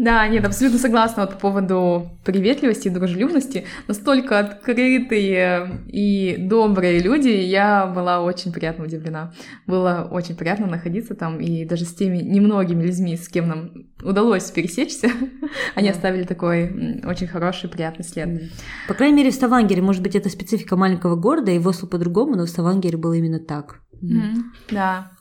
Да, 0.01 0.27
нет, 0.27 0.43
абсолютно 0.43 0.79
согласна 0.79 1.21
вот 1.21 1.33
по 1.33 1.39
поводу 1.39 2.09
приветливости 2.25 2.87
и 2.87 2.89
дружелюбности. 2.89 3.65
Настолько 3.87 4.39
открытые 4.39 5.83
и 5.85 6.37
добрые 6.39 6.97
люди, 6.97 7.29
я 7.29 7.85
была 7.85 8.23
очень 8.23 8.51
приятно 8.51 8.85
удивлена. 8.85 9.31
Было 9.67 10.09
очень 10.09 10.35
приятно 10.35 10.65
находиться 10.65 11.13
там, 11.13 11.39
и 11.39 11.65
даже 11.65 11.85
с 11.85 11.93
теми 11.93 12.17
немногими 12.17 12.81
людьми, 12.81 13.15
с 13.15 13.29
кем 13.29 13.47
нам 13.47 13.71
удалось 14.01 14.49
пересечься, 14.49 15.11
они 15.75 15.89
оставили 15.89 16.23
такой 16.23 17.03
очень 17.05 17.27
хороший, 17.27 17.69
приятный 17.69 18.03
след. 18.03 18.49
По 18.87 18.95
крайней 18.95 19.17
мере, 19.17 19.29
в 19.29 19.35
Ставангере, 19.35 19.83
может 19.83 20.01
быть, 20.01 20.15
это 20.15 20.29
специфика 20.29 20.75
маленького 20.75 21.15
города, 21.15 21.51
и 21.51 21.59
в 21.59 21.67
Осло 21.67 21.85
по-другому, 21.85 22.35
но 22.35 22.45
в 22.45 22.49
Ставангере 22.49 22.97
было 22.97 23.13
именно 23.13 23.39
так. 23.39 23.81
Да. 24.71 25.11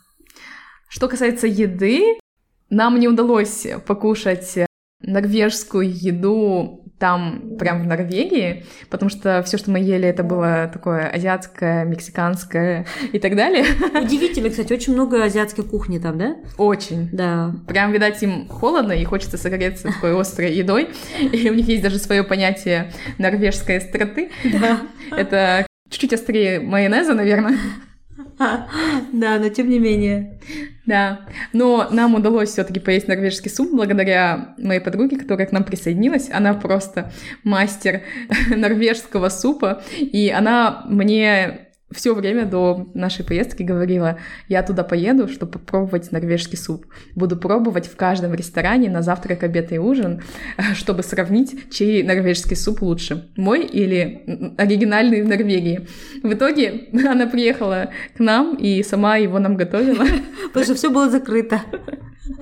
Что 0.88 1.06
касается 1.06 1.46
еды, 1.46 2.16
нам 2.70 2.98
не 2.98 3.08
удалось 3.08 3.66
покушать 3.86 4.69
норвежскую 5.02 5.90
еду 5.90 6.84
там, 7.00 7.56
прям 7.58 7.82
в 7.82 7.86
Норвегии, 7.86 8.66
потому 8.90 9.08
что 9.08 9.42
все, 9.42 9.56
что 9.56 9.70
мы 9.70 9.78
ели, 9.78 10.06
это 10.06 10.22
было 10.22 10.70
такое 10.70 11.08
азиатское, 11.08 11.86
мексиканское 11.86 12.86
и 13.10 13.18
так 13.18 13.34
далее. 13.36 13.64
Удивительно, 13.98 14.50
кстати, 14.50 14.72
очень 14.74 14.92
много 14.92 15.24
азиатской 15.24 15.64
кухни 15.64 15.98
там, 15.98 16.18
да? 16.18 16.36
Очень. 16.58 17.08
Да. 17.10 17.54
Прям, 17.66 17.92
видать, 17.92 18.22
им 18.22 18.46
холодно 18.48 18.92
и 18.92 19.02
хочется 19.04 19.38
согреться 19.38 19.88
такой 19.88 20.18
острой 20.20 20.52
едой. 20.52 20.90
И 21.32 21.48
у 21.48 21.54
них 21.54 21.66
есть 21.68 21.82
даже 21.82 21.98
свое 21.98 22.22
понятие 22.22 22.92
норвежской 23.16 23.78
остроты. 23.78 24.30
Да. 24.44 24.82
Это 25.10 25.66
чуть-чуть 25.88 26.12
острее 26.12 26.60
майонеза, 26.60 27.14
наверное. 27.14 27.56
Да, 28.38 29.38
но 29.38 29.48
тем 29.48 29.68
не 29.68 29.78
менее. 29.78 30.40
Да, 30.86 31.20
но 31.52 31.88
нам 31.90 32.14
удалось 32.14 32.50
все-таки 32.50 32.80
поесть 32.80 33.06
норвежский 33.06 33.50
суп 33.50 33.70
благодаря 33.72 34.54
моей 34.58 34.80
подруге, 34.80 35.18
которая 35.18 35.46
к 35.46 35.52
нам 35.52 35.64
присоединилась. 35.64 36.30
Она 36.30 36.54
просто 36.54 37.12
мастер 37.44 38.02
норвежского 38.48 39.28
супа, 39.28 39.82
и 39.98 40.30
она 40.30 40.84
мне 40.86 41.69
все 41.90 42.14
время 42.14 42.46
до 42.46 42.88
нашей 42.94 43.24
поездки 43.24 43.62
говорила, 43.62 44.18
я 44.48 44.62
туда 44.62 44.84
поеду, 44.84 45.28
чтобы 45.28 45.52
попробовать 45.52 46.12
норвежский 46.12 46.56
суп. 46.56 46.86
Буду 47.14 47.36
пробовать 47.36 47.86
в 47.86 47.96
каждом 47.96 48.34
ресторане 48.34 48.88
на 48.90 49.02
завтрак, 49.02 49.42
обед 49.42 49.72
и 49.72 49.78
ужин, 49.78 50.22
чтобы 50.74 51.02
сравнить, 51.02 51.70
чей 51.70 52.02
норвежский 52.02 52.56
суп 52.56 52.82
лучше, 52.82 53.28
мой 53.36 53.64
или 53.64 54.54
оригинальный 54.56 55.22
в 55.22 55.28
Норвегии. 55.28 55.86
В 56.22 56.32
итоге 56.32 56.88
она 56.92 57.26
приехала 57.26 57.90
к 58.16 58.20
нам 58.20 58.56
и 58.56 58.82
сама 58.82 59.16
его 59.16 59.38
нам 59.38 59.56
готовила. 59.56 60.04
Потому 60.48 60.64
что 60.64 60.74
все 60.74 60.90
было 60.90 61.10
закрыто. 61.10 61.62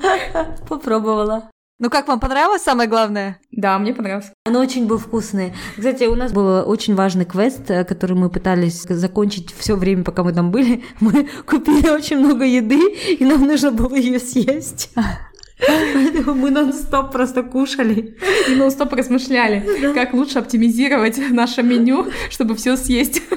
Попробовала. 0.69 1.51
Ну 1.81 1.91
как 1.91 2.09
вам 2.09 2.18
понравилось 2.18 2.62
самое 2.62 2.89
главное? 2.89 3.39
Да, 3.53 3.79
мне 3.79 3.95
понравилось. 3.95 4.33
Оно 4.45 4.61
очень 4.61 4.89
был 4.89 4.99
вкусный. 4.99 5.53
Кстати, 5.76 6.05
у 6.05 6.16
нас 6.16 6.33
был 6.33 6.68
очень 6.68 6.97
важный 6.97 7.24
квест, 7.24 7.70
э, 7.70 7.85
который 7.85 8.16
мы 8.16 8.31
пытались 8.31 8.83
закончить 8.83 9.55
все 9.57 9.76
время, 9.76 10.03
пока 10.03 10.24
мы 10.24 10.33
там 10.33 10.51
были. 10.51 10.83
Мы 11.01 11.29
купили 11.47 11.89
очень 11.89 12.18
много 12.18 12.45
еды, 12.45 12.81
и 12.91 13.24
нам 13.24 13.47
нужно 13.47 13.70
было 13.70 13.95
ее 13.95 14.18
съесть. 14.18 14.91
Поэтому 14.95 16.35
мы 16.35 16.51
нон-стоп 16.51 17.12
просто 17.12 17.45
кушали. 17.45 18.16
И 18.49 18.57
нон-стоп 18.57 18.93
размышляли, 18.93 19.64
да. 19.81 19.93
как 19.95 20.14
лучше 20.14 20.41
оптимизировать 20.41 21.18
наше 21.31 21.62
меню, 21.62 22.09
чтобы 22.29 22.57
все 22.57 22.76
съесть. 22.76 23.22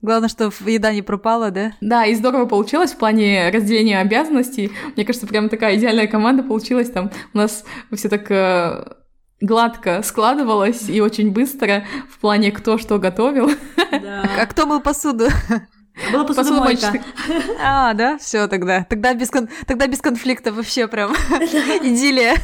Главное, 0.00 0.28
что 0.28 0.52
еда 0.64 0.92
не 0.92 1.02
пропала, 1.02 1.50
да? 1.50 1.72
Да, 1.80 2.06
и 2.06 2.14
здорово 2.14 2.46
получилось 2.46 2.92
в 2.92 2.98
плане 2.98 3.50
разделения 3.50 3.98
обязанностей. 3.98 4.70
Мне 4.94 5.04
кажется, 5.04 5.26
прям 5.26 5.48
такая 5.48 5.76
идеальная 5.76 6.06
команда 6.06 6.44
получилась. 6.44 6.90
Там 6.90 7.10
у 7.34 7.38
нас 7.38 7.64
все 7.92 8.08
так 8.08 8.30
э, 8.30 8.94
гладко 9.40 10.02
складывалось 10.02 10.88
и 10.88 11.00
очень 11.00 11.32
быстро 11.32 11.84
в 12.08 12.18
плане 12.20 12.52
кто 12.52 12.78
что 12.78 12.98
готовил. 12.98 13.50
Да. 13.90 14.28
А 14.38 14.46
кто 14.46 14.66
мыл 14.66 14.80
посуду? 14.80 15.28
Была 16.12 16.24
посудомойка. 16.24 16.92
А, 17.60 17.92
да? 17.94 18.18
Все 18.18 18.46
тогда. 18.46 18.84
Тогда 18.84 19.14
без, 19.14 19.30
кон... 19.30 19.48
тогда 19.66 19.88
без 19.88 20.00
конфликта 20.00 20.52
вообще 20.52 20.86
прям 20.86 21.12
идиллия. 21.82 22.36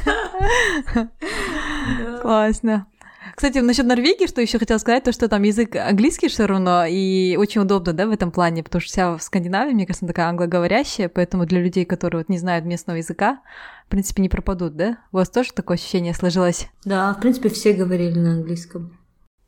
Классно. 2.22 2.86
Кстати, 3.34 3.58
насчет 3.58 3.86
Норвегии, 3.86 4.26
что 4.26 4.40
еще 4.40 4.58
хотела 4.58 4.78
сказать, 4.78 5.04
то, 5.04 5.12
что 5.12 5.28
там 5.28 5.42
язык 5.42 5.74
английский 5.74 6.28
все 6.28 6.46
равно, 6.46 6.84
и 6.86 7.36
очень 7.36 7.62
удобно, 7.62 7.92
да, 7.92 8.06
в 8.06 8.10
этом 8.10 8.30
плане, 8.30 8.62
потому 8.62 8.80
что 8.80 8.90
вся 8.90 9.16
в 9.16 9.22
Скандинавии, 9.22 9.72
мне 9.72 9.86
кажется, 9.86 10.06
такая 10.06 10.28
англоговорящая, 10.28 11.08
поэтому 11.08 11.44
для 11.44 11.60
людей, 11.60 11.84
которые 11.84 12.20
вот 12.20 12.28
не 12.28 12.38
знают 12.38 12.64
местного 12.64 12.98
языка, 12.98 13.40
в 13.86 13.90
принципе, 13.90 14.22
не 14.22 14.28
пропадут, 14.28 14.76
да? 14.76 14.98
У 15.10 15.16
вас 15.16 15.28
тоже 15.30 15.52
такое 15.52 15.76
ощущение 15.76 16.14
сложилось? 16.14 16.68
Да, 16.84 17.12
в 17.12 17.20
принципе, 17.20 17.48
все 17.48 17.72
говорили 17.72 18.18
на 18.18 18.34
английском. 18.34 18.96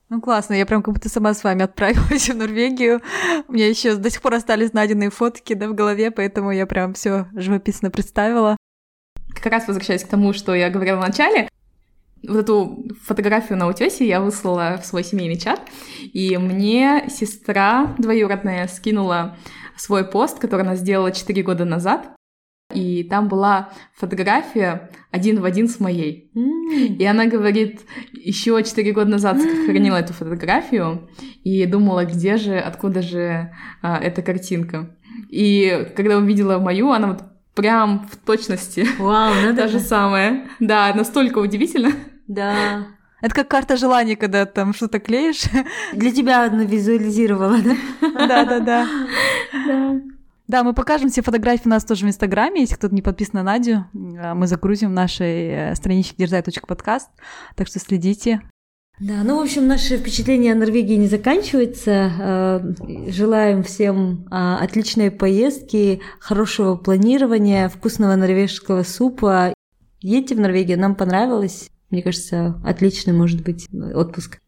Ну 0.09 0.21
классно, 0.21 0.55
я 0.55 0.67
прям 0.67 0.83
как 0.83 0.95
будто 0.95 1.09
сама 1.09 1.35
с 1.35 1.43
вами 1.43 1.63
отправилась 1.63 2.29
в 2.29 2.37
Норвегию. 2.37 3.03
У 3.49 3.53
меня 3.53 3.69
еще 3.69 3.97
до 3.97 4.11
сих 4.11 4.21
пор 4.21 4.35
остались 4.35 4.73
найденные 4.73 5.11
фотки 5.11 5.55
да, 5.55 5.69
в 5.69 5.75
голове, 5.75 6.11
поэтому 6.11 6.51
я 6.51 6.67
прям 6.67 6.95
все 6.95 7.27
живописно 7.35 7.91
представила. 7.91 8.57
Как 9.35 9.53
раз 9.53 9.67
возвращаясь 9.67 10.05
к 10.05 10.09
тому, 10.09 10.33
что 10.33 10.55
я 10.55 10.71
говорила 10.71 10.97
в 10.97 11.01
начале, 11.01 11.49
вот 12.29 12.37
эту 12.37 12.87
фотографию 13.03 13.59
на 13.59 13.69
утесе 13.69 14.07
я 14.07 14.21
выслала 14.21 14.79
в 14.83 14.87
свой 14.87 15.05
семейный 15.05 15.39
чат, 15.39 15.61
и 16.01 16.37
мне 16.37 17.05
сестра 17.09 17.95
двоюродная 17.99 18.67
скинула 18.69 19.37
свой 19.77 20.05
пост, 20.05 20.39
который 20.39 20.63
она 20.63 20.77
сделала 20.77 21.13
4 21.13 21.43
года 21.43 21.65
назад, 21.65 22.17
и 22.75 23.05
там 23.05 23.29
была 23.29 23.71
фотография 23.95 24.91
один 25.11 25.41
в 25.41 25.45
один 25.45 25.69
с 25.69 25.79
моей. 25.79 26.33
Mm. 26.35 26.97
И 26.97 27.05
она 27.05 27.27
говорит, 27.27 27.83
еще 28.13 28.61
4 28.63 28.93
года 28.93 29.11
назад 29.11 29.41
сохранила 29.41 29.97
mm. 29.97 30.01
эту 30.01 30.13
фотографию 30.13 31.09
и 31.45 31.65
думала, 31.67 32.05
где 32.05 32.37
же, 32.37 32.59
откуда 32.59 33.03
же 33.03 33.53
а, 33.83 33.99
эта 33.99 34.23
картинка. 34.23 34.97
И 35.31 35.93
когда 35.95 36.19
увидела 36.19 36.59
мою, 36.59 36.91
она 36.91 37.09
вот 37.09 37.23
прям 37.55 38.09
в 38.11 38.17
точности. 38.17 38.87
Вау, 38.99 39.35
надо 39.35 39.63
То 39.63 39.69
же 39.69 39.81
самое. 39.81 40.49
Да, 40.59 40.93
настолько 40.95 41.39
удивительно. 41.39 41.93
Да. 42.29 42.87
Это 43.23 43.35
как 43.35 43.49
карта 43.49 43.77
желаний, 43.77 44.15
когда 44.15 44.45
там 44.47 44.75
что-то 44.75 45.01
клеишь. 45.01 45.45
Для 45.93 46.13
тебя 46.13 46.45
одна 46.45 46.65
визуализировала, 46.65 47.59
да? 47.59 48.27
Да-да-да. 48.27 48.89
Да. 49.67 50.01
Да, 50.49 50.63
мы 50.63 50.75
покажем 50.75 51.11
все 51.11 51.23
фотографии 51.23 51.67
у 51.67 51.71
нас 51.71 51.85
тоже 51.85 52.07
в 52.07 52.09
Инстаграме. 52.09 52.61
Если 52.61 52.77
кто-то 52.77 52.95
не 52.95 53.03
подписан 53.03 53.33
на 53.35 53.43
Надю, 53.43 53.87
а, 54.21 54.35
мы 54.35 54.47
загрузим 54.47 54.91
в 54.91 54.93
нашей 54.93 55.49
э, 55.49 55.75
страничке 55.75 56.15
дерзай.подкаст. 56.19 57.11
Так 57.57 57.67
что 57.67 57.81
следите. 57.81 58.43
Да, 59.01 59.25
ну, 59.25 59.39
в 59.39 59.43
общем, 59.43 59.67
наше 59.67 59.99
впечатление 59.99 60.53
о 60.53 60.57
Норвегии 60.57 60.95
не 60.95 61.09
заканчивается. 61.09 62.13
Э, 62.19 63.11
желаем 63.11 63.65
всем 63.65 64.27
а, 64.31 64.59
отличной 64.63 65.11
поездки, 65.11 66.01
хорошего 66.21 66.77
планирования, 66.77 67.69
вкусного 67.69 68.15
норвежского 68.15 68.85
супа. 68.85 69.53
Едьте 70.01 70.37
в 70.37 70.41
Норвегию, 70.41 70.79
нам 70.79 70.95
понравилось. 70.95 71.71
Мне 71.91 72.03
кажется, 72.03 72.61
отличный 72.65 73.13
может 73.13 73.43
быть 73.43 73.69
отпуск. 73.73 74.41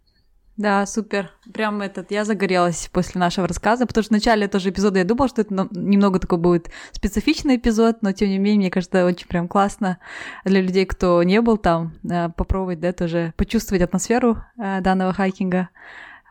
Да, 0.59 0.84
супер. 0.86 1.30
Прям 1.55 1.80
этот, 1.82 2.11
я 2.11 2.24
загорелась 2.24 2.91
после 2.93 3.20
нашего 3.20 3.47
рассказа, 3.47 3.86
потому 3.86 4.03
что 4.03 4.11
в 4.12 4.16
начале 4.16 4.49
тоже 4.49 4.70
эпизода 4.70 4.99
я 4.99 5.05
думала, 5.05 5.28
что 5.28 5.43
это 5.43 5.68
немного 5.70 6.18
такой 6.18 6.39
будет 6.39 6.68
специфичный 6.91 7.57
эпизод, 7.57 7.99
но 8.03 8.11
тем 8.11 8.28
не 8.28 8.39
менее, 8.39 8.59
мне 8.59 8.70
кажется, 8.70 9.05
очень 9.05 9.28
прям 9.28 9.47
классно 9.47 9.99
для 10.45 10.61
людей, 10.61 10.84
кто 10.84 11.22
не 11.22 11.41
был 11.43 11.59
там, 11.59 11.95
э, 12.03 12.28
попробовать, 12.30 12.80
да, 12.80 12.93
тоже 12.93 13.32
почувствовать 13.36 13.82
атмосферу 13.82 14.39
э, 14.59 14.80
данного 14.80 15.12
хайкинга, 15.12 15.68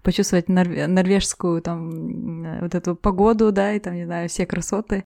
почувствовать 0.03 0.49
норве- 0.49 0.87
норвежскую 0.87 1.61
там 1.61 2.43
э, 2.43 2.61
вот 2.63 2.75
эту 2.75 2.97
погоду, 2.97 3.53
да, 3.53 3.71
и 3.71 3.79
там, 3.79 3.95
не 3.95 4.03
знаю, 4.03 4.27
все 4.27 4.45
красоты. 4.45 5.05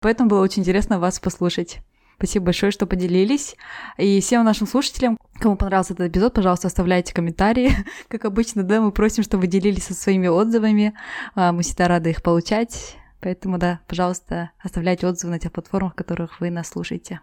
Поэтому 0.00 0.30
было 0.30 0.40
очень 0.40 0.62
интересно 0.62 1.00
вас 1.00 1.18
послушать. 1.18 1.80
Спасибо 2.16 2.46
большое, 2.46 2.72
что 2.72 2.86
поделились. 2.86 3.56
И 3.98 4.20
всем 4.20 4.44
нашим 4.44 4.66
слушателям, 4.66 5.18
кому 5.40 5.56
понравился 5.56 5.94
этот 5.94 6.10
эпизод, 6.10 6.34
пожалуйста, 6.34 6.68
оставляйте 6.68 7.12
комментарии. 7.12 7.72
Как 8.08 8.24
обычно, 8.24 8.62
да, 8.62 8.80
мы 8.80 8.92
просим, 8.92 9.22
чтобы 9.22 9.46
делились 9.46 9.84
со 9.84 9.94
своими 9.94 10.28
отзывами. 10.28 10.94
А, 11.34 11.52
мы 11.52 11.62
всегда 11.62 11.88
рады 11.88 12.10
их 12.10 12.22
получать. 12.22 12.96
Поэтому, 13.20 13.58
да, 13.58 13.80
пожалуйста, 13.88 14.50
оставляйте 14.62 15.06
отзывы 15.06 15.32
на 15.32 15.38
тех 15.38 15.50
платформах, 15.50 15.94
которых 15.94 16.40
вы 16.40 16.50
нас 16.50 16.68
слушаете. 16.68 17.20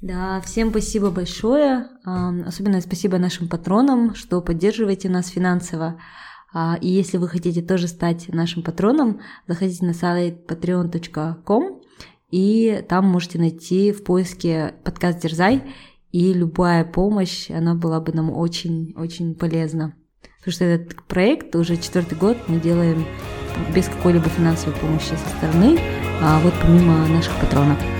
Да, 0.00 0.40
всем 0.42 0.70
спасибо 0.70 1.10
большое. 1.10 1.88
Особенно 2.04 2.80
спасибо 2.80 3.18
нашим 3.18 3.48
патронам, 3.48 4.14
что 4.14 4.40
поддерживаете 4.40 5.08
нас 5.08 5.28
финансово. 5.28 6.00
А, 6.54 6.78
и 6.80 6.88
если 6.88 7.18
вы 7.18 7.28
хотите 7.28 7.60
тоже 7.60 7.88
стать 7.88 8.28
нашим 8.28 8.62
патроном, 8.62 9.20
заходите 9.46 9.84
на 9.84 9.92
сайт 9.92 10.50
patreon.com 10.50 11.82
и 12.30 12.84
там 12.88 13.06
можете 13.06 13.38
найти 13.38 13.92
в 13.92 14.04
поиске 14.04 14.74
подкаст 14.84 15.20
«Дерзай», 15.20 15.62
и 16.10 16.32
любая 16.32 16.84
помощь, 16.84 17.50
она 17.50 17.74
была 17.74 18.00
бы 18.00 18.12
нам 18.12 18.30
очень-очень 18.30 19.34
полезна. 19.34 19.94
Потому 20.38 20.52
что 20.52 20.64
этот 20.64 21.02
проект 21.04 21.54
уже 21.54 21.76
четвертый 21.76 22.16
год 22.16 22.38
мы 22.46 22.60
делаем 22.60 23.04
без 23.74 23.86
какой-либо 23.88 24.28
финансовой 24.28 24.78
помощи 24.78 25.10
со 25.10 25.36
стороны, 25.36 25.78
а 26.22 26.40
вот 26.40 26.54
помимо 26.62 27.06
наших 27.08 27.34
патронов. 27.40 27.97